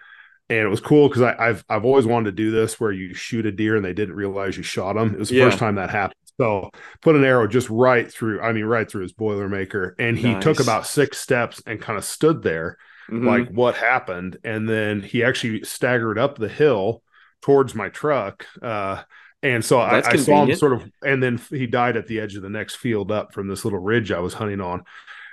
and 0.50 0.60
it 0.60 0.70
was 0.70 0.82
cool 0.82 1.10
because 1.10 1.24
I've 1.24 1.64
I've 1.70 1.86
always 1.86 2.06
wanted 2.06 2.32
to 2.32 2.44
do 2.44 2.52
this 2.52 2.80
where 2.80 2.92
you 2.92 3.14
shoot 3.14 3.46
a 3.46 3.52
deer 3.52 3.76
and 3.76 3.86
they 3.86 3.94
didn't 3.94 4.16
realize 4.16 4.58
you 4.58 4.64
shot 4.64 4.94
them. 4.94 5.14
It 5.14 5.20
was 5.20 5.30
the 5.30 5.40
first 5.40 5.58
time 5.60 5.76
that 5.76 5.90
happened. 5.90 6.16
So 6.40 6.70
put 7.02 7.16
an 7.16 7.24
arrow 7.24 7.48
just 7.48 7.70
right 7.70 8.12
through. 8.12 8.42
I 8.42 8.54
mean, 8.54 8.66
right 8.66 8.90
through 8.90 9.02
his 9.04 9.14
boilermaker, 9.14 9.94
and 10.00 10.18
he 10.18 10.36
took 10.36 10.60
about 10.60 10.86
six 10.88 11.18
steps 11.20 11.62
and 11.66 11.82
kind 11.82 11.98
of 11.98 12.06
stood 12.06 12.44
there 12.44 12.78
like 13.20 13.48
hmm 13.48 13.50
what 13.50 13.76
happened? 13.76 14.38
And 14.44 14.70
then 14.70 15.02
he 15.02 15.24
actually 15.24 15.64
staggered 15.64 16.20
up 16.20 16.38
the 16.38 16.48
hill 16.50 17.02
towards 17.42 17.76
my 17.76 17.88
truck 17.90 18.46
uh 18.64 19.04
and 19.44 19.64
so 19.64 19.78
I, 19.80 20.14
I 20.14 20.16
saw 20.16 20.42
him 20.44 20.54
sort 20.54 20.74
of 20.74 20.90
and 21.06 21.22
then 21.22 21.40
he 21.52 21.68
died 21.68 21.96
at 21.96 22.08
the 22.08 22.20
edge 22.20 22.36
of 22.36 22.42
the 22.42 22.50
next 22.50 22.76
field 22.78 23.12
up 23.12 23.32
from 23.32 23.48
this 23.48 23.64
little 23.64 23.78
ridge 23.80 24.12
i 24.12 24.20
was 24.20 24.34
hunting 24.34 24.60
on. 24.60 24.84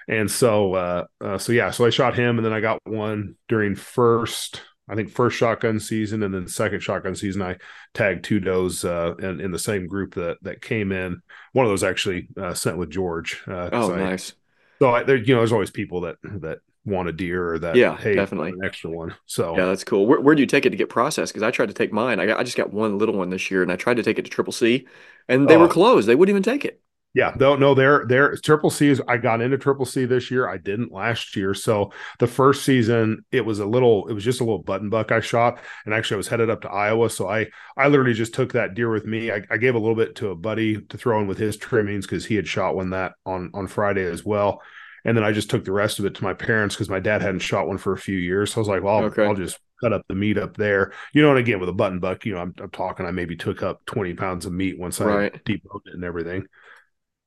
And 0.08 0.30
so 0.30 0.75
uh, 0.75 1.04
uh 1.20 1.38
so 1.38 1.52
yeah 1.52 1.70
so 1.70 1.87
i 1.87 1.90
shot 1.90 2.14
him 2.16 2.38
and 2.38 2.44
then 2.44 2.52
i 2.52 2.61
got 2.61 2.80
one 2.84 3.37
during 3.49 3.75
first 3.76 4.62
i 4.88 4.95
think 4.95 5.11
first 5.11 5.37
shotgun 5.37 5.81
season 5.81 6.23
and 6.23 6.35
then 6.35 6.47
second 6.49 6.81
shotgun 6.81 7.14
season 7.14 7.43
i 7.43 7.57
tagged 7.95 8.25
two 8.25 8.41
does 8.41 8.85
uh 8.85 9.14
in, 9.19 9.41
in 9.41 9.50
the 9.50 9.59
same 9.59 9.87
group 9.87 10.14
that 10.14 10.37
that 10.43 10.61
came 10.62 10.93
in 10.93 11.21
one 11.53 11.67
of 11.67 11.71
those 11.71 11.85
actually 11.85 12.29
uh 12.41 12.55
sent 12.55 12.76
with 12.79 12.91
george 12.91 13.43
uh 13.49 13.71
Oh, 13.71 13.91
i 13.91 13.93
nice. 13.93 14.35
so 14.81 14.95
I, 14.95 15.03
there, 15.05 15.17
you 15.17 15.35
know, 15.35 15.41
there's 15.41 15.53
always 15.53 15.71
people 15.71 16.03
that 16.03 16.17
that 16.25 16.59
want 16.85 17.09
a 17.09 17.12
deer 17.12 17.55
or 17.55 17.59
that 17.61 17.81
Yeah, 17.81 17.99
hey, 17.99 18.14
definitely. 18.14 18.57
an 18.57 18.61
extra 18.64 18.91
one. 18.91 19.14
So 19.26 19.57
Yeah, 19.57 19.67
that's 19.67 19.85
cool. 19.85 20.07
Where 20.07 20.21
where 20.21 20.35
do 20.35 20.41
you 20.43 20.47
take 20.47 20.67
it 20.67 20.71
to 20.71 20.76
get 20.76 20.88
processed? 20.88 21.33
Because 21.33 21.45
I 21.45 21.50
tried 21.53 21.69
to 21.69 21.75
take 21.75 21.93
mine. 21.93 22.19
I 22.19 22.26
got, 22.26 22.41
I 22.41 22.43
just 22.43 22.57
got 22.57 22.73
one 22.73 22.99
little 22.99 23.14
one 23.17 23.31
this 23.31 23.50
year, 23.50 23.62
and 23.62 23.71
I 23.71 23.76
tried 23.76 23.97
to 23.99 24.03
take 24.03 24.19
it 24.19 24.25
to 24.25 24.31
Triple 24.31 24.53
C, 24.53 24.87
and 25.29 25.49
they 25.49 25.57
were 25.57 25.69
oh 25.69 25.71
closed. 25.71 26.09
They 26.09 26.17
wouldn't 26.17 26.33
even 26.33 26.43
take 26.43 26.64
it. 26.64 26.83
Yeah, 27.14 27.33
no, 27.38 27.54
no, 27.54 27.75
they're 27.75 28.04
they're 28.09 28.37
triple 28.37 28.71
C's. 28.71 29.00
I 29.06 29.18
got 29.18 29.40
into 29.40 29.56
triple 29.56 29.87
C 29.87 30.04
this 30.04 30.30
year. 30.33 30.49
I 30.49 30.56
didn't 30.56 30.92
last 30.92 31.37
year. 31.37 31.54
So 31.54 31.92
the 32.18 32.26
first 32.26 32.64
season, 32.64 33.25
it 33.30 33.42
was 33.47 33.61
a 33.61 33.66
little, 33.66 34.09
it 34.09 34.12
was 34.14 34.25
just 34.25 34.40
a 34.40 34.44
little 34.44 34.59
button 34.62 34.90
buck 34.90 35.12
I 35.12 35.21
shot, 35.21 35.61
and 35.85 35.94
actually 35.94 36.16
I 36.16 36.18
was 36.18 36.28
headed 36.28 36.50
up 36.50 36.62
to 36.62 36.71
Iowa. 36.71 37.09
So 37.11 37.28
I 37.28 37.49
I 37.76 37.87
literally 37.88 38.14
just 38.14 38.35
took 38.35 38.52
that 38.54 38.75
deer 38.75 38.90
with 38.90 39.06
me. 39.06 39.30
I, 39.30 39.42
I 39.49 39.59
gave 39.59 39.76
a 39.76 39.78
little 39.78 39.94
bit 39.94 40.16
to 40.16 40.30
a 40.30 40.35
buddy 40.37 40.80
to 40.80 40.99
throw 40.99 41.21
in 41.21 41.28
with 41.28 41.38
his 41.38 41.56
trimmings 41.56 42.04
because 42.04 42.26
he 42.26 42.35
had 42.35 42.49
shot 42.49 42.75
one 42.75 42.90
that 42.90 43.12
on 43.25 43.50
on 43.54 43.68
Friday 43.68 44.04
as 44.04 44.25
well. 44.25 44.61
And 45.04 45.16
then 45.16 45.25
I 45.25 45.33
just 45.33 45.50
took 45.50 45.64
the 45.64 45.73
rest 45.73 45.99
of 45.99 46.06
it 46.06 46.14
to 46.16 46.25
my 46.25 46.35
parents 46.35 46.75
because 46.75 46.88
my 46.88 47.00
dad 47.00 47.21
hadn't 47.23 47.40
shot 47.40 47.68
one 47.68 47.78
for 47.78 47.92
a 47.92 47.99
few 47.99 48.16
years. 48.16 48.52
So 48.52 48.59
I 48.59 48.61
was 48.61 48.68
like, 48.68 48.83
well, 48.83 48.97
I'll, 48.97 49.12
Okay. 49.12 49.30
I'll 49.30 49.35
just 49.35 49.59
cut 49.83 49.92
up 49.92 50.02
the 50.09 50.14
meat 50.14 50.38
up 50.38 50.56
there. 50.56 50.92
You 51.12 51.23
know, 51.23 51.30
and 51.30 51.38
again, 51.38 51.61
with 51.61 51.68
a 51.68 51.73
button 51.75 52.00
buck, 52.00 52.25
you 52.25 52.33
know, 52.35 52.40
I'm, 52.40 52.54
I'm 52.59 52.71
talking, 52.71 53.04
I 53.06 53.11
maybe 53.11 53.37
took 53.37 53.62
up 53.62 53.85
20 53.87 54.14
pounds 54.14 54.47
of 54.47 54.52
meat 54.52 54.78
once 54.78 55.00
I 55.00 55.09
Right. 55.09 55.35
deboned 55.47 55.87
it 55.87 55.94
and 55.94 56.04
everything. 56.04 56.47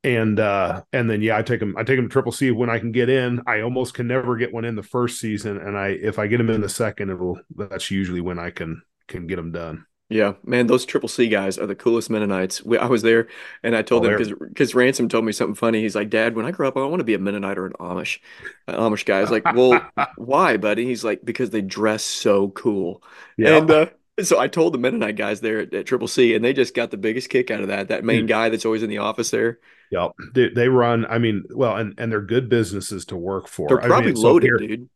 And, 0.04 0.40
uh, 0.40 0.84
and 0.94 1.10
then, 1.10 1.22
yeah, 1.22 1.38
I 1.38 1.42
take 1.42 1.60
them, 1.60 1.76
I 1.78 1.84
take 1.84 1.98
them 1.98 2.08
to 2.08 2.12
triple 2.12 2.32
C 2.32 2.52
when 2.52 2.70
I 2.70 2.80
can 2.80 2.92
get 2.92 3.10
in. 3.10 3.42
I 3.46 3.62
almost 3.62 3.94
can 3.94 4.08
never 4.08 4.38
get 4.38 4.54
one 4.54 4.64
in 4.64 4.76
the 4.76 4.84
first 4.84 5.20
season. 5.20 5.58
And 5.58 5.78
I, 5.78 5.90
if 5.90 6.18
I 6.20 6.28
get 6.28 6.38
them 6.38 6.50
in 6.50 6.62
the 6.62 6.70
second, 6.70 7.10
it'll, 7.10 7.40
that's 7.56 7.92
usually 7.92 8.22
when 8.22 8.40
I 8.40 8.52
can, 8.52 8.84
can 9.08 9.28
get 9.28 9.36
them 9.36 9.52
done. 9.52 9.86
Yeah, 10.10 10.36
man, 10.46 10.68
those 10.68 10.86
Triple 10.86 11.10
C 11.10 11.28
guys 11.28 11.58
are 11.60 11.68
the 11.68 11.76
coolest 11.76 12.10
Mennonites. 12.10 12.64
We, 12.64 12.78
I 12.78 12.86
was 12.86 13.02
there, 13.02 13.28
and 13.62 13.76
I 13.76 13.82
told 13.82 14.04
Oh, 14.04 14.06
them 14.06 14.16
because 14.16 14.74
Ransom 14.74 15.10
told 15.10 15.26
me 15.26 15.34
something 15.34 15.54
funny. 15.56 15.82
He's 15.82 15.96
like, 15.96 16.10
"Dad, 16.10 16.34
when 16.34 16.46
I 16.46 16.52
grow 16.52 16.70
up, 16.70 16.78
I 16.78 16.86
want 16.86 17.02
to 17.02 17.04
be 17.04 17.14
a 17.14 17.20
Mennonite 17.20 17.58
or 17.58 17.66
an 17.66 17.74
Amish." 17.74 18.20
An 18.68 18.76
Amish 18.76 19.04
guy. 19.04 19.18
I 19.18 19.22
was 19.22 19.32
like, 19.32 19.44
"Well, 19.50 19.92
why, 20.16 20.56
buddy?" 20.56 20.86
He's 20.86 21.04
like, 21.04 21.26
"Because 21.26 21.50
they 21.50 21.62
dress 21.62 22.04
so 22.04 22.48
cool." 22.52 23.04
yeah. 23.38 23.60
And 23.60 23.70
uh, 23.70 23.88
so 24.24 24.40
I 24.40 24.48
told 24.48 24.74
the 24.74 24.78
Mennonite 24.78 25.18
guys 25.18 25.42
there 25.42 25.60
at, 25.60 25.74
at 25.74 25.86
Triple 25.86 26.08
C, 26.08 26.36
and 26.36 26.44
they 26.44 26.54
just 26.54 26.74
got 26.74 26.90
the 26.90 26.98
biggest 26.98 27.30
kick 27.30 27.52
out 27.52 27.62
of 27.62 27.68
that. 27.68 27.90
That 27.90 28.06
main 28.06 28.28
guy 28.28 28.48
that's 28.48 28.66
always 28.66 28.84
in 28.84 28.90
the 28.90 29.00
office 29.00 29.30
there. 29.32 29.60
Yeah. 29.92 30.10
They, 30.34 30.50
they 30.50 30.70
run, 30.70 31.06
I 31.06 31.18
mean, 31.18 31.44
well, 31.50 31.76
and, 31.76 31.94
and 31.98 32.12
they're 32.12 32.22
good 32.22 32.50
businesses 32.50 33.06
to 33.06 33.18
work 33.18 33.48
for. 33.48 33.68
They're 33.68 33.78
for. 33.78 33.84
I 33.84 33.88
probably 33.88 34.14
mean, 34.14 34.16
so 34.18 34.34
loaded, 34.34 34.46
here, 34.46 34.58
dude. 34.58 34.90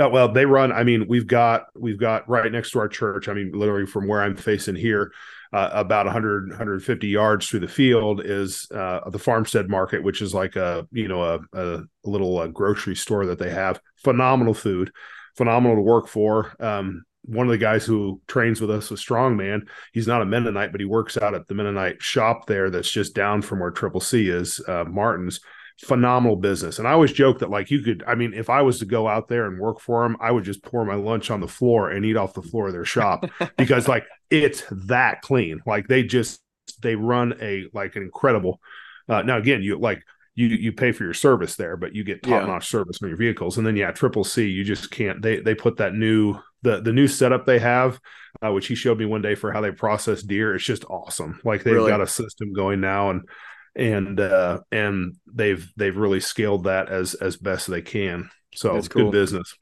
Uh, 0.00 0.08
well, 0.08 0.30
they 0.32 0.46
run. 0.46 0.70
I 0.70 0.84
mean, 0.84 1.06
we've 1.08 1.26
got 1.26 1.66
we've 1.74 1.98
got 1.98 2.28
right 2.28 2.50
next 2.50 2.70
to 2.70 2.78
our 2.78 2.88
church. 2.88 3.28
I 3.28 3.32
mean, 3.32 3.50
literally 3.52 3.86
from 3.86 4.06
where 4.06 4.22
I'm 4.22 4.36
facing 4.36 4.76
here, 4.76 5.12
uh, 5.52 5.70
about 5.72 6.06
100 6.06 6.50
150 6.50 7.08
yards 7.08 7.48
through 7.48 7.60
the 7.60 7.68
field 7.68 8.22
is 8.24 8.68
uh, 8.70 9.10
the 9.10 9.18
Farmstead 9.18 9.68
Market, 9.68 10.04
which 10.04 10.22
is 10.22 10.32
like 10.32 10.54
a 10.54 10.86
you 10.92 11.08
know 11.08 11.22
a, 11.22 11.40
a 11.52 11.82
little 12.04 12.38
uh, 12.38 12.46
grocery 12.46 12.94
store 12.94 13.26
that 13.26 13.40
they 13.40 13.50
have. 13.50 13.80
Phenomenal 13.96 14.54
food, 14.54 14.92
phenomenal 15.36 15.76
to 15.76 15.82
work 15.82 16.06
for. 16.06 16.54
Um, 16.60 17.04
one 17.24 17.46
of 17.46 17.50
the 17.50 17.58
guys 17.58 17.84
who 17.84 18.20
trains 18.26 18.60
with 18.60 18.70
us, 18.70 18.90
a 18.90 18.94
strongman, 18.94 19.68
he's 19.92 20.06
not 20.06 20.22
a 20.22 20.26
Mennonite, 20.26 20.72
but 20.72 20.80
he 20.80 20.86
works 20.86 21.18
out 21.18 21.34
at 21.34 21.46
the 21.46 21.54
Mennonite 21.54 22.02
shop 22.02 22.46
there 22.46 22.70
that's 22.70 22.90
just 22.90 23.14
down 23.14 23.42
from 23.42 23.60
where 23.60 23.70
Triple 23.70 24.00
C 24.00 24.28
is, 24.28 24.60
uh, 24.66 24.84
Martin's 24.84 25.40
phenomenal 25.84 26.36
business. 26.36 26.78
And 26.78 26.88
I 26.88 26.92
always 26.92 27.12
joke 27.12 27.38
that 27.38 27.50
like 27.50 27.70
you 27.70 27.82
could, 27.82 28.02
I 28.06 28.14
mean, 28.14 28.34
if 28.34 28.50
I 28.50 28.62
was 28.62 28.80
to 28.80 28.86
go 28.86 29.06
out 29.06 29.28
there 29.28 29.46
and 29.46 29.60
work 29.60 29.80
for 29.80 30.02
them, 30.02 30.16
I 30.20 30.30
would 30.30 30.44
just 30.44 30.62
pour 30.62 30.84
my 30.84 30.94
lunch 30.94 31.30
on 31.30 31.40
the 31.40 31.48
floor 31.48 31.90
and 31.90 32.04
eat 32.04 32.16
off 32.16 32.34
the 32.34 32.42
floor 32.42 32.68
of 32.68 32.72
their 32.72 32.84
shop 32.84 33.24
because 33.56 33.86
like 33.86 34.04
it's 34.30 34.64
that 34.86 35.22
clean. 35.22 35.60
Like 35.66 35.86
they 35.86 36.02
just 36.02 36.40
they 36.82 36.96
run 36.96 37.34
a 37.40 37.66
like 37.72 37.96
an 37.96 38.02
incredible. 38.02 38.60
Uh, 39.08 39.22
now 39.22 39.38
again, 39.38 39.62
you 39.62 39.78
like 39.78 40.02
you 40.38 40.46
you 40.46 40.72
pay 40.72 40.92
for 40.92 41.02
your 41.02 41.14
service 41.14 41.56
there, 41.56 41.76
but 41.76 41.96
you 41.96 42.04
get 42.04 42.22
top 42.22 42.46
notch 42.46 42.72
yeah. 42.72 42.78
service 42.78 43.00
on 43.02 43.08
your 43.08 43.18
vehicles. 43.18 43.58
And 43.58 43.66
then 43.66 43.74
yeah, 43.74 43.90
Triple 43.90 44.22
C, 44.22 44.46
you 44.46 44.62
just 44.62 44.88
can't. 44.88 45.20
They 45.20 45.40
they 45.40 45.56
put 45.56 45.78
that 45.78 45.94
new 45.94 46.38
the 46.62 46.80
the 46.80 46.92
new 46.92 47.08
setup 47.08 47.44
they 47.44 47.58
have, 47.58 47.98
uh, 48.40 48.52
which 48.52 48.68
he 48.68 48.76
showed 48.76 48.98
me 48.98 49.04
one 49.04 49.20
day 49.20 49.34
for 49.34 49.52
how 49.52 49.60
they 49.60 49.72
process 49.72 50.22
deer. 50.22 50.54
It's 50.54 50.64
just 50.64 50.84
awesome. 50.84 51.40
Like 51.44 51.64
they've 51.64 51.74
really? 51.74 51.90
got 51.90 52.00
a 52.00 52.06
system 52.06 52.52
going 52.52 52.80
now, 52.80 53.10
and 53.10 53.28
and 53.74 54.20
uh, 54.20 54.60
and 54.70 55.16
they've 55.26 55.68
they've 55.76 55.96
really 55.96 56.20
scaled 56.20 56.64
that 56.64 56.88
as 56.88 57.14
as 57.14 57.36
best 57.36 57.66
they 57.66 57.82
can. 57.82 58.30
So 58.54 58.74
That's 58.74 58.86
cool. 58.86 59.06
good 59.06 59.12
business. 59.12 59.56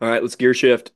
All 0.00 0.08
right, 0.08 0.22
let's 0.22 0.36
gear 0.36 0.54
shift. 0.54 0.92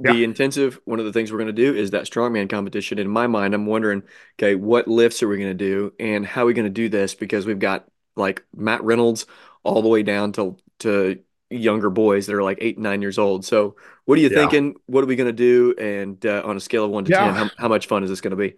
The 0.00 0.14
yeah. 0.14 0.24
intensive, 0.24 0.80
one 0.86 0.98
of 0.98 1.04
the 1.04 1.12
things 1.12 1.30
we're 1.30 1.38
going 1.38 1.48
to 1.48 1.52
do 1.52 1.74
is 1.74 1.90
that 1.90 2.04
strongman 2.04 2.48
competition. 2.48 2.98
In 2.98 3.08
my 3.08 3.26
mind, 3.26 3.52
I'm 3.52 3.66
wondering, 3.66 4.04
okay, 4.38 4.54
what 4.54 4.88
lifts 4.88 5.22
are 5.22 5.28
we 5.28 5.36
going 5.36 5.50
to 5.50 5.54
do 5.54 5.92
and 5.98 6.24
how 6.24 6.44
are 6.44 6.46
we 6.46 6.54
going 6.54 6.64
to 6.66 6.70
do 6.70 6.88
this? 6.88 7.16
Because 7.16 7.44
we've 7.44 7.58
got 7.58 7.84
like 8.18 8.44
Matt 8.54 8.82
Reynolds 8.82 9.26
all 9.62 9.82
the 9.82 9.88
way 9.88 10.02
down 10.02 10.32
to 10.32 10.56
to 10.80 11.18
younger 11.50 11.90
boys 11.90 12.26
that 12.26 12.34
are 12.34 12.42
like 12.42 12.58
eight 12.60 12.76
and 12.76 12.84
nine 12.84 13.02
years 13.02 13.18
old. 13.18 13.44
So, 13.44 13.76
what 14.04 14.18
are 14.18 14.20
you 14.20 14.28
yeah. 14.28 14.38
thinking? 14.38 14.76
What 14.86 15.04
are 15.04 15.06
we 15.06 15.16
going 15.16 15.28
to 15.28 15.32
do? 15.32 15.74
And 15.78 16.24
uh, 16.24 16.42
on 16.44 16.56
a 16.56 16.60
scale 16.60 16.84
of 16.84 16.90
one 16.90 17.04
to 17.04 17.10
yeah. 17.10 17.24
ten, 17.24 17.34
how, 17.34 17.50
how 17.58 17.68
much 17.68 17.86
fun 17.86 18.02
is 18.02 18.10
this 18.10 18.20
going 18.20 18.32
to 18.32 18.36
be? 18.36 18.54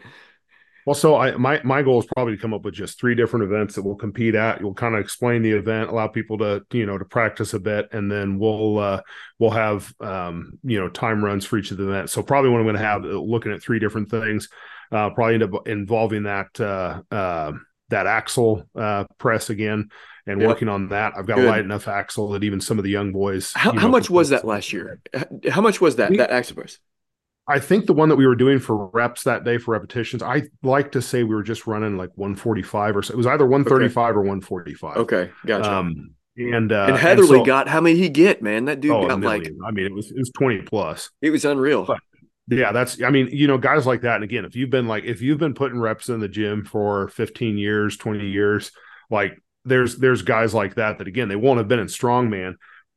Well, 0.87 0.95
so 0.95 1.17
I 1.17 1.37
my 1.37 1.61
my 1.63 1.83
goal 1.83 2.01
is 2.01 2.07
probably 2.17 2.37
to 2.37 2.43
come 2.43 2.55
up 2.55 2.65
with 2.65 2.75
just 2.75 2.99
three 2.99 3.15
different 3.15 3.45
events 3.45 3.75
that 3.75 3.83
we'll 3.83 3.97
compete 3.97 4.35
at. 4.35 4.61
You'll 4.61 4.75
kind 4.75 4.95
of 4.95 5.01
explain 5.01 5.43
the 5.43 5.53
event, 5.53 5.91
allow 5.91 6.09
people 6.09 6.39
to 6.39 6.65
you 6.73 6.87
know 6.87 6.97
to 6.97 7.05
practice 7.05 7.53
a 7.55 7.61
bit, 7.61 7.89
and 7.93 8.11
then 8.11 8.39
we'll 8.39 8.79
uh, 8.79 9.03
we'll 9.39 9.51
have 9.51 9.93
um, 10.01 10.59
you 10.65 10.81
know 10.81 10.89
time 10.89 11.25
runs 11.25 11.45
for 11.45 11.59
each 11.59 11.71
of 11.71 11.77
the 11.77 11.89
events. 11.89 12.13
So 12.13 12.23
probably 12.23 12.51
what 12.51 12.59
I'm 12.59 12.65
going 12.65 12.77
to 12.77 12.83
have 12.83 13.05
uh, 13.05 13.09
looking 13.09 13.53
at 13.53 13.63
three 13.63 13.79
different 13.79 14.11
things. 14.11 14.49
Uh, 14.91 15.11
probably 15.11 15.35
end 15.35 15.43
up 15.45 15.69
involving 15.69 16.25
that 16.25 16.59
uh, 16.59 17.03
uh, 17.15 17.53
that 17.91 18.07
axle 18.07 18.65
uh, 18.75 19.05
press 19.19 19.51
again 19.51 19.91
and 20.27 20.41
yep. 20.41 20.49
working 20.49 20.69
on 20.69 20.89
that. 20.89 21.13
I've 21.17 21.27
got 21.27 21.37
Good. 21.37 21.47
a 21.47 21.49
light 21.49 21.65
enough 21.65 21.89
axle 21.89 22.31
that 22.31 22.45
even 22.45 22.61
some 22.61 22.79
of 22.79 22.85
the 22.85 22.91
young 22.91 23.13
boys. 23.13 23.53
How, 23.55 23.73
how 23.77 23.89
much 23.89 24.11
was 24.11 24.31
that 24.31 24.45
last 24.45 24.73
year? 24.73 25.01
How 25.51 25.61
much 25.61 25.81
was 25.81 25.97
that 25.97 26.11
we, 26.11 26.17
that 26.19 26.31
axle 26.31 26.57
press? 26.57 26.79
I 27.47 27.59
think 27.59 27.87
the 27.87 27.95
one 27.95 28.09
that 28.11 28.17
we 28.17 28.27
were 28.27 28.37
doing 28.37 28.61
for 28.61 28.87
reps 28.87 29.25
that 29.25 29.45
day 29.45 29.59
for 29.59 29.73
repetitions, 29.73 30.23
I 30.23 30.45
like 30.63 30.93
to 30.93 31.03
say 31.03 31.25
we 31.25 31.35
were 31.35 31.43
just 31.43 31.67
running 31.67 31.97
like 31.97 32.11
145 32.15 32.97
or 32.97 33.03
so. 33.03 33.13
It 33.13 33.17
was 33.17 33.27
either 33.27 33.45
135 33.45 34.11
okay. 34.11 34.17
or 34.17 34.21
145. 34.21 34.97
Okay, 34.99 35.31
gotcha. 35.45 35.73
Um, 35.73 36.15
and 36.37 36.71
uh, 36.71 36.87
and 36.89 36.97
Heatherly 36.97 37.39
and 37.39 37.41
so, 37.41 37.45
got 37.45 37.69
how 37.69 37.81
many 37.81 37.99
he 37.99 38.09
get, 38.09 38.41
man? 38.41 38.67
That 38.67 38.81
dude 38.81 38.93
oh, 38.93 39.09
got 39.09 39.21
like 39.21 39.51
I 39.67 39.73
mean, 39.73 39.87
it 39.87 39.93
was 39.93 40.11
it 40.11 40.19
was 40.19 40.31
20 40.31 40.63
plus. 40.63 41.11
It 41.21 41.31
was 41.31 41.45
unreal. 41.45 41.85
But, 41.85 42.01
yeah, 42.51 42.73
that's 42.73 43.01
I 43.01 43.11
mean, 43.11 43.29
you 43.29 43.47
know, 43.47 43.59
guys 43.59 43.87
like 43.87 44.03
that. 44.03 44.17
And 44.17 44.25
again, 44.25 44.45
if 44.45 44.57
you've 44.57 44.71
been 44.71 44.89
like 44.89 45.05
if 45.05 45.23
you've 45.23 45.39
been 45.39 45.55
putting 45.55 45.79
reps 45.79 46.09
in 46.09 46.21
the 46.21 46.29
gym 46.29 46.65
for 46.65 47.09
15 47.09 47.57
years, 47.57 47.97
20 47.97 48.27
years, 48.27 48.73
like 49.09 49.41
there's 49.65 49.97
there's 49.97 50.23
guys 50.23 50.53
like 50.53 50.75
that 50.75 50.99
that 50.99 51.07
again 51.07 51.29
they 51.29 51.37
won't 51.37 51.59
have 51.59 51.69
been 51.69 51.79
in 51.79 51.87
strongman, 51.87 52.57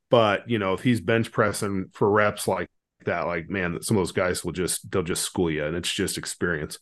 but 0.09 0.49
you 0.49 0.57
know, 0.57 0.73
if 0.73 0.81
he's 0.81 1.01
bench 1.01 1.31
pressing 1.31 1.89
for 1.93 2.09
reps 2.09 2.47
like 2.47 2.67
that, 3.05 3.27
like 3.27 3.49
man, 3.49 3.81
some 3.83 3.95
of 3.95 4.01
those 4.01 4.11
guys 4.11 4.43
will 4.43 4.53
just 4.53 4.89
they'll 4.91 5.03
just 5.03 5.23
school 5.23 5.51
you, 5.51 5.65
and 5.65 5.75
it's 5.75 5.91
just 5.91 6.17
experience. 6.17 6.79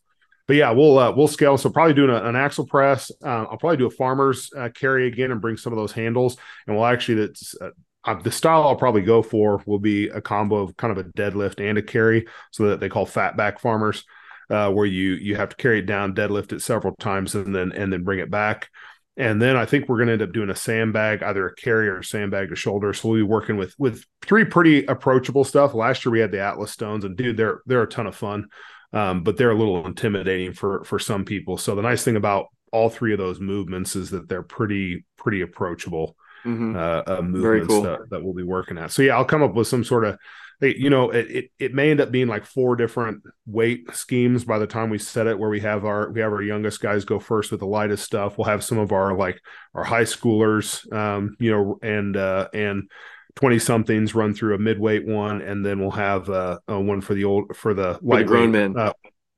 But 0.47 0.55
yeah, 0.55 0.71
we'll 0.71 0.97
uh, 0.97 1.11
we'll 1.11 1.27
scale. 1.27 1.57
So 1.57 1.69
probably 1.69 1.93
doing 1.93 2.09
a, 2.09 2.23
an 2.23 2.37
axle 2.37 2.65
press. 2.65 3.11
Uh, 3.23 3.45
I'll 3.49 3.57
probably 3.57 3.77
do 3.77 3.87
a 3.87 3.91
farmer's 3.91 4.49
uh, 4.57 4.69
carry 4.69 5.07
again 5.07 5.31
and 5.31 5.41
bring 5.41 5.57
some 5.57 5.73
of 5.73 5.77
those 5.77 5.91
handles, 5.91 6.37
and 6.67 6.75
we'll 6.75 6.85
actually 6.85 7.15
that's 7.15 7.53
uh, 8.03 8.15
the 8.15 8.31
style 8.31 8.63
I'll 8.63 8.75
probably 8.75 9.01
go 9.01 9.21
for 9.21 9.61
will 9.65 9.79
be 9.79 10.07
a 10.09 10.21
combo 10.21 10.57
of 10.57 10.75
kind 10.77 10.97
of 10.97 10.97
a 10.97 11.09
deadlift 11.09 11.59
and 11.59 11.77
a 11.77 11.81
carry, 11.81 12.27
so 12.51 12.69
that 12.69 12.79
they 12.79 12.89
call 12.89 13.05
fat 13.05 13.37
back 13.37 13.59
farmers, 13.59 14.05
uh, 14.49 14.71
where 14.71 14.85
you 14.85 15.13
you 15.13 15.35
have 15.35 15.49
to 15.49 15.55
carry 15.55 15.79
it 15.79 15.85
down, 15.85 16.15
deadlift 16.15 16.53
it 16.53 16.61
several 16.61 16.95
times, 16.95 17.35
and 17.35 17.55
then 17.55 17.71
and 17.71 17.91
then 17.91 18.03
bring 18.03 18.19
it 18.19 18.31
back. 18.31 18.69
And 19.17 19.41
then 19.41 19.55
I 19.55 19.65
think 19.65 19.87
we're 19.87 19.97
going 19.97 20.07
to 20.07 20.13
end 20.13 20.21
up 20.21 20.31
doing 20.31 20.49
a 20.49 20.55
sandbag, 20.55 21.21
either 21.21 21.45
a 21.45 21.55
carry 21.55 21.89
or 21.89 21.99
a 21.99 22.03
sandbag 22.03 22.49
to 22.49 22.55
shoulder. 22.55 22.93
So 22.93 23.09
we'll 23.09 23.19
be 23.19 23.23
working 23.23 23.57
with 23.57 23.75
with 23.77 24.03
three 24.21 24.45
pretty 24.45 24.85
approachable 24.85 25.43
stuff. 25.43 25.73
Last 25.73 26.05
year 26.05 26.11
we 26.11 26.19
had 26.19 26.31
the 26.31 26.41
Atlas 26.41 26.71
stones, 26.71 27.05
and 27.05 27.15
dude, 27.15 27.37
they're 27.37 27.61
they're 27.65 27.83
a 27.83 27.89
ton 27.89 28.07
of 28.07 28.15
fun, 28.15 28.47
um, 28.93 29.23
but 29.23 29.37
they're 29.37 29.51
a 29.51 29.57
little 29.57 29.85
intimidating 29.85 30.53
for 30.53 30.83
for 30.85 30.97
some 30.97 31.25
people. 31.25 31.57
So 31.57 31.75
the 31.75 31.81
nice 31.81 32.03
thing 32.03 32.15
about 32.15 32.47
all 32.71 32.89
three 32.89 33.11
of 33.11 33.19
those 33.19 33.39
movements 33.39 33.95
is 33.95 34.09
that 34.11 34.29
they're 34.29 34.43
pretty 34.43 35.05
pretty 35.17 35.41
approachable 35.41 36.15
mm-hmm. 36.45 36.75
uh, 36.75 37.17
uh, 37.17 37.21
movements 37.21 37.67
cool. 37.67 37.83
that, 37.83 38.09
that 38.09 38.23
we'll 38.23 38.33
be 38.33 38.43
working 38.43 38.77
at. 38.77 38.91
So 38.91 39.01
yeah, 39.01 39.15
I'll 39.15 39.25
come 39.25 39.43
up 39.43 39.53
with 39.53 39.67
some 39.67 39.83
sort 39.83 40.05
of 40.05 40.17
you 40.61 40.89
know 40.89 41.09
it, 41.09 41.31
it, 41.31 41.51
it 41.59 41.73
may 41.73 41.89
end 41.89 41.99
up 41.99 42.11
being 42.11 42.27
like 42.27 42.45
four 42.45 42.75
different 42.75 43.23
weight 43.45 43.93
schemes 43.95 44.43
by 44.45 44.59
the 44.59 44.67
time 44.67 44.89
we 44.89 44.97
set 44.97 45.27
it 45.27 45.37
where 45.37 45.49
we 45.49 45.59
have 45.59 45.85
our 45.85 46.11
we 46.11 46.21
have 46.21 46.31
our 46.31 46.43
youngest 46.43 46.79
guys 46.81 47.03
go 47.03 47.19
first 47.19 47.51
with 47.51 47.59
the 47.59 47.65
lightest 47.65 48.03
stuff 48.03 48.37
we'll 48.37 48.45
have 48.45 48.63
some 48.63 48.77
of 48.77 48.91
our 48.91 49.15
like 49.15 49.41
our 49.73 49.83
high 49.83 50.03
schoolers 50.03 50.91
um 50.93 51.35
you 51.39 51.51
know 51.51 51.79
and 51.81 52.15
uh 52.15 52.47
and 52.53 52.89
20 53.35 53.59
somethings 53.59 54.13
run 54.13 54.33
through 54.33 54.55
a 54.55 54.59
midweight 54.59 55.05
one 55.05 55.41
and 55.41 55.65
then 55.65 55.79
we'll 55.79 55.91
have 55.91 56.29
uh, 56.29 56.59
a 56.67 56.79
one 56.79 57.01
for 57.01 57.13
the 57.13 57.23
old 57.23 57.55
for 57.55 57.73
the 57.73 57.97
light 58.01 58.27
grown 58.27 58.51
men 58.51 58.77
uh, 58.77 58.91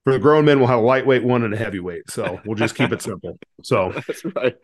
for 0.03 0.13
the 0.13 0.19
grown 0.19 0.45
men 0.45 0.57
we'll 0.57 0.67
have 0.67 0.79
a 0.79 0.83
lightweight 0.83 1.23
one 1.23 1.43
and 1.43 1.53
a 1.53 1.57
heavyweight 1.57 2.09
so 2.09 2.41
we'll 2.43 2.55
just 2.55 2.75
keep 2.75 2.91
it 2.91 3.01
simple 3.01 3.37
so 3.61 3.91
that's 4.07 4.25
right 4.35 4.55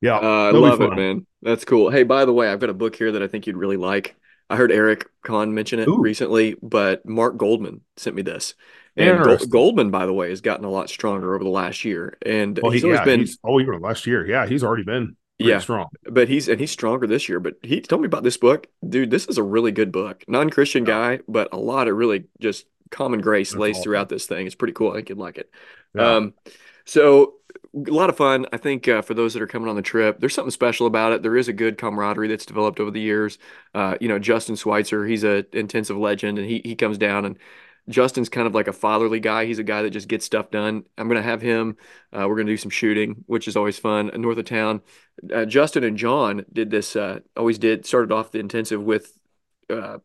yeah, 0.00 0.16
uh, 0.16 0.48
I 0.48 0.50
love 0.50 0.80
it, 0.80 0.94
man. 0.94 1.26
That's 1.42 1.64
cool. 1.64 1.90
Hey, 1.90 2.02
by 2.02 2.24
the 2.24 2.32
way, 2.32 2.48
I've 2.48 2.60
got 2.60 2.70
a 2.70 2.74
book 2.74 2.96
here 2.96 3.12
that 3.12 3.22
I 3.22 3.28
think 3.28 3.46
you'd 3.46 3.56
really 3.56 3.76
like. 3.76 4.16
I 4.50 4.56
heard 4.56 4.70
Eric 4.70 5.08
Kahn 5.22 5.54
mention 5.54 5.78
it 5.78 5.88
Ooh. 5.88 6.00
recently, 6.00 6.56
but 6.62 7.06
Mark 7.06 7.36
Goldman 7.36 7.80
sent 7.96 8.14
me 8.14 8.22
this. 8.22 8.54
And 8.96 9.50
Goldman, 9.50 9.90
by 9.90 10.06
the 10.06 10.12
way, 10.12 10.30
has 10.30 10.40
gotten 10.40 10.64
a 10.64 10.70
lot 10.70 10.88
stronger 10.88 11.34
over 11.34 11.42
the 11.42 11.50
last 11.50 11.84
year, 11.84 12.16
and 12.24 12.58
well, 12.62 12.70
he's 12.70 12.82
he, 12.82 12.86
always 12.86 13.00
yeah, 13.00 13.04
been 13.04 13.20
he's, 13.20 13.38
oh, 13.42 13.60
even 13.60 13.80
last 13.80 14.06
year, 14.06 14.24
yeah, 14.24 14.46
he's 14.46 14.62
already 14.62 14.84
been 14.84 15.16
yeah 15.38 15.58
strong. 15.58 15.88
But 16.04 16.28
he's 16.28 16.48
and 16.48 16.60
he's 16.60 16.70
stronger 16.70 17.08
this 17.08 17.28
year. 17.28 17.40
But 17.40 17.54
he 17.62 17.80
told 17.80 18.02
me 18.02 18.06
about 18.06 18.22
this 18.22 18.36
book, 18.36 18.68
dude. 18.88 19.10
This 19.10 19.26
is 19.26 19.36
a 19.36 19.42
really 19.42 19.72
good 19.72 19.90
book. 19.90 20.24
Non 20.28 20.48
Christian 20.48 20.84
yeah. 20.84 21.16
guy, 21.16 21.22
but 21.26 21.48
a 21.52 21.56
lot 21.56 21.88
of 21.88 21.96
really 21.96 22.26
just 22.38 22.66
common 22.90 23.20
grace 23.20 23.50
That's 23.50 23.58
laced 23.58 23.76
awesome. 23.78 23.82
throughout 23.82 24.08
this 24.10 24.26
thing. 24.26 24.46
It's 24.46 24.54
pretty 24.54 24.74
cool. 24.74 24.92
I 24.92 24.96
think 24.96 25.08
you'd 25.08 25.18
like 25.18 25.38
it. 25.38 25.50
Yeah. 25.92 26.16
Um, 26.16 26.34
so 26.84 27.34
a 27.74 27.90
lot 27.90 28.08
of 28.08 28.16
fun. 28.16 28.46
I 28.52 28.56
think 28.56 28.86
uh, 28.86 29.02
for 29.02 29.14
those 29.14 29.34
that 29.34 29.42
are 29.42 29.46
coming 29.46 29.68
on 29.68 29.76
the 29.76 29.82
trip, 29.82 30.20
there's 30.20 30.34
something 30.34 30.50
special 30.50 30.86
about 30.86 31.12
it. 31.12 31.22
There 31.22 31.36
is 31.36 31.48
a 31.48 31.52
good 31.52 31.78
camaraderie 31.78 32.28
that's 32.28 32.46
developed 32.46 32.80
over 32.80 32.90
the 32.90 33.00
years. 33.00 33.38
Uh, 33.74 33.96
you 34.00 34.08
know, 34.08 34.18
Justin 34.18 34.56
Schweitzer, 34.56 35.06
he's 35.06 35.24
a 35.24 35.44
intensive 35.56 35.96
legend, 35.96 36.38
and 36.38 36.48
he 36.48 36.60
he 36.64 36.76
comes 36.76 36.98
down 36.98 37.24
and 37.24 37.38
Justin's 37.88 38.28
kind 38.28 38.46
of 38.46 38.54
like 38.54 38.68
a 38.68 38.72
fatherly 38.72 39.20
guy. 39.20 39.44
He's 39.44 39.58
a 39.58 39.64
guy 39.64 39.82
that 39.82 39.90
just 39.90 40.08
gets 40.08 40.24
stuff 40.24 40.50
done. 40.50 40.84
I'm 40.96 41.08
going 41.08 41.20
to 41.20 41.28
have 41.28 41.42
him. 41.42 41.76
Uh, 42.12 42.26
we're 42.28 42.36
going 42.36 42.46
to 42.46 42.52
do 42.52 42.56
some 42.56 42.70
shooting, 42.70 43.24
which 43.26 43.46
is 43.46 43.56
always 43.56 43.78
fun. 43.78 44.10
North 44.14 44.38
of 44.38 44.46
town, 44.46 44.80
uh, 45.32 45.44
Justin 45.44 45.84
and 45.84 45.98
John 45.98 46.46
did 46.50 46.70
this. 46.70 46.96
Uh, 46.96 47.20
always 47.36 47.58
did 47.58 47.84
started 47.84 48.12
off 48.12 48.30
the 48.30 48.38
intensive 48.38 48.82
with, 48.82 49.18
uh, 49.68 49.98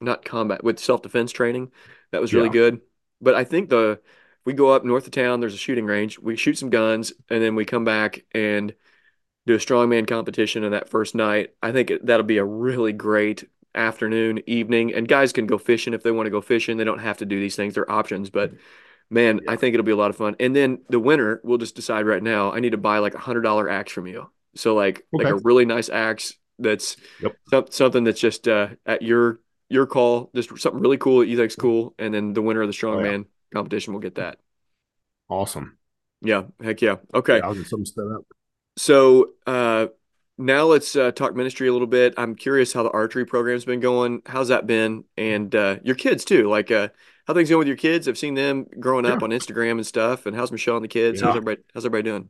not 0.00 0.24
combat 0.24 0.64
with 0.64 0.78
self 0.78 1.02
defense 1.02 1.32
training. 1.32 1.70
That 2.12 2.22
was 2.22 2.32
really 2.32 2.46
yeah. 2.46 2.52
good. 2.52 2.80
But 3.20 3.34
I 3.34 3.44
think 3.44 3.68
the 3.68 4.00
we 4.48 4.54
go 4.54 4.70
up 4.70 4.82
north 4.82 5.04
of 5.04 5.10
town. 5.10 5.40
There's 5.40 5.52
a 5.52 5.58
shooting 5.58 5.84
range. 5.84 6.18
We 6.18 6.34
shoot 6.34 6.56
some 6.56 6.70
guns, 6.70 7.12
and 7.28 7.42
then 7.42 7.54
we 7.54 7.66
come 7.66 7.84
back 7.84 8.24
and 8.32 8.74
do 9.46 9.52
a 9.52 9.58
strongman 9.58 10.08
competition 10.08 10.64
on 10.64 10.70
that 10.70 10.88
first 10.88 11.14
night. 11.14 11.50
I 11.62 11.70
think 11.70 11.92
that'll 12.02 12.24
be 12.24 12.38
a 12.38 12.46
really 12.46 12.94
great 12.94 13.46
afternoon, 13.74 14.40
evening, 14.46 14.94
and 14.94 15.06
guys 15.06 15.34
can 15.34 15.46
go 15.46 15.58
fishing 15.58 15.92
if 15.92 16.02
they 16.02 16.10
want 16.12 16.28
to 16.28 16.30
go 16.30 16.40
fishing. 16.40 16.78
They 16.78 16.84
don't 16.84 17.00
have 17.00 17.18
to 17.18 17.26
do 17.26 17.38
these 17.38 17.56
things; 17.56 17.74
they're 17.74 17.90
options. 17.90 18.30
But 18.30 18.54
man, 19.10 19.40
yeah. 19.44 19.52
I 19.52 19.56
think 19.56 19.74
it'll 19.74 19.84
be 19.84 19.92
a 19.92 19.96
lot 19.96 20.08
of 20.08 20.16
fun. 20.16 20.34
And 20.40 20.56
then 20.56 20.78
the 20.88 20.98
winner, 20.98 21.42
we'll 21.44 21.58
just 21.58 21.76
decide 21.76 22.06
right 22.06 22.22
now. 22.22 22.50
I 22.50 22.60
need 22.60 22.72
to 22.72 22.78
buy 22.78 23.00
like 23.00 23.14
a 23.14 23.18
hundred 23.18 23.42
dollar 23.42 23.68
axe 23.68 23.92
from 23.92 24.06
you. 24.06 24.30
So 24.54 24.74
like 24.74 25.04
okay. 25.14 25.24
like 25.24 25.34
a 25.34 25.36
really 25.44 25.66
nice 25.66 25.90
axe 25.90 26.32
that's 26.58 26.96
yep. 27.20 27.70
something 27.74 28.02
that's 28.02 28.18
just 28.18 28.48
uh, 28.48 28.68
at 28.86 29.02
your 29.02 29.40
your 29.68 29.84
call, 29.84 30.30
just 30.34 30.58
something 30.58 30.80
really 30.80 30.96
cool 30.96 31.18
that 31.18 31.26
you 31.26 31.36
think's 31.36 31.54
cool, 31.54 31.94
and 31.98 32.14
then 32.14 32.32
the 32.32 32.40
winner 32.40 32.62
of 32.62 32.68
the 32.68 32.74
strongman 32.74 33.04
oh, 33.04 33.12
yeah 33.12 33.22
competition 33.52 33.92
will 33.92 34.00
get 34.00 34.16
that. 34.16 34.38
Awesome. 35.28 35.78
Yeah. 36.20 36.44
Heck 36.62 36.82
yeah. 36.82 36.96
Okay. 37.14 37.38
Yeah, 37.38 37.46
I'll 37.46 37.54
get 37.54 37.66
something 37.66 37.84
set 37.84 38.04
up. 38.04 38.22
So 38.76 39.30
uh, 39.46 39.88
now 40.36 40.64
let's 40.64 40.94
uh, 40.96 41.10
talk 41.10 41.34
ministry 41.34 41.68
a 41.68 41.72
little 41.72 41.86
bit. 41.86 42.14
I'm 42.16 42.34
curious 42.34 42.72
how 42.72 42.82
the 42.82 42.90
archery 42.90 43.24
program's 43.24 43.64
been 43.64 43.80
going. 43.80 44.22
How's 44.26 44.48
that 44.48 44.66
been? 44.66 45.04
And 45.16 45.54
uh, 45.54 45.78
your 45.82 45.96
kids 45.96 46.24
too. 46.24 46.48
Like 46.48 46.70
uh, 46.70 46.88
how 47.26 47.34
things 47.34 47.48
going 47.48 47.58
with 47.58 47.68
your 47.68 47.76
kids? 47.76 48.08
I've 48.08 48.18
seen 48.18 48.34
them 48.34 48.66
growing 48.78 49.04
up 49.04 49.22
on 49.22 49.30
Instagram 49.30 49.72
and 49.72 49.86
stuff. 49.86 50.26
And 50.26 50.34
how's 50.34 50.52
Michelle 50.52 50.76
and 50.76 50.84
the 50.84 50.88
kids? 50.88 51.20
Yeah. 51.20 51.26
How's 51.26 51.36
everybody? 51.36 51.62
How's 51.74 51.84
everybody 51.84 52.10
doing? 52.10 52.28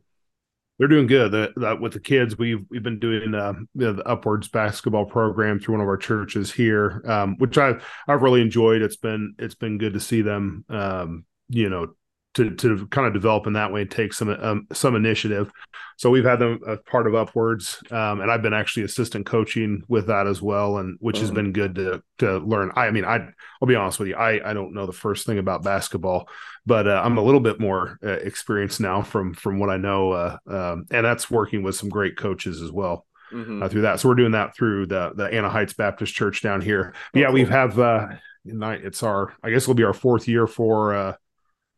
They're 0.79 0.87
doing 0.87 1.07
good. 1.07 1.31
The, 1.31 1.51
the, 1.57 1.75
with 1.75 1.91
the 1.91 1.99
kids, 1.99 2.37
we've 2.37 2.65
we've 2.69 2.81
been 2.81 2.99
doing 2.99 3.35
uh, 3.35 3.53
the 3.75 4.01
upwards 4.07 4.47
basketball 4.47 5.05
program 5.05 5.59
through 5.59 5.75
one 5.75 5.81
of 5.81 5.87
our 5.87 5.97
churches 5.97 6.51
here, 6.51 7.03
um, 7.05 7.35
which 7.37 7.57
I've 7.57 7.85
I've 8.07 8.21
really 8.21 8.41
enjoyed. 8.41 8.81
It's 8.81 8.95
been 8.95 9.35
it's 9.37 9.55
been 9.55 9.77
good 9.77 9.93
to 9.93 9.99
see 9.99 10.21
them 10.21 10.63
um, 10.69 11.25
you 11.49 11.69
know 11.69 11.87
to 12.35 12.55
to 12.55 12.87
kind 12.87 13.07
of 13.07 13.13
develop 13.13 13.47
in 13.47 13.53
that 13.53 13.71
way 13.71 13.81
and 13.81 13.91
take 13.91 14.13
some 14.13 14.29
um, 14.29 14.67
some 14.71 14.95
initiative. 14.95 15.51
So 15.97 16.09
we've 16.09 16.25
had 16.25 16.39
them 16.39 16.59
a 16.65 16.77
part 16.77 17.07
of 17.07 17.15
Upwards, 17.15 17.81
um, 17.91 18.21
and 18.21 18.31
I've 18.31 18.41
been 18.41 18.53
actually 18.53 18.83
assistant 18.83 19.25
coaching 19.25 19.83
with 19.87 20.07
that 20.07 20.27
as 20.27 20.41
well, 20.41 20.77
and 20.77 20.97
which 21.01 21.17
mm-hmm. 21.17 21.25
has 21.25 21.31
been 21.31 21.51
good 21.51 21.75
to 21.75 22.03
to 22.19 22.37
learn. 22.37 22.71
I, 22.75 22.87
I 22.87 22.91
mean, 22.91 23.03
I 23.03 23.27
I'll 23.61 23.67
be 23.67 23.75
honest 23.75 23.99
with 23.99 24.09
you, 24.09 24.15
I 24.15 24.49
I 24.49 24.53
don't 24.53 24.73
know 24.73 24.85
the 24.85 24.93
first 24.93 25.25
thing 25.25 25.39
about 25.39 25.63
basketball, 25.63 26.29
but 26.65 26.87
uh, 26.87 27.01
I'm 27.03 27.17
a 27.17 27.23
little 27.23 27.41
bit 27.41 27.59
more 27.59 27.97
uh, 28.03 28.09
experienced 28.09 28.79
now 28.79 29.01
from 29.01 29.33
from 29.33 29.59
what 29.59 29.69
I 29.69 29.77
know, 29.77 30.11
uh, 30.11 30.37
um, 30.47 30.85
and 30.91 31.05
that's 31.05 31.31
working 31.31 31.63
with 31.63 31.75
some 31.75 31.89
great 31.89 32.15
coaches 32.15 32.61
as 32.61 32.71
well. 32.71 33.05
Mm-hmm. 33.33 33.61
Uh, 33.61 33.69
through 33.69 33.81
that, 33.81 33.99
so 33.99 34.09
we're 34.09 34.15
doing 34.15 34.31
that 34.31 34.55
through 34.55 34.87
the 34.87 35.11
the 35.15 35.25
Anna 35.25 35.49
Heights 35.49 35.73
Baptist 35.73 36.13
Church 36.15 36.41
down 36.41 36.61
here. 36.61 36.93
Oh, 37.15 37.19
yeah, 37.19 37.29
we 37.29 37.43
have 37.45 37.77
uh, 37.77 38.07
it's 38.45 39.03
our 39.03 39.33
I 39.43 39.49
guess 39.49 39.63
it'll 39.63 39.73
be 39.73 39.83
our 39.83 39.93
fourth 39.93 40.27
year 40.27 40.47
for 40.47 40.95
uh, 40.95 41.13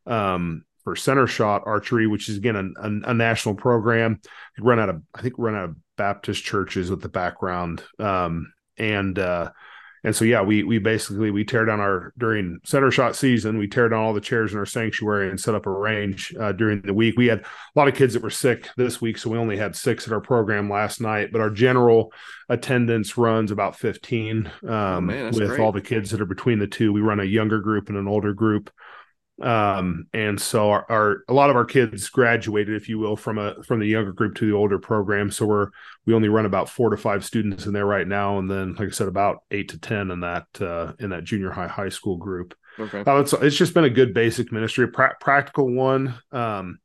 um, 0.06 0.64
for 0.84 0.96
center 0.96 1.28
shot 1.28 1.64
archery, 1.66 2.08
which 2.08 2.30
is 2.30 2.38
again 2.38 2.56
a, 2.56 2.88
a, 2.88 3.12
a 3.12 3.14
national 3.14 3.56
program. 3.56 4.20
run 4.60 4.80
out 4.80 4.90
of 4.90 5.02
I 5.14 5.22
think 5.22 5.36
run 5.38 5.56
out 5.56 5.66
of 5.66 5.76
Baptist 5.98 6.44
churches 6.44 6.90
with 6.90 7.02
the 7.02 7.10
background, 7.10 7.84
um, 8.00 8.52
and 8.78 9.18
uh, 9.20 9.52
and 10.04 10.16
so 10.16 10.26
yeah, 10.26 10.42
we 10.42 10.64
we 10.64 10.80
basically 10.80 11.30
we 11.30 11.44
tear 11.44 11.66
down 11.66 11.80
our 11.80 12.12
during 12.18 12.60
center 12.64 12.90
shot 12.90 13.16
season, 13.16 13.60
we 13.60 13.68
tear 13.68 13.88
down 13.88 14.00
all 14.00 14.14
the 14.14 14.22
chairs 14.22 14.52
in 14.52 14.58
our 14.58 14.66
sanctuary 14.66 15.30
and 15.30 15.40
set 15.40 15.54
up 15.54 15.68
a 15.68 15.72
range 15.72 16.34
uh, 16.40 16.52
during 16.54 16.82
the 16.82 16.94
week. 16.94 17.16
We 17.18 17.28
had 17.28 17.42
a 17.42 17.46
lot 17.76 17.88
of 17.88 17.94
kids 17.94 18.16
that 18.16 18.24
were 18.24 18.32
sick 18.32 18.68
this 18.78 19.00
week, 19.00 19.20
so 19.20 19.30
we 19.30 19.38
only 19.38 19.58
had 19.58 19.76
six 19.76 20.08
at 20.08 20.14
our 20.14 20.22
program 20.22 20.70
last 20.70 21.02
night. 21.02 21.30
But 21.32 21.42
our 21.42 21.52
general 21.52 22.12
attendance 22.50 23.16
runs 23.16 23.52
about 23.52 23.78
fifteen 23.78 24.48
um, 24.64 24.72
oh, 24.72 25.02
man, 25.02 25.26
with 25.34 25.50
great. 25.50 25.60
all 25.60 25.72
the 25.72 25.82
kids 25.82 26.10
that 26.10 26.22
are 26.22 26.26
between 26.26 26.58
the 26.58 26.68
two. 26.68 26.92
We 26.92 27.02
run 27.02 27.20
a 27.20 27.26
younger 27.26 27.60
group 27.60 27.90
and 27.90 27.98
an 27.98 28.08
older 28.08 28.34
group 28.34 28.72
um, 29.42 30.06
and 30.14 30.40
so 30.40 30.70
our, 30.70 30.86
our, 30.90 31.24
a 31.28 31.34
lot 31.34 31.50
of 31.50 31.56
our 31.56 31.66
kids 31.66 32.10
graduated 32.10 32.76
if 32.76 32.88
you 32.88 33.00
will 33.00 33.16
from 33.16 33.38
a 33.38 33.62
from 33.64 33.80
the 33.80 33.88
younger 33.88 34.12
group 34.12 34.36
to 34.36 34.46
the 34.46 34.56
older 34.56 34.78
program. 34.78 35.32
So 35.32 35.46
we're 35.46 35.70
we 36.06 36.14
only 36.14 36.30
run 36.30 36.46
about 36.46 36.70
four 36.70 36.90
to 36.92 36.98
five 36.98 37.26
students 37.26 37.66
in 37.66 37.74
there 37.74 37.86
right 37.86 38.08
now. 38.08 38.38
And 38.38 38.50
then 38.50 38.76
like 38.76 38.90
i 38.90 38.92
said 38.92 39.08
about 39.08 39.44
eight 39.50 39.70
to 39.70 39.80
ten 39.80 40.12
in 40.12 40.20
that 40.20 40.46
uh, 40.60 40.94
in 41.00 41.10
that 41.10 41.24
junior 41.24 41.50
high 41.50 41.68
high 41.68 41.90
school 41.90 42.18
group. 42.18 42.56
Okay. 42.80 43.04
Uh, 43.06 43.20
it's, 43.20 43.34
it's 43.34 43.58
just 43.58 43.74
been 43.74 43.84
a 43.84 43.90
good 43.90 44.14
basic 44.14 44.52
ministry 44.52 44.88
pra- 44.88 45.18
practical 45.20 45.74
one. 45.74 46.14
Um, 46.32 46.80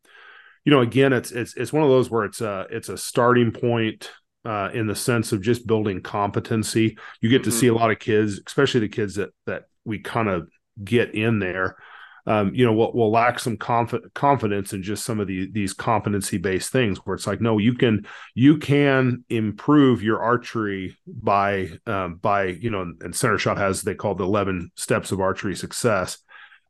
you 0.64 0.72
know 0.72 0.80
again 0.80 1.12
it's 1.12 1.32
it's 1.32 1.54
it's 1.56 1.72
one 1.72 1.82
of 1.82 1.90
those 1.90 2.10
where 2.10 2.24
it's 2.24 2.40
a 2.40 2.66
it's 2.70 2.88
a 2.88 2.96
starting 2.96 3.52
point 3.52 4.10
uh, 4.46 4.70
in 4.72 4.86
the 4.86 4.96
sense 4.96 5.32
of 5.32 5.42
just 5.42 5.66
building 5.66 6.00
competency. 6.00 6.96
You 7.20 7.28
get 7.28 7.42
mm-hmm. 7.42 7.50
to 7.50 7.56
see 7.56 7.66
a 7.66 7.74
lot 7.74 7.90
of 7.90 7.98
kids 7.98 8.40
especially 8.46 8.80
the 8.80 8.88
kids 8.88 9.16
that 9.16 9.30
that 9.44 9.64
we 9.84 9.98
kind 9.98 10.28
of 10.28 10.48
get 10.82 11.14
in 11.14 11.38
there 11.38 11.76
um, 12.26 12.52
you 12.54 12.64
know, 12.66 12.72
will, 12.72 12.92
will 12.92 13.10
lack 13.10 13.38
some 13.38 13.56
conf- 13.56 14.12
confidence 14.14 14.72
in 14.72 14.82
just 14.82 15.04
some 15.04 15.20
of 15.20 15.28
the, 15.28 15.50
these 15.52 15.72
competency 15.72 16.38
based 16.38 16.72
things 16.72 16.98
where 16.98 17.14
it's 17.14 17.26
like, 17.26 17.40
no, 17.40 17.58
you 17.58 17.74
can, 17.74 18.06
you 18.34 18.58
can 18.58 19.24
improve 19.28 20.02
your 20.02 20.20
archery 20.20 20.96
by, 21.06 21.70
um, 21.86 22.16
by, 22.16 22.46
you 22.46 22.70
know, 22.70 22.92
and 23.00 23.14
center 23.14 23.38
shot 23.38 23.58
has, 23.58 23.82
they 23.82 23.94
call 23.94 24.14
the 24.16 24.24
11 24.24 24.72
steps 24.74 25.12
of 25.12 25.20
archery 25.20 25.54
success. 25.54 26.18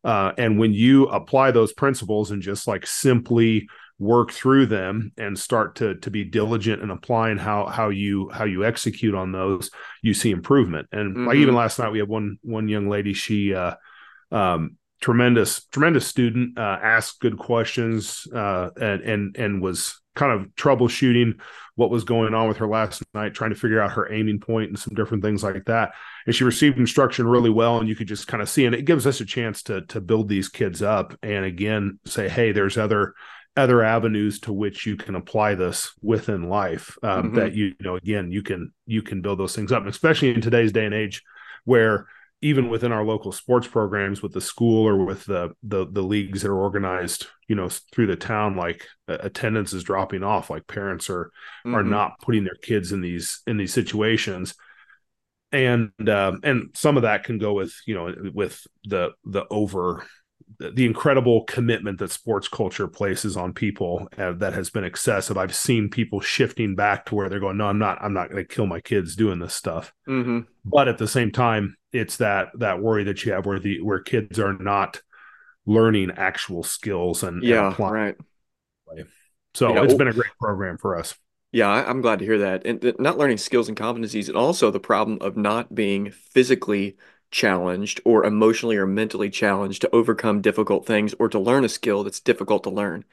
Uh, 0.04 0.32
and 0.36 0.58
when 0.58 0.72
you 0.72 1.06
apply 1.06 1.50
those 1.50 1.72
principles 1.72 2.30
and 2.30 2.42
just 2.42 2.66
like 2.66 2.86
simply 2.86 3.66
work 3.98 4.30
through 4.30 4.66
them 4.66 5.10
and 5.16 5.38
start 5.38 5.76
to 5.76 5.94
to 5.96 6.10
be 6.10 6.22
diligent 6.22 6.82
in 6.82 6.90
applying 6.90 7.38
how 7.38 7.64
how 7.64 7.88
you 7.88 8.28
how 8.28 8.44
you 8.44 8.62
execute 8.62 9.14
on 9.14 9.32
those 9.32 9.70
you 10.02 10.12
see 10.12 10.30
improvement 10.30 10.86
and 10.92 11.16
mm-hmm. 11.16 11.26
like 11.26 11.36
even 11.36 11.54
last 11.54 11.78
night 11.78 11.90
we 11.90 11.98
had 11.98 12.06
one 12.06 12.36
one 12.42 12.68
young 12.68 12.90
lady 12.90 13.14
she 13.14 13.54
uh 13.54 13.74
um 14.30 14.76
tremendous 15.00 15.64
tremendous 15.66 16.06
student 16.06 16.58
uh, 16.58 16.78
asked 16.82 17.20
good 17.20 17.38
questions 17.38 18.26
uh, 18.34 18.70
and 18.80 19.02
and 19.02 19.36
and 19.36 19.62
was 19.62 20.00
kind 20.14 20.32
of 20.32 20.48
troubleshooting 20.54 21.38
what 21.74 21.90
was 21.90 22.04
going 22.04 22.32
on 22.32 22.48
with 22.48 22.56
her 22.56 22.66
last 22.66 23.02
night 23.12 23.34
trying 23.34 23.50
to 23.50 23.56
figure 23.56 23.80
out 23.80 23.92
her 23.92 24.10
aiming 24.10 24.40
point 24.40 24.70
and 24.70 24.78
some 24.78 24.94
different 24.94 25.22
things 25.22 25.44
like 25.44 25.62
that 25.66 25.92
and 26.24 26.34
she 26.34 26.42
received 26.42 26.78
instruction 26.78 27.28
really 27.28 27.50
well 27.50 27.78
and 27.78 27.88
you 27.88 27.94
could 27.94 28.08
just 28.08 28.26
kind 28.26 28.42
of 28.42 28.48
see 28.48 28.64
and 28.64 28.74
it 28.74 28.86
gives 28.86 29.06
us 29.06 29.20
a 29.20 29.26
chance 29.26 29.62
to 29.62 29.82
to 29.82 30.00
build 30.00 30.28
these 30.28 30.48
kids 30.48 30.80
up 30.80 31.14
and 31.22 31.44
again 31.44 31.98
say 32.06 32.28
hey 32.28 32.50
there's 32.50 32.78
other 32.78 33.14
other 33.58 33.82
avenues 33.82 34.40
to 34.40 34.52
which 34.52 34.86
you 34.86 34.96
can 34.96 35.14
apply 35.14 35.54
this 35.54 35.92
within 36.02 36.48
life 36.48 36.96
um, 37.02 37.24
mm-hmm. 37.24 37.34
that 37.36 37.54
you, 37.54 37.66
you 37.66 37.74
know 37.80 37.96
again 37.96 38.32
you 38.32 38.42
can 38.42 38.72
you 38.86 39.02
can 39.02 39.20
build 39.20 39.38
those 39.38 39.54
things 39.54 39.70
up 39.70 39.80
and 39.80 39.90
especially 39.90 40.32
in 40.32 40.40
today's 40.40 40.72
day 40.72 40.86
and 40.86 40.94
age 40.94 41.22
where 41.64 42.06
even 42.46 42.68
within 42.68 42.92
our 42.92 43.04
local 43.04 43.32
sports 43.32 43.66
programs 43.66 44.22
with 44.22 44.32
the 44.32 44.40
school 44.40 44.86
or 44.86 45.04
with 45.04 45.24
the 45.24 45.50
the, 45.64 45.84
the 45.90 46.02
leagues 46.02 46.42
that 46.42 46.50
are 46.50 46.60
organized 46.60 47.26
you 47.48 47.56
know 47.56 47.68
through 47.92 48.06
the 48.06 48.14
town 48.14 48.56
like 48.56 48.86
uh, 49.08 49.18
attendance 49.20 49.72
is 49.72 49.82
dropping 49.82 50.22
off 50.22 50.48
like 50.48 50.66
parents 50.68 51.10
are 51.10 51.32
mm-hmm. 51.66 51.74
are 51.74 51.82
not 51.82 52.20
putting 52.20 52.44
their 52.44 52.56
kids 52.62 52.92
in 52.92 53.00
these 53.00 53.42
in 53.48 53.56
these 53.56 53.72
situations 53.72 54.54
and 55.50 55.90
um, 56.08 56.40
and 56.44 56.70
some 56.74 56.96
of 56.96 57.02
that 57.02 57.24
can 57.24 57.38
go 57.38 57.52
with 57.52 57.74
you 57.84 57.94
know 57.94 58.14
with 58.32 58.64
the 58.84 59.10
the 59.24 59.44
over 59.50 60.06
the 60.58 60.86
incredible 60.86 61.44
commitment 61.44 61.98
that 61.98 62.10
sports 62.10 62.48
culture 62.48 62.86
places 62.86 63.36
on 63.36 63.52
people 63.52 64.08
uh, 64.16 64.32
that 64.32 64.52
has 64.52 64.70
been 64.70 64.84
excessive. 64.84 65.36
I've 65.36 65.54
seen 65.54 65.90
people 65.90 66.20
shifting 66.20 66.74
back 66.74 67.06
to 67.06 67.14
where 67.14 67.28
they're 67.28 67.40
going, 67.40 67.58
no, 67.58 67.66
I'm 67.66 67.78
not, 67.78 67.98
I'm 68.00 68.14
not 68.14 68.30
going 68.30 68.42
to 68.42 68.54
kill 68.54 68.66
my 68.66 68.80
kids 68.80 69.16
doing 69.16 69.38
this 69.38 69.54
stuff. 69.54 69.92
Mm-hmm. 70.08 70.40
But 70.64 70.88
at 70.88 70.98
the 70.98 71.08
same 71.08 71.32
time, 71.32 71.76
it's 71.96 72.18
that 72.18 72.48
that 72.58 72.80
worry 72.80 73.04
that 73.04 73.24
you 73.24 73.32
have 73.32 73.46
where 73.46 73.58
the 73.58 73.80
where 73.80 74.00
kids 74.00 74.38
are 74.38 74.52
not 74.52 75.00
learning 75.66 76.12
actual 76.16 76.62
skills 76.62 77.22
and 77.22 77.42
yeah, 77.42 77.74
and 77.76 77.78
right. 77.78 78.16
So 79.54 79.74
yeah, 79.74 79.82
it's 79.82 79.88
well, 79.88 79.98
been 79.98 80.08
a 80.08 80.12
great 80.12 80.32
program 80.38 80.78
for 80.78 80.98
us. 80.98 81.14
Yeah, 81.52 81.68
I'm 81.68 82.02
glad 82.02 82.18
to 82.18 82.24
hear 82.24 82.38
that. 82.38 82.66
And 82.66 82.94
not 82.98 83.16
learning 83.16 83.38
skills 83.38 83.68
and 83.68 83.76
competencies, 83.76 84.28
and 84.28 84.36
also 84.36 84.70
the 84.70 84.80
problem 84.80 85.18
of 85.20 85.36
not 85.36 85.74
being 85.74 86.10
physically 86.10 86.96
challenged 87.30 88.00
or 88.04 88.24
emotionally 88.24 88.76
or 88.76 88.86
mentally 88.86 89.30
challenged 89.30 89.80
to 89.82 89.94
overcome 89.94 90.40
difficult 90.40 90.86
things 90.86 91.14
or 91.18 91.28
to 91.28 91.38
learn 91.38 91.64
a 91.64 91.68
skill 91.68 92.04
that's 92.04 92.20
difficult 92.20 92.64
to 92.64 92.70
learn. 92.70 93.04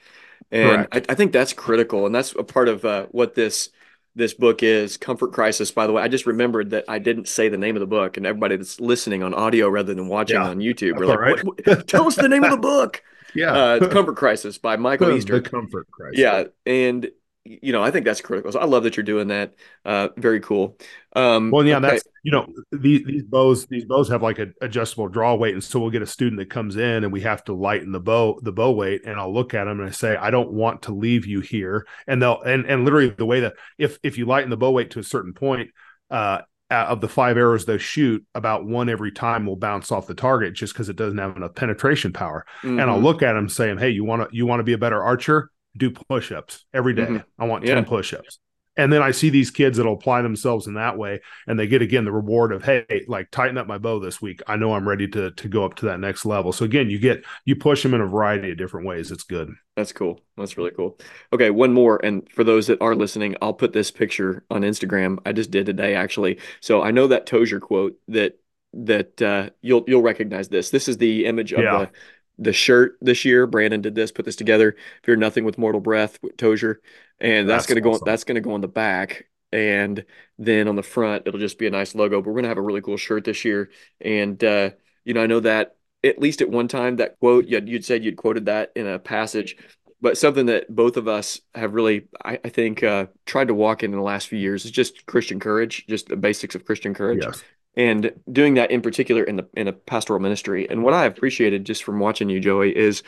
And 0.51 0.87
I, 0.91 1.01
I, 1.09 1.15
think 1.15 1.31
that's 1.31 1.53
critical. 1.53 2.05
And 2.05 2.13
that's 2.13 2.33
a 2.35 2.43
part 2.43 2.67
of 2.67 2.85
uh, 2.85 3.07
what 3.11 3.33
this 3.33 3.69
this 4.15 4.33
book 4.33 4.61
is 4.63 4.97
Comfort 4.97 5.33
Crisis. 5.33 5.71
By 5.71 5.87
the 5.87 5.93
way, 5.93 6.03
I 6.03 6.07
just 6.07 6.25
remembered 6.25 6.69
that 6.71 6.85
I 6.87 6.99
didn't 6.99 7.27
say 7.27 7.49
the 7.49 7.57
name 7.57 7.75
of 7.75 7.79
the 7.79 7.87
book, 7.87 8.17
and 8.17 8.25
everybody 8.25 8.55
that's 8.57 8.79
listening 8.79 9.23
on 9.23 9.33
audio 9.33 9.69
rather 9.69 9.93
than 9.93 10.07
watching 10.07 10.35
yeah, 10.35 10.49
on 10.49 10.59
YouTube, 10.59 10.97
we're 10.97 11.05
like, 11.05 11.19
right. 11.19 11.43
what, 11.43 11.65
what, 11.65 11.87
"Tell 11.87 12.07
us 12.07 12.15
the 12.15 12.29
name 12.29 12.43
of 12.43 12.51
the 12.51 12.57
book." 12.57 13.03
Yeah, 13.35 13.51
uh, 13.51 13.89
Comfort 13.89 14.15
Crisis 14.15 14.59
by 14.59 14.75
Michael 14.75 15.11
Easter. 15.17 15.39
The 15.39 15.49
Comfort 15.49 15.89
Crisis. 15.89 16.19
Yeah, 16.19 16.43
and 16.67 17.09
you 17.45 17.73
know, 17.73 17.83
I 17.83 17.91
think 17.91 18.05
that's 18.05 18.21
critical. 18.21 18.53
So 18.53 18.59
I 18.59 18.65
love 18.65 18.83
that 18.83 18.95
you're 18.95 19.03
doing 19.03 19.27
that. 19.27 19.53
Uh, 19.83 20.09
very 20.15 20.39
cool. 20.39 20.77
Um, 21.13 21.51
well, 21.51 21.65
yeah, 21.65 21.77
okay. 21.77 21.89
that's 21.89 22.03
you 22.23 22.31
know 22.31 22.47
these 22.71 23.03
these 23.05 23.23
bows 23.23 23.65
these 23.67 23.83
bows 23.83 24.07
have 24.09 24.23
like 24.23 24.39
an 24.39 24.53
adjustable 24.61 25.09
draw 25.09 25.35
weight, 25.35 25.53
and 25.53 25.63
so 25.63 25.79
we'll 25.79 25.89
get 25.89 26.01
a 26.01 26.07
student 26.07 26.39
that 26.39 26.49
comes 26.49 26.77
in 26.77 27.03
and 27.03 27.11
we 27.11 27.21
have 27.21 27.43
to 27.45 27.53
lighten 27.53 27.91
the 27.91 27.99
bow 27.99 28.39
the 28.41 28.53
bow 28.53 28.71
weight, 28.71 29.01
and 29.05 29.19
I'll 29.19 29.33
look 29.33 29.53
at 29.53 29.65
them 29.65 29.81
and 29.81 29.89
I 29.89 29.91
say, 29.91 30.15
I 30.15 30.31
don't 30.31 30.51
want 30.51 30.83
to 30.83 30.93
leave 30.93 31.25
you 31.25 31.41
here, 31.41 31.85
and 32.07 32.21
they'll 32.21 32.41
and 32.41 32.65
and 32.65 32.85
literally 32.85 33.09
the 33.09 33.25
way 33.25 33.41
that 33.41 33.55
if 33.77 33.99
if 34.03 34.17
you 34.17 34.25
lighten 34.25 34.49
the 34.49 34.57
bow 34.57 34.71
weight 34.71 34.91
to 34.91 34.99
a 34.99 35.03
certain 35.03 35.33
point, 35.33 35.71
uh, 36.09 36.41
of 36.71 37.01
the 37.01 37.09
five 37.09 37.37
arrows 37.37 37.65
they 37.65 37.77
shoot, 37.77 38.25
about 38.33 38.65
one 38.65 38.89
every 38.89 39.11
time 39.11 39.45
will 39.45 39.55
bounce 39.55 39.91
off 39.91 40.07
the 40.07 40.15
target 40.15 40.53
just 40.53 40.73
because 40.73 40.89
it 40.89 40.95
doesn't 40.95 41.17
have 41.17 41.37
enough 41.37 41.55
penetration 41.55 42.13
power. 42.13 42.45
Mm-hmm. 42.63 42.79
And 42.79 42.89
I'll 42.89 43.01
look 43.01 43.21
at 43.21 43.33
them 43.33 43.49
saying, 43.49 43.77
"Hey, 43.77 43.89
you 43.89 44.03
want 44.05 44.29
to 44.29 44.35
you 44.35 44.45
want 44.45 44.61
to 44.61 44.63
be 44.63 44.73
a 44.73 44.77
better 44.77 45.03
archer? 45.03 45.51
Do 45.75 45.91
push-ups 45.91 46.65
every 46.73 46.93
day. 46.93 47.03
Mm-hmm. 47.03 47.41
I 47.41 47.45
want 47.45 47.65
yeah. 47.65 47.75
10 47.75 47.85
push-ups. 47.85 48.39
And 48.75 48.91
then 48.91 49.03
I 49.03 49.11
see 49.11 49.29
these 49.29 49.51
kids 49.51 49.77
that'll 49.77 49.93
apply 49.93 50.23
themselves 50.23 50.65
in 50.65 50.73
that 50.75 50.97
way 50.97 51.21
and 51.45 51.59
they 51.59 51.67
get 51.67 51.83
again 51.83 52.05
the 52.05 52.11
reward 52.11 52.51
of, 52.51 52.63
hey, 52.63 53.05
like 53.07 53.29
tighten 53.29 53.57
up 53.57 53.67
my 53.67 53.77
bow 53.77 53.99
this 53.99 54.19
week. 54.21 54.41
I 54.47 54.55
know 54.55 54.73
I'm 54.73 54.87
ready 54.87 55.07
to 55.09 55.29
to 55.31 55.47
go 55.47 55.63
up 55.63 55.75
to 55.75 55.85
that 55.85 55.99
next 55.99 56.25
level. 56.25 56.51
So 56.51 56.65
again, 56.65 56.89
you 56.89 56.97
get 56.97 57.23
you 57.45 57.55
push 57.55 57.83
them 57.83 57.93
in 57.93 58.01
a 58.01 58.07
variety 58.07 58.51
of 58.51 58.57
different 58.57 58.87
ways. 58.87 59.11
It's 59.11 59.23
good. 59.23 59.53
That's 59.75 59.93
cool. 59.93 60.21
That's 60.37 60.57
really 60.57 60.71
cool. 60.71 60.99
Okay, 61.31 61.51
one 61.51 61.73
more. 61.73 62.03
And 62.03 62.27
for 62.31 62.43
those 62.43 62.67
that 62.67 62.81
are 62.81 62.95
listening, 62.95 63.35
I'll 63.41 63.53
put 63.53 63.73
this 63.73 63.91
picture 63.91 64.43
on 64.49 64.61
Instagram. 64.61 65.19
I 65.23 65.33
just 65.33 65.51
did 65.51 65.67
today 65.67 65.93
actually. 65.93 66.39
So 66.59 66.81
I 66.81 66.89
know 66.89 67.07
that 67.07 67.27
Tozer 67.27 67.59
quote 67.59 67.95
that 68.07 68.39
that 68.73 69.21
uh, 69.21 69.51
you'll 69.61 69.83
you'll 69.87 70.01
recognize 70.01 70.49
this. 70.49 70.71
This 70.71 70.87
is 70.87 70.97
the 70.97 71.25
image 71.25 71.53
of 71.53 71.63
yeah. 71.63 71.77
the 71.77 71.91
the 72.37 72.53
shirt 72.53 72.97
this 73.01 73.25
year. 73.25 73.47
Brandon 73.47 73.81
did 73.81 73.95
this, 73.95 74.11
put 74.11 74.25
this 74.25 74.35
together. 74.35 74.75
Fear 75.03 75.17
nothing 75.17 75.45
with 75.45 75.57
mortal 75.57 75.81
breath 75.81 76.19
with 76.21 76.37
Tozer, 76.37 76.81
and 77.19 77.49
that's, 77.49 77.65
that's 77.65 77.73
gonna 77.73 77.87
awesome. 77.89 77.99
go. 77.99 78.05
That's 78.05 78.23
gonna 78.23 78.41
go 78.41 78.53
on 78.53 78.61
the 78.61 78.67
back, 78.67 79.27
and 79.51 80.05
then 80.37 80.67
on 80.67 80.75
the 80.75 80.83
front 80.83 81.23
it'll 81.25 81.39
just 81.39 81.59
be 81.59 81.67
a 81.67 81.71
nice 81.71 81.95
logo. 81.95 82.21
But 82.21 82.29
we're 82.29 82.35
gonna 82.35 82.47
have 82.49 82.57
a 82.57 82.61
really 82.61 82.81
cool 82.81 82.97
shirt 82.97 83.25
this 83.25 83.45
year, 83.45 83.69
and 84.01 84.41
uh, 84.43 84.71
you 85.05 85.13
know 85.13 85.23
I 85.23 85.27
know 85.27 85.39
that 85.41 85.75
at 86.03 86.19
least 86.19 86.41
at 86.41 86.49
one 86.49 86.67
time 86.67 86.97
that 86.97 87.19
quote 87.19 87.45
you'd, 87.45 87.69
you'd 87.69 87.85
said 87.85 88.03
you'd 88.03 88.17
quoted 88.17 88.45
that 88.45 88.71
in 88.75 88.87
a 88.87 88.99
passage. 88.99 89.57
But 90.01 90.17
something 90.17 90.47
that 90.47 90.67
both 90.67 90.97
of 90.97 91.07
us 91.07 91.39
have 91.55 91.73
really, 91.73 92.09
I, 92.25 92.37
I 92.43 92.49
think, 92.49 92.83
uh, 92.83 93.05
tried 93.25 93.47
to 93.47 93.53
walk 93.53 93.83
in 93.83 93.91
in 93.93 93.97
the 93.97 94.03
last 94.03 94.27
few 94.27 94.37
years 94.37 94.65
is 94.65 94.71
just 94.71 95.05
Christian 95.05 95.39
courage, 95.39 95.87
just 95.87 96.09
the 96.09 96.17
basics 96.17 96.55
of 96.55 96.65
Christian 96.65 96.93
courage. 96.93 97.23
Yes 97.23 97.41
and 97.75 98.11
doing 98.31 98.53
that 98.55 98.71
in 98.71 98.81
particular 98.81 99.23
in 99.23 99.37
the 99.37 99.47
in 99.53 99.67
a 99.67 99.73
pastoral 99.73 100.19
ministry. 100.19 100.69
And 100.69 100.83
what 100.83 100.93
I 100.93 101.05
appreciated 101.05 101.65
just 101.65 101.83
from 101.83 101.99
watching 101.99 102.29
you, 102.29 102.39
Joey, 102.39 102.75
is 102.75 103.03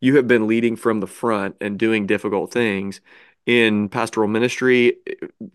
you 0.00 0.16
have 0.16 0.28
been 0.28 0.46
leading 0.46 0.76
from 0.76 1.00
the 1.00 1.06
front 1.06 1.56
and 1.60 1.78
doing 1.78 2.06
difficult 2.06 2.52
things 2.52 3.00
in 3.46 3.88
pastoral 3.88 4.28
ministry 4.28 4.96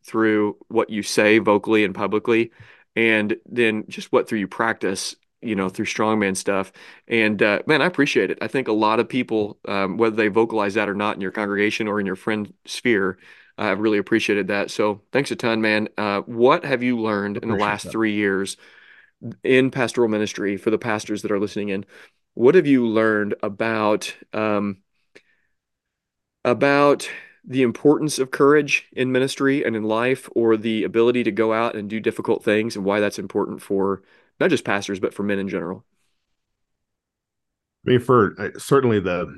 through 0.03 0.57
what 0.69 0.89
you 0.89 1.03
say 1.03 1.39
vocally 1.39 1.83
and 1.83 1.93
publicly, 1.93 2.51
and 2.95 3.35
then 3.45 3.83
just 3.89 4.11
what 4.11 4.27
through 4.27 4.39
you 4.39 4.47
practice 4.47 5.15
you 5.41 5.55
know, 5.55 5.69
through 5.69 5.85
strongman 5.85 6.37
stuff. 6.37 6.71
And 7.07 7.41
uh, 7.41 7.61
man, 7.65 7.81
I 7.81 7.85
appreciate 7.85 8.29
it. 8.29 8.37
I 8.41 8.47
think 8.47 8.67
a 8.67 8.73
lot 8.73 8.99
of 8.99 9.09
people, 9.09 9.57
um, 9.67 9.97
whether 9.97 10.15
they 10.15 10.27
vocalize 10.27 10.75
that 10.75 10.89
or 10.89 10.93
not 10.93 11.15
in 11.15 11.21
your 11.21 11.31
congregation 11.31 11.87
or 11.87 11.99
in 11.99 12.05
your 12.05 12.15
friend 12.15 12.53
sphere, 12.65 13.17
have 13.65 13.79
really 13.79 13.97
appreciated 13.97 14.47
that. 14.47 14.71
So 14.71 15.01
thanks 15.11 15.31
a 15.31 15.35
ton, 15.35 15.61
man. 15.61 15.89
Uh, 15.97 16.21
what 16.21 16.65
have 16.65 16.83
you 16.83 16.99
learned 16.99 17.37
in 17.37 17.49
the 17.49 17.55
last 17.55 17.83
that. 17.83 17.91
three 17.91 18.13
years 18.13 18.57
in 19.43 19.71
pastoral 19.71 20.09
ministry 20.09 20.57
for 20.57 20.71
the 20.71 20.77
pastors 20.77 21.21
that 21.21 21.31
are 21.31 21.39
listening 21.39 21.69
in? 21.69 21.85
What 22.33 22.55
have 22.55 22.65
you 22.65 22.87
learned 22.87 23.35
about 23.43 24.15
um, 24.33 24.77
about 26.43 27.09
the 27.43 27.61
importance 27.63 28.19
of 28.19 28.31
courage 28.31 28.87
in 28.93 29.11
ministry 29.11 29.65
and 29.65 29.75
in 29.75 29.83
life, 29.83 30.29
or 30.35 30.57
the 30.57 30.83
ability 30.83 31.23
to 31.23 31.31
go 31.31 31.53
out 31.53 31.75
and 31.75 31.89
do 31.89 31.99
difficult 31.99 32.43
things, 32.43 32.75
and 32.75 32.85
why 32.85 32.99
that's 32.99 33.19
important 33.19 33.61
for 33.61 34.01
not 34.39 34.49
just 34.49 34.63
pastors, 34.63 34.99
but 34.99 35.13
for 35.13 35.23
men 35.23 35.39
in 35.39 35.49
general? 35.49 35.83
I 37.85 37.91
mean, 37.91 37.99
for 37.99 38.35
uh, 38.39 38.59
certainly 38.59 38.99
the 38.99 39.37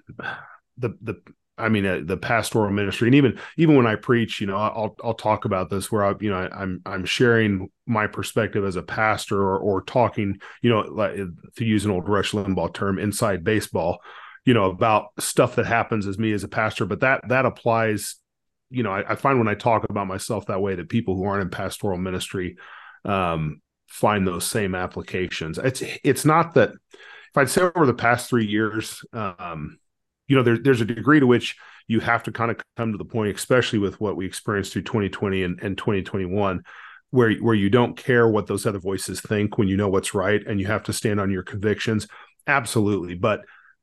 the 0.78 0.98
the 1.02 1.22
I 1.58 1.70
mean, 1.70 1.86
uh, 1.86 2.02
the 2.04 2.18
pastoral 2.18 2.72
ministry, 2.72 3.08
and 3.08 3.16
even 3.16 3.40
even 3.58 3.76
when 3.76 3.86
I 3.86 3.96
preach, 3.96 4.42
you 4.42 4.48
know, 4.48 4.58
I'll 4.58 4.96
I'll 5.04 5.14
talk 5.14 5.46
about 5.46 5.70
this 5.70 5.92
where 5.92 6.04
I, 6.04 6.14
you 6.20 6.32
know, 6.32 6.38
I, 6.38 6.64
am 6.64 6.82
I'm 6.86 7.06
sharing 7.06 7.70
my 7.86 8.08
perspective 8.08 8.66
as 8.66 8.76
a 8.76 8.82
pastor, 8.82 9.40
or 9.40 9.60
or 9.60 9.84
talking, 9.84 10.40
you 10.62 10.72
know, 10.72 10.80
like, 10.82 11.16
to 11.58 11.66
use 11.66 11.86
an 11.86 11.92
old 11.92 12.10
Rush 12.10 12.32
Limbaugh 12.32 12.74
term, 12.74 12.98
inside 12.98 13.44
baseball, 13.44 14.00
you 14.46 14.54
know, 14.56 14.66
about 14.66 15.10
stuff 15.20 15.56
that 15.56 15.68
happens 15.68 16.08
as 16.08 16.18
me 16.18 16.34
as 16.34 16.44
a 16.44 16.48
pastor. 16.48 16.86
But 16.86 17.02
that 17.02 17.22
that 17.30 17.46
applies, 17.46 18.16
you 18.72 18.82
know, 18.82 18.92
I, 18.92 19.12
I 19.12 19.16
find 19.16 19.38
when 19.38 19.48
I 19.48 19.54
talk 19.54 19.86
about 19.88 20.08
myself 20.08 20.48
that 20.48 20.62
way 20.62 20.74
that 20.74 20.90
people 20.90 21.16
who 21.16 21.26
aren't 21.26 21.44
in 21.44 21.50
pastoral 21.50 22.00
ministry, 22.00 22.58
um, 23.06 23.62
find 23.88 24.28
those 24.28 24.46
same 24.46 24.74
applications. 24.74 25.60
It's 25.60 25.84
it's 26.04 26.26
not 26.26 26.56
that 26.56 26.72
if 26.72 27.38
I'd 27.38 27.50
say 27.50 27.62
over 27.62 27.86
the 27.86 27.94
past 27.94 28.28
three 28.28 28.48
years, 28.48 29.04
um, 29.14 29.78
you 30.34 30.38
know, 30.40 30.44
there, 30.44 30.58
there's 30.58 30.82
a 30.82 30.86
degree 30.86 31.20
to 31.20 31.28
which 31.28 31.56
you 31.88 32.00
have 32.00 32.24
to 32.24 32.32
kind 32.32 32.50
of 32.50 32.60
come 32.76 32.92
to 32.92 32.98
the 32.98 33.06
point, 33.06 33.36
especially 33.36 33.78
with 33.78 34.02
what 34.02 34.16
we 34.16 34.26
experienced 34.26 34.74
through 34.74 34.82
2020 34.82 35.44
and, 35.44 35.60
and 35.62 35.78
2021, 35.78 36.64
where 37.12 37.34
where 37.36 37.54
you 37.54 37.70
don't 37.70 37.96
care 37.96 38.28
what 38.28 38.48
those 38.48 38.66
other 38.66 38.80
voices 38.80 39.22
think 39.22 39.60
when 39.60 39.68
you 39.68 39.78
know 39.78 39.90
what's 39.90 40.16
right 40.16 40.42
and 40.48 40.60
you 40.60 40.66
have 40.66 40.82
to 40.82 40.92
stand 40.92 41.20
on 41.20 41.30
your 41.30 41.44
convictions. 41.44 42.08
Absolutely, 42.48 43.14
but 43.14 43.42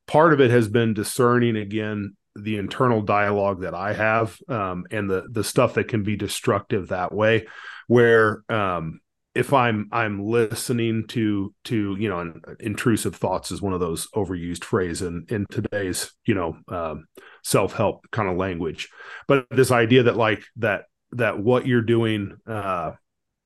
part 0.09 0.33
of 0.33 0.41
it 0.41 0.51
has 0.51 0.67
been 0.67 0.93
discerning 0.93 1.55
again 1.55 2.17
the 2.35 2.57
internal 2.57 3.01
dialogue 3.01 3.61
that 3.61 3.75
I 3.75 3.93
have 3.93 4.37
um, 4.49 4.87
and 4.91 5.09
the 5.09 5.29
the 5.31 5.45
stuff 5.45 5.75
that 5.75 5.87
can 5.87 6.03
be 6.03 6.17
destructive 6.17 6.89
that 6.89 7.15
way, 7.15 7.47
where 7.87 8.43
um, 8.49 8.99
if 9.35 9.53
I'm 9.53 9.89
I'm 9.93 10.25
listening 10.25 11.07
to 11.09 11.55
to 11.65 11.97
you 11.99 12.09
know 12.09 12.33
intrusive 12.59 13.15
thoughts 13.15 13.51
is 13.51 13.63
one 13.63 13.73
of 13.73 13.81
those 13.81 14.09
overused 14.11 14.65
phrases 14.65 15.03
in 15.03 15.27
in 15.29 15.47
today's 15.51 16.13
you 16.27 16.35
know 16.35 16.57
um, 16.69 17.07
self 17.45 17.73
help 17.73 18.11
kind 18.11 18.29
of 18.29 18.37
language, 18.37 18.89
but 19.29 19.47
this 19.51 19.71
idea 19.71 20.05
that 20.05 20.17
like 20.17 20.43
that 20.57 20.85
that 21.13 21.39
what 21.39 21.67
you're 21.67 21.83
doing 21.83 22.37
uh, 22.47 22.93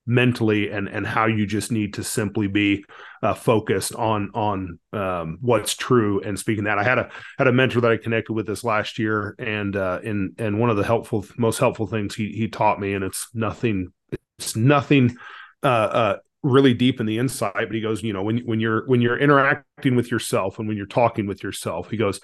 mentally 0.06 0.70
and 0.70 0.88
and 0.88 1.06
how 1.06 1.26
you 1.26 1.46
just 1.46 1.70
need 1.70 1.94
to 1.94 2.04
simply 2.04 2.46
be 2.46 2.84
uh, 3.22 3.34
focused 3.34 3.94
on 3.94 4.30
on 4.34 4.78
um, 4.94 5.38
what's 5.42 5.74
true 5.74 6.20
and 6.22 6.38
speaking 6.38 6.64
that. 6.64 6.78
I 6.78 6.84
had 6.84 6.98
a 6.98 7.10
had 7.36 7.46
a 7.46 7.52
mentor 7.52 7.82
that 7.82 7.92
I 7.92 7.98
connected 7.98 8.32
with 8.32 8.46
this 8.46 8.64
last 8.64 8.98
year 8.98 9.34
and 9.38 9.76
uh, 9.76 10.00
and 10.02 10.32
and 10.38 10.58
one 10.58 10.70
of 10.70 10.78
the 10.78 10.84
helpful 10.84 11.26
most 11.36 11.58
helpful 11.58 11.86
things 11.86 12.14
he 12.14 12.32
he 12.32 12.48
taught 12.48 12.80
me 12.80 12.94
and 12.94 13.04
it's 13.04 13.28
nothing 13.34 13.92
it's 14.38 14.56
nothing 14.56 15.16
uh, 15.64 15.66
uh, 15.66 16.16
really 16.42 16.74
deep 16.74 17.00
in 17.00 17.06
the 17.06 17.18
insight, 17.18 17.54
but 17.54 17.74
he 17.74 17.80
goes, 17.80 18.02
you 18.02 18.12
know, 18.12 18.22
when 18.22 18.38
when 18.40 18.60
you're 18.60 18.86
when 18.86 19.00
you're 19.00 19.18
interacting 19.18 19.96
with 19.96 20.10
yourself 20.10 20.58
and 20.58 20.68
when 20.68 20.76
you're 20.76 20.86
talking 20.86 21.26
with 21.26 21.42
yourself, 21.42 21.90
he 21.90 21.96
goes, 21.96 22.20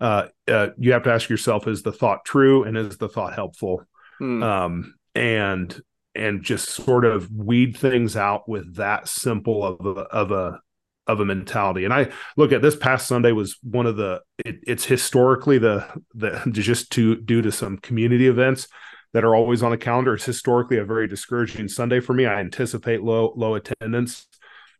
uh, 0.00 0.28
uh, 0.48 0.68
you 0.78 0.92
have 0.92 1.04
to 1.04 1.12
ask 1.12 1.28
yourself, 1.28 1.66
is 1.66 1.82
the 1.82 1.92
thought 1.92 2.24
true 2.24 2.64
and 2.64 2.76
is 2.76 2.98
the 2.98 3.08
thought 3.08 3.34
helpful? 3.34 3.84
Hmm. 4.18 4.42
Um, 4.42 4.94
and 5.14 5.80
and 6.14 6.42
just 6.42 6.68
sort 6.68 7.04
of 7.04 7.30
weed 7.32 7.76
things 7.76 8.16
out 8.16 8.48
with 8.48 8.76
that 8.76 9.08
simple 9.08 9.64
of 9.64 9.86
a, 9.86 10.00
of 10.00 10.30
a 10.30 10.60
of 11.06 11.20
a 11.20 11.24
mentality. 11.24 11.84
And 11.84 11.92
I 11.92 12.10
look 12.36 12.52
at 12.52 12.62
this 12.62 12.76
past 12.76 13.08
Sunday 13.08 13.32
was 13.32 13.58
one 13.62 13.86
of 13.86 13.96
the 13.96 14.20
it, 14.44 14.60
it's 14.66 14.84
historically 14.84 15.58
the 15.58 15.86
the 16.14 16.42
just 16.52 16.92
to 16.92 17.16
due 17.16 17.42
to 17.42 17.52
some 17.52 17.78
community 17.78 18.28
events 18.28 18.68
that 19.12 19.24
are 19.24 19.34
always 19.34 19.62
on 19.62 19.70
the 19.70 19.76
calendar. 19.76 20.14
It's 20.14 20.24
historically 20.24 20.78
a 20.78 20.84
very 20.84 21.06
discouraging 21.06 21.68
Sunday 21.68 22.00
for 22.00 22.14
me. 22.14 22.26
I 22.26 22.40
anticipate 22.40 23.02
low 23.02 23.32
low 23.36 23.54
attendance. 23.54 24.26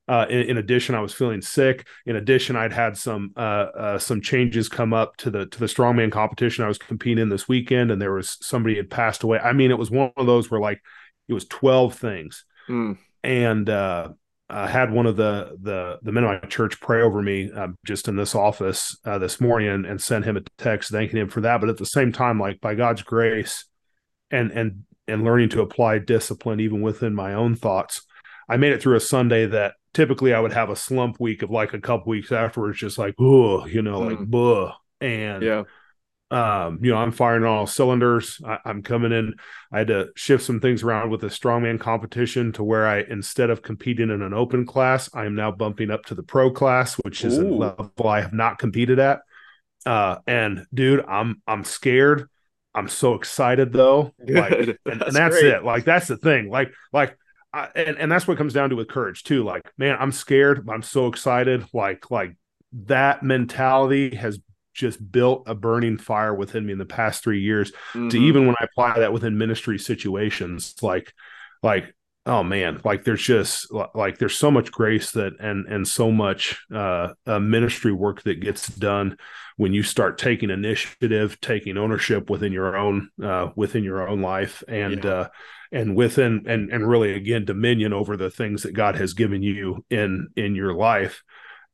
Uh, 0.08 0.26
in, 0.28 0.40
in, 0.40 0.58
addition, 0.58 0.96
I 0.96 1.00
was 1.00 1.14
feeling 1.14 1.40
sick. 1.40 1.86
In 2.06 2.16
addition, 2.16 2.56
I'd 2.56 2.72
had 2.72 2.96
some 2.96 3.32
uh, 3.36 3.40
uh, 3.76 3.98
some 3.98 4.20
changes 4.20 4.68
come 4.68 4.92
up 4.92 5.16
to 5.18 5.30
the 5.30 5.46
to 5.46 5.58
the 5.60 5.66
strongman 5.66 6.10
competition 6.10 6.64
I 6.64 6.68
was 6.68 6.78
competing 6.78 7.22
in 7.22 7.28
this 7.28 7.48
weekend, 7.48 7.90
and 7.90 8.02
there 8.02 8.12
was 8.12 8.36
somebody 8.40 8.76
had 8.76 8.90
passed 8.90 9.22
away. 9.22 9.38
I 9.38 9.52
mean, 9.52 9.70
it 9.70 9.78
was 9.78 9.90
one 9.90 10.12
of 10.16 10.26
those 10.26 10.50
where 10.50 10.60
like 10.60 10.82
it 11.28 11.34
was 11.34 11.44
twelve 11.44 11.94
things, 11.94 12.44
mm. 12.68 12.98
and 13.22 13.70
uh, 13.70 14.08
I 14.50 14.68
had 14.68 14.92
one 14.92 15.06
of 15.06 15.16
the 15.16 15.56
the 15.62 16.00
the 16.02 16.10
men 16.10 16.24
of 16.24 16.42
my 16.42 16.48
church 16.48 16.80
pray 16.80 17.00
over 17.00 17.22
me 17.22 17.50
uh, 17.54 17.68
just 17.86 18.08
in 18.08 18.16
this 18.16 18.34
office 18.34 18.96
uh, 19.04 19.18
this 19.18 19.40
morning 19.40 19.68
and, 19.68 19.86
and 19.86 20.02
send 20.02 20.24
him 20.24 20.36
a 20.36 20.42
text 20.58 20.90
thanking 20.90 21.20
him 21.20 21.28
for 21.28 21.42
that. 21.42 21.60
But 21.60 21.70
at 21.70 21.78
the 21.78 21.86
same 21.86 22.10
time, 22.10 22.40
like 22.40 22.60
by 22.60 22.74
God's 22.74 23.02
grace, 23.02 23.66
and 24.32 24.50
and 24.50 24.84
and 25.06 25.24
learning 25.24 25.50
to 25.50 25.60
apply 25.60 25.98
discipline 25.98 26.60
even 26.60 26.80
within 26.80 27.14
my 27.14 27.34
own 27.34 27.54
thoughts. 27.54 28.02
I 28.48 28.56
made 28.56 28.72
it 28.72 28.82
through 28.82 28.96
a 28.96 29.00
Sunday 29.00 29.46
that 29.46 29.74
typically 29.94 30.34
I 30.34 30.40
would 30.40 30.52
have 30.52 30.70
a 30.70 30.76
slump 30.76 31.20
week 31.20 31.42
of 31.42 31.50
like 31.50 31.74
a 31.74 31.80
couple 31.80 32.10
weeks 32.10 32.32
afterwards, 32.32 32.78
just 32.78 32.98
like, 32.98 33.14
oh, 33.18 33.66
you 33.66 33.82
know, 33.82 34.00
mm. 34.00 34.10
like, 34.10 34.30
buh. 34.30 34.72
And, 35.00 35.42
yeah. 35.42 35.62
um, 36.30 36.78
you 36.82 36.92
know, 36.92 36.98
I'm 36.98 37.12
firing 37.12 37.42
on 37.44 37.48
all 37.48 37.66
cylinders. 37.66 38.40
I, 38.44 38.58
am 38.64 38.82
coming 38.82 39.12
in. 39.12 39.34
I 39.72 39.78
had 39.78 39.88
to 39.88 40.08
shift 40.14 40.44
some 40.44 40.60
things 40.60 40.82
around 40.82 41.10
with 41.10 41.20
the 41.20 41.26
strongman 41.28 41.80
competition 41.80 42.52
to 42.52 42.64
where 42.64 42.86
I, 42.86 43.00
instead 43.00 43.50
of 43.50 43.62
competing 43.62 44.10
in 44.10 44.22
an 44.22 44.34
open 44.34 44.66
class, 44.66 45.10
I 45.14 45.26
am 45.26 45.34
now 45.34 45.50
bumping 45.50 45.90
up 45.90 46.06
to 46.06 46.14
the 46.14 46.22
pro 46.22 46.50
class, 46.50 46.94
which 46.94 47.24
is 47.24 47.38
Ooh. 47.38 47.48
a 47.48 47.54
level 47.54 48.08
I 48.08 48.20
have 48.20 48.32
not 48.32 48.58
competed 48.58 48.98
at. 48.98 49.20
Uh, 49.84 50.18
and 50.26 50.64
dude, 50.72 51.04
I'm, 51.06 51.42
I'm 51.46 51.64
scared 51.64 52.28
I'm 52.74 52.88
so 52.88 53.14
excited 53.14 53.72
though. 53.72 54.14
Like, 54.26 54.52
and, 54.52 54.78
that's, 54.84 55.02
and 55.06 55.16
that's 55.16 55.36
it. 55.36 55.64
Like 55.64 55.84
that's 55.84 56.08
the 56.08 56.16
thing. 56.16 56.48
Like, 56.48 56.72
like, 56.92 57.16
I, 57.52 57.68
and 57.76 57.98
and 57.98 58.10
that's 58.10 58.26
what 58.26 58.38
comes 58.38 58.54
down 58.54 58.70
to 58.70 58.76
with 58.76 58.88
courage 58.88 59.24
too. 59.24 59.44
Like, 59.44 59.70
man, 59.76 59.96
I'm 59.98 60.12
scared, 60.12 60.64
but 60.64 60.72
I'm 60.72 60.82
so 60.82 61.06
excited. 61.08 61.66
Like, 61.72 62.10
like 62.10 62.36
that 62.86 63.22
mentality 63.22 64.14
has 64.14 64.40
just 64.74 65.12
built 65.12 65.44
a 65.46 65.54
burning 65.54 65.98
fire 65.98 66.34
within 66.34 66.64
me 66.64 66.72
in 66.72 66.78
the 66.78 66.86
past 66.86 67.22
three 67.22 67.40
years. 67.40 67.72
Mm-hmm. 67.92 68.08
To 68.08 68.18
even 68.18 68.46
when 68.46 68.56
I 68.58 68.64
apply 68.64 69.00
that 69.00 69.12
within 69.12 69.36
ministry 69.36 69.78
situations, 69.78 70.74
like, 70.80 71.12
like 71.62 71.94
oh 72.26 72.42
man. 72.42 72.80
Like 72.84 73.04
there's 73.04 73.22
just 73.22 73.72
like 73.94 74.18
there's 74.18 74.36
so 74.36 74.50
much 74.50 74.70
grace 74.70 75.12
that 75.12 75.34
and 75.40 75.66
and 75.66 75.86
so 75.86 76.10
much 76.10 76.60
uh, 76.72 77.08
uh, 77.26 77.40
ministry 77.40 77.92
work 77.92 78.22
that 78.22 78.40
gets 78.40 78.68
done 78.68 79.16
when 79.56 79.72
you 79.72 79.82
start 79.82 80.18
taking 80.18 80.50
initiative 80.50 81.40
taking 81.40 81.76
ownership 81.76 82.30
within 82.30 82.52
your 82.52 82.76
own 82.76 83.10
uh, 83.22 83.48
within 83.56 83.84
your 83.84 84.08
own 84.08 84.22
life 84.22 84.62
and 84.68 85.04
yeah. 85.04 85.10
uh 85.10 85.28
and 85.70 85.96
within 85.96 86.44
and 86.46 86.70
and 86.70 86.88
really 86.88 87.14
again 87.14 87.44
dominion 87.44 87.92
over 87.92 88.16
the 88.16 88.30
things 88.30 88.62
that 88.62 88.72
God 88.72 88.94
has 88.96 89.14
given 89.14 89.42
you 89.42 89.84
in 89.90 90.28
in 90.36 90.54
your 90.54 90.74
life 90.74 91.22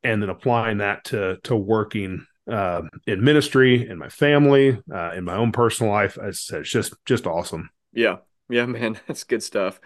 and 0.03 0.23
then 0.23 0.31
applying 0.31 0.79
that 0.79 1.05
to 1.05 1.39
to 1.45 1.57
working 1.57 2.27
uh, 2.51 2.83
in 3.07 3.23
ministry 3.23 3.89
in 3.89 3.99
my 3.99 4.09
family 4.09 4.81
uh, 4.93 5.13
in 5.15 5.25
my 5.25 5.35
own 5.35 5.53
personal 5.53 5.93
life. 5.93 6.17
It's, 6.23 6.51
it's 6.53 6.71
just 6.71 6.95
just 7.05 7.27
awesome. 7.27 7.71
Yeah. 7.93 8.17
Yeah 8.49 8.67
man. 8.67 8.99
That's 9.07 9.25
good 9.25 9.43
stuff 9.43 9.81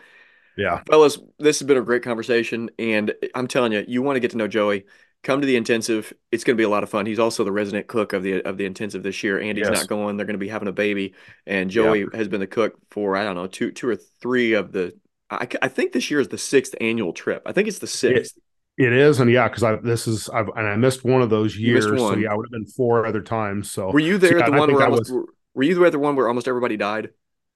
yeah. 0.57 0.83
Fellas, 0.91 1.19
this 1.39 1.59
has 1.61 1.67
been 1.67 1.77
a 1.77 1.83
great 1.83 2.03
conversation. 2.03 2.71
And 2.79 3.15
I'm 3.35 3.49
telling 3.49 3.73
you, 3.73 3.85
you 3.87 4.03
want 4.03 4.17
to 4.17 4.21
get 4.21 4.33
to 4.33 4.37
know 4.37 4.49
Joey. 4.49 4.85
Come 5.23 5.41
to 5.41 5.47
the 5.47 5.55
intensive. 5.55 6.13
It's 6.33 6.43
going 6.43 6.57
to 6.57 6.61
be 6.61 6.65
a 6.65 6.69
lot 6.69 6.83
of 6.83 6.91
fun. 6.91 7.07
He's 7.07 7.21
also 7.21 7.45
the 7.45 7.53
resident 7.53 7.87
cook 7.87 8.13
of 8.13 8.25
the 8.25 8.43
of 8.43 8.57
the 8.57 8.65
intensive 8.65 9.05
this 9.05 9.23
year. 9.23 9.41
Andy's 9.41 9.69
yes. 9.69 9.79
not 9.79 9.87
going. 9.87 10.17
They're 10.17 10.27
going 10.27 10.35
to 10.35 10.39
be 10.39 10.49
having 10.49 10.67
a 10.67 10.73
baby, 10.73 11.15
and 11.47 11.71
Joey 11.71 12.01
yeah. 12.01 12.07
has 12.15 12.27
been 12.27 12.41
the 12.41 12.49
cook 12.49 12.75
for 12.91 13.17
I 13.17 13.23
don't 13.23 13.37
know 13.37 13.47
two 13.47 13.71
two 13.71 13.89
or 13.89 13.95
three 14.21 14.55
of 14.55 14.73
the. 14.73 14.93
I, 15.31 15.47
I 15.63 15.69
think 15.69 15.93
this 15.93 16.11
year 16.11 16.19
is 16.19 16.27
the 16.27 16.39
sixth 16.39 16.75
annual 16.81 17.13
trip. 17.13 17.43
I 17.47 17.53
think 17.53 17.69
it's 17.69 17.79
the 17.79 17.87
sixth. 17.87 18.37
It, 18.77 18.87
it 18.87 18.93
is, 18.93 19.21
and 19.21 19.31
yeah, 19.31 19.47
because 19.47 19.63
I 19.63 19.77
this 19.77 20.09
is 20.09 20.29
I've 20.29 20.49
and 20.57 20.67
I 20.67 20.75
missed 20.75 21.05
one 21.05 21.23
of 21.23 21.31
those 21.31 21.57
years. 21.57 21.85
So 21.85 22.17
yeah, 22.17 22.33
I 22.33 22.35
would 22.35 22.47
have 22.47 22.51
been 22.51 22.67
four 22.67 23.07
other 23.07 23.21
times. 23.23 23.71
So 23.71 23.93
were 23.93 24.01
you 24.01 24.19
there 24.19 24.33
so, 24.33 24.39
yeah, 24.39 24.51
the 24.51 24.59
one 24.59 24.75
where 24.75 24.85
almost, 24.87 25.13
was, 25.13 25.27
were 25.55 25.63
you 25.63 25.77
there 25.77 25.89
the 25.89 26.01
one 26.01 26.17
where 26.17 26.27
almost 26.27 26.49
everybody 26.49 26.77
died? 26.77 27.11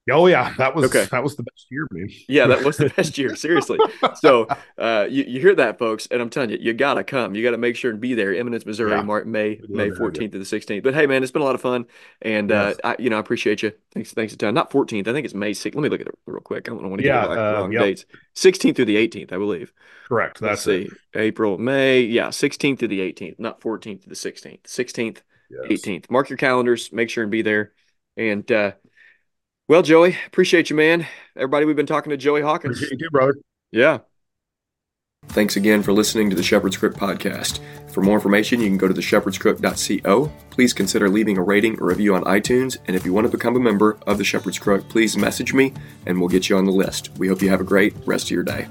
Oh 0.09 0.27
yeah, 0.27 0.53
that 0.57 0.73
was 0.73 0.85
okay. 0.85 1.05
that 1.11 1.23
was 1.23 1.35
the 1.35 1.43
best 1.43 1.67
year, 1.69 1.87
man. 1.91 2.09
yeah, 2.27 2.47
that 2.47 2.63
was 2.63 2.77
the 2.77 2.89
best 2.95 3.17
year. 3.17 3.35
Seriously. 3.35 3.77
So 4.15 4.47
uh, 4.77 5.07
you, 5.09 5.23
you 5.25 5.39
hear 5.39 5.55
that, 5.55 5.77
folks, 5.79 6.07
and 6.09 6.21
I'm 6.21 6.29
telling 6.29 6.49
you, 6.49 6.57
you 6.59 6.73
gotta 6.73 7.03
come. 7.03 7.35
You 7.35 7.43
gotta 7.43 7.57
make 7.57 7.75
sure 7.75 7.91
and 7.91 7.99
be 7.99 8.13
there. 8.13 8.33
Eminence, 8.33 8.65
Missouri, 8.65 8.91
yeah. 8.91 9.01
March, 9.01 9.25
May 9.25 9.59
May 9.67 9.89
14th 9.89 10.31
to 10.31 10.39
the 10.39 10.45
16th. 10.45 10.83
But 10.83 10.93
hey, 10.93 11.07
man, 11.07 11.23
it's 11.23 11.31
been 11.31 11.41
a 11.41 11.45
lot 11.45 11.55
of 11.55 11.61
fun, 11.61 11.85
and 12.21 12.51
uh, 12.51 12.55
yes. 12.67 12.77
uh, 12.83 12.87
I, 12.87 13.01
you 13.01 13.09
know, 13.09 13.17
I 13.17 13.19
appreciate 13.19 13.61
you. 13.63 13.73
Thanks, 13.93 14.13
thanks 14.13 14.33
a 14.33 14.37
ton. 14.37 14.53
Not 14.53 14.71
14th. 14.71 15.07
I 15.07 15.13
think 15.13 15.25
it's 15.25 15.33
May 15.33 15.51
6th. 15.51 15.75
Let 15.75 15.81
me 15.81 15.89
look 15.89 16.01
at 16.01 16.07
it 16.07 16.15
real 16.25 16.41
quick. 16.41 16.67
I 16.67 16.71
don't 16.71 16.89
want 16.89 17.01
to 17.01 17.07
yeah, 17.07 17.21
get 17.21 17.33
the 17.33 17.41
uh, 17.41 17.51
wrong 17.53 17.71
yep. 17.71 17.81
dates. 17.81 18.05
16th 18.35 18.75
through 18.75 18.85
the 18.85 19.07
18th, 19.07 19.33
I 19.33 19.37
believe. 19.37 19.73
Correct. 20.07 20.39
That's 20.39 20.65
Let's 20.65 20.89
see. 20.89 20.95
April, 21.15 21.57
May, 21.57 22.01
yeah, 22.01 22.27
16th 22.27 22.79
to 22.79 22.87
the 22.87 22.99
18th, 22.99 23.39
not 23.39 23.59
14th 23.59 24.03
to 24.03 24.09
the 24.09 24.15
16th. 24.15 24.63
16th, 24.63 25.21
yes. 25.49 25.81
18th. 25.81 26.09
Mark 26.09 26.29
your 26.29 26.37
calendars. 26.37 26.91
Make 26.93 27.09
sure 27.09 27.23
and 27.23 27.31
be 27.31 27.41
there. 27.41 27.73
And 28.15 28.49
uh, 28.51 28.71
well, 29.67 29.81
Joey, 29.81 30.17
appreciate 30.27 30.69
you, 30.69 30.75
man. 30.75 31.07
Everybody, 31.35 31.65
we've 31.65 31.75
been 31.75 31.85
talking 31.85 32.09
to 32.11 32.17
Joey 32.17 32.41
Hawkins. 32.41 32.77
Appreciate 32.77 33.01
you, 33.01 33.09
brother. 33.09 33.35
Yeah. 33.71 33.99
Thanks 35.29 35.55
again 35.55 35.83
for 35.83 35.91
listening 35.91 36.29
to 36.29 36.35
the 36.35 36.43
Shepherd's 36.43 36.77
Crook 36.77 36.95
podcast. 36.95 37.59
For 37.91 38.01
more 38.01 38.15
information, 38.15 38.61
you 38.61 38.67
can 38.67 38.77
go 38.77 38.87
to 38.87 38.93
theshepherdscrook.co. 38.93 40.31
Please 40.51 40.73
consider 40.73 41.09
leaving 41.09 41.37
a 41.37 41.43
rating 41.43 41.79
or 41.79 41.87
review 41.87 42.15
on 42.15 42.23
iTunes. 42.23 42.77
And 42.87 42.95
if 42.95 43.05
you 43.05 43.13
want 43.13 43.25
to 43.25 43.31
become 43.31 43.55
a 43.55 43.59
member 43.59 43.97
of 44.07 44.17
the 44.17 44.23
Shepherd's 44.23 44.59
Crook, 44.59 44.87
please 44.89 45.17
message 45.17 45.53
me 45.53 45.73
and 46.05 46.19
we'll 46.19 46.29
get 46.29 46.49
you 46.49 46.57
on 46.57 46.65
the 46.65 46.71
list. 46.71 47.09
We 47.17 47.27
hope 47.27 47.41
you 47.41 47.49
have 47.49 47.61
a 47.61 47.65
great 47.65 47.93
rest 48.05 48.25
of 48.25 48.31
your 48.31 48.43
day. 48.43 48.67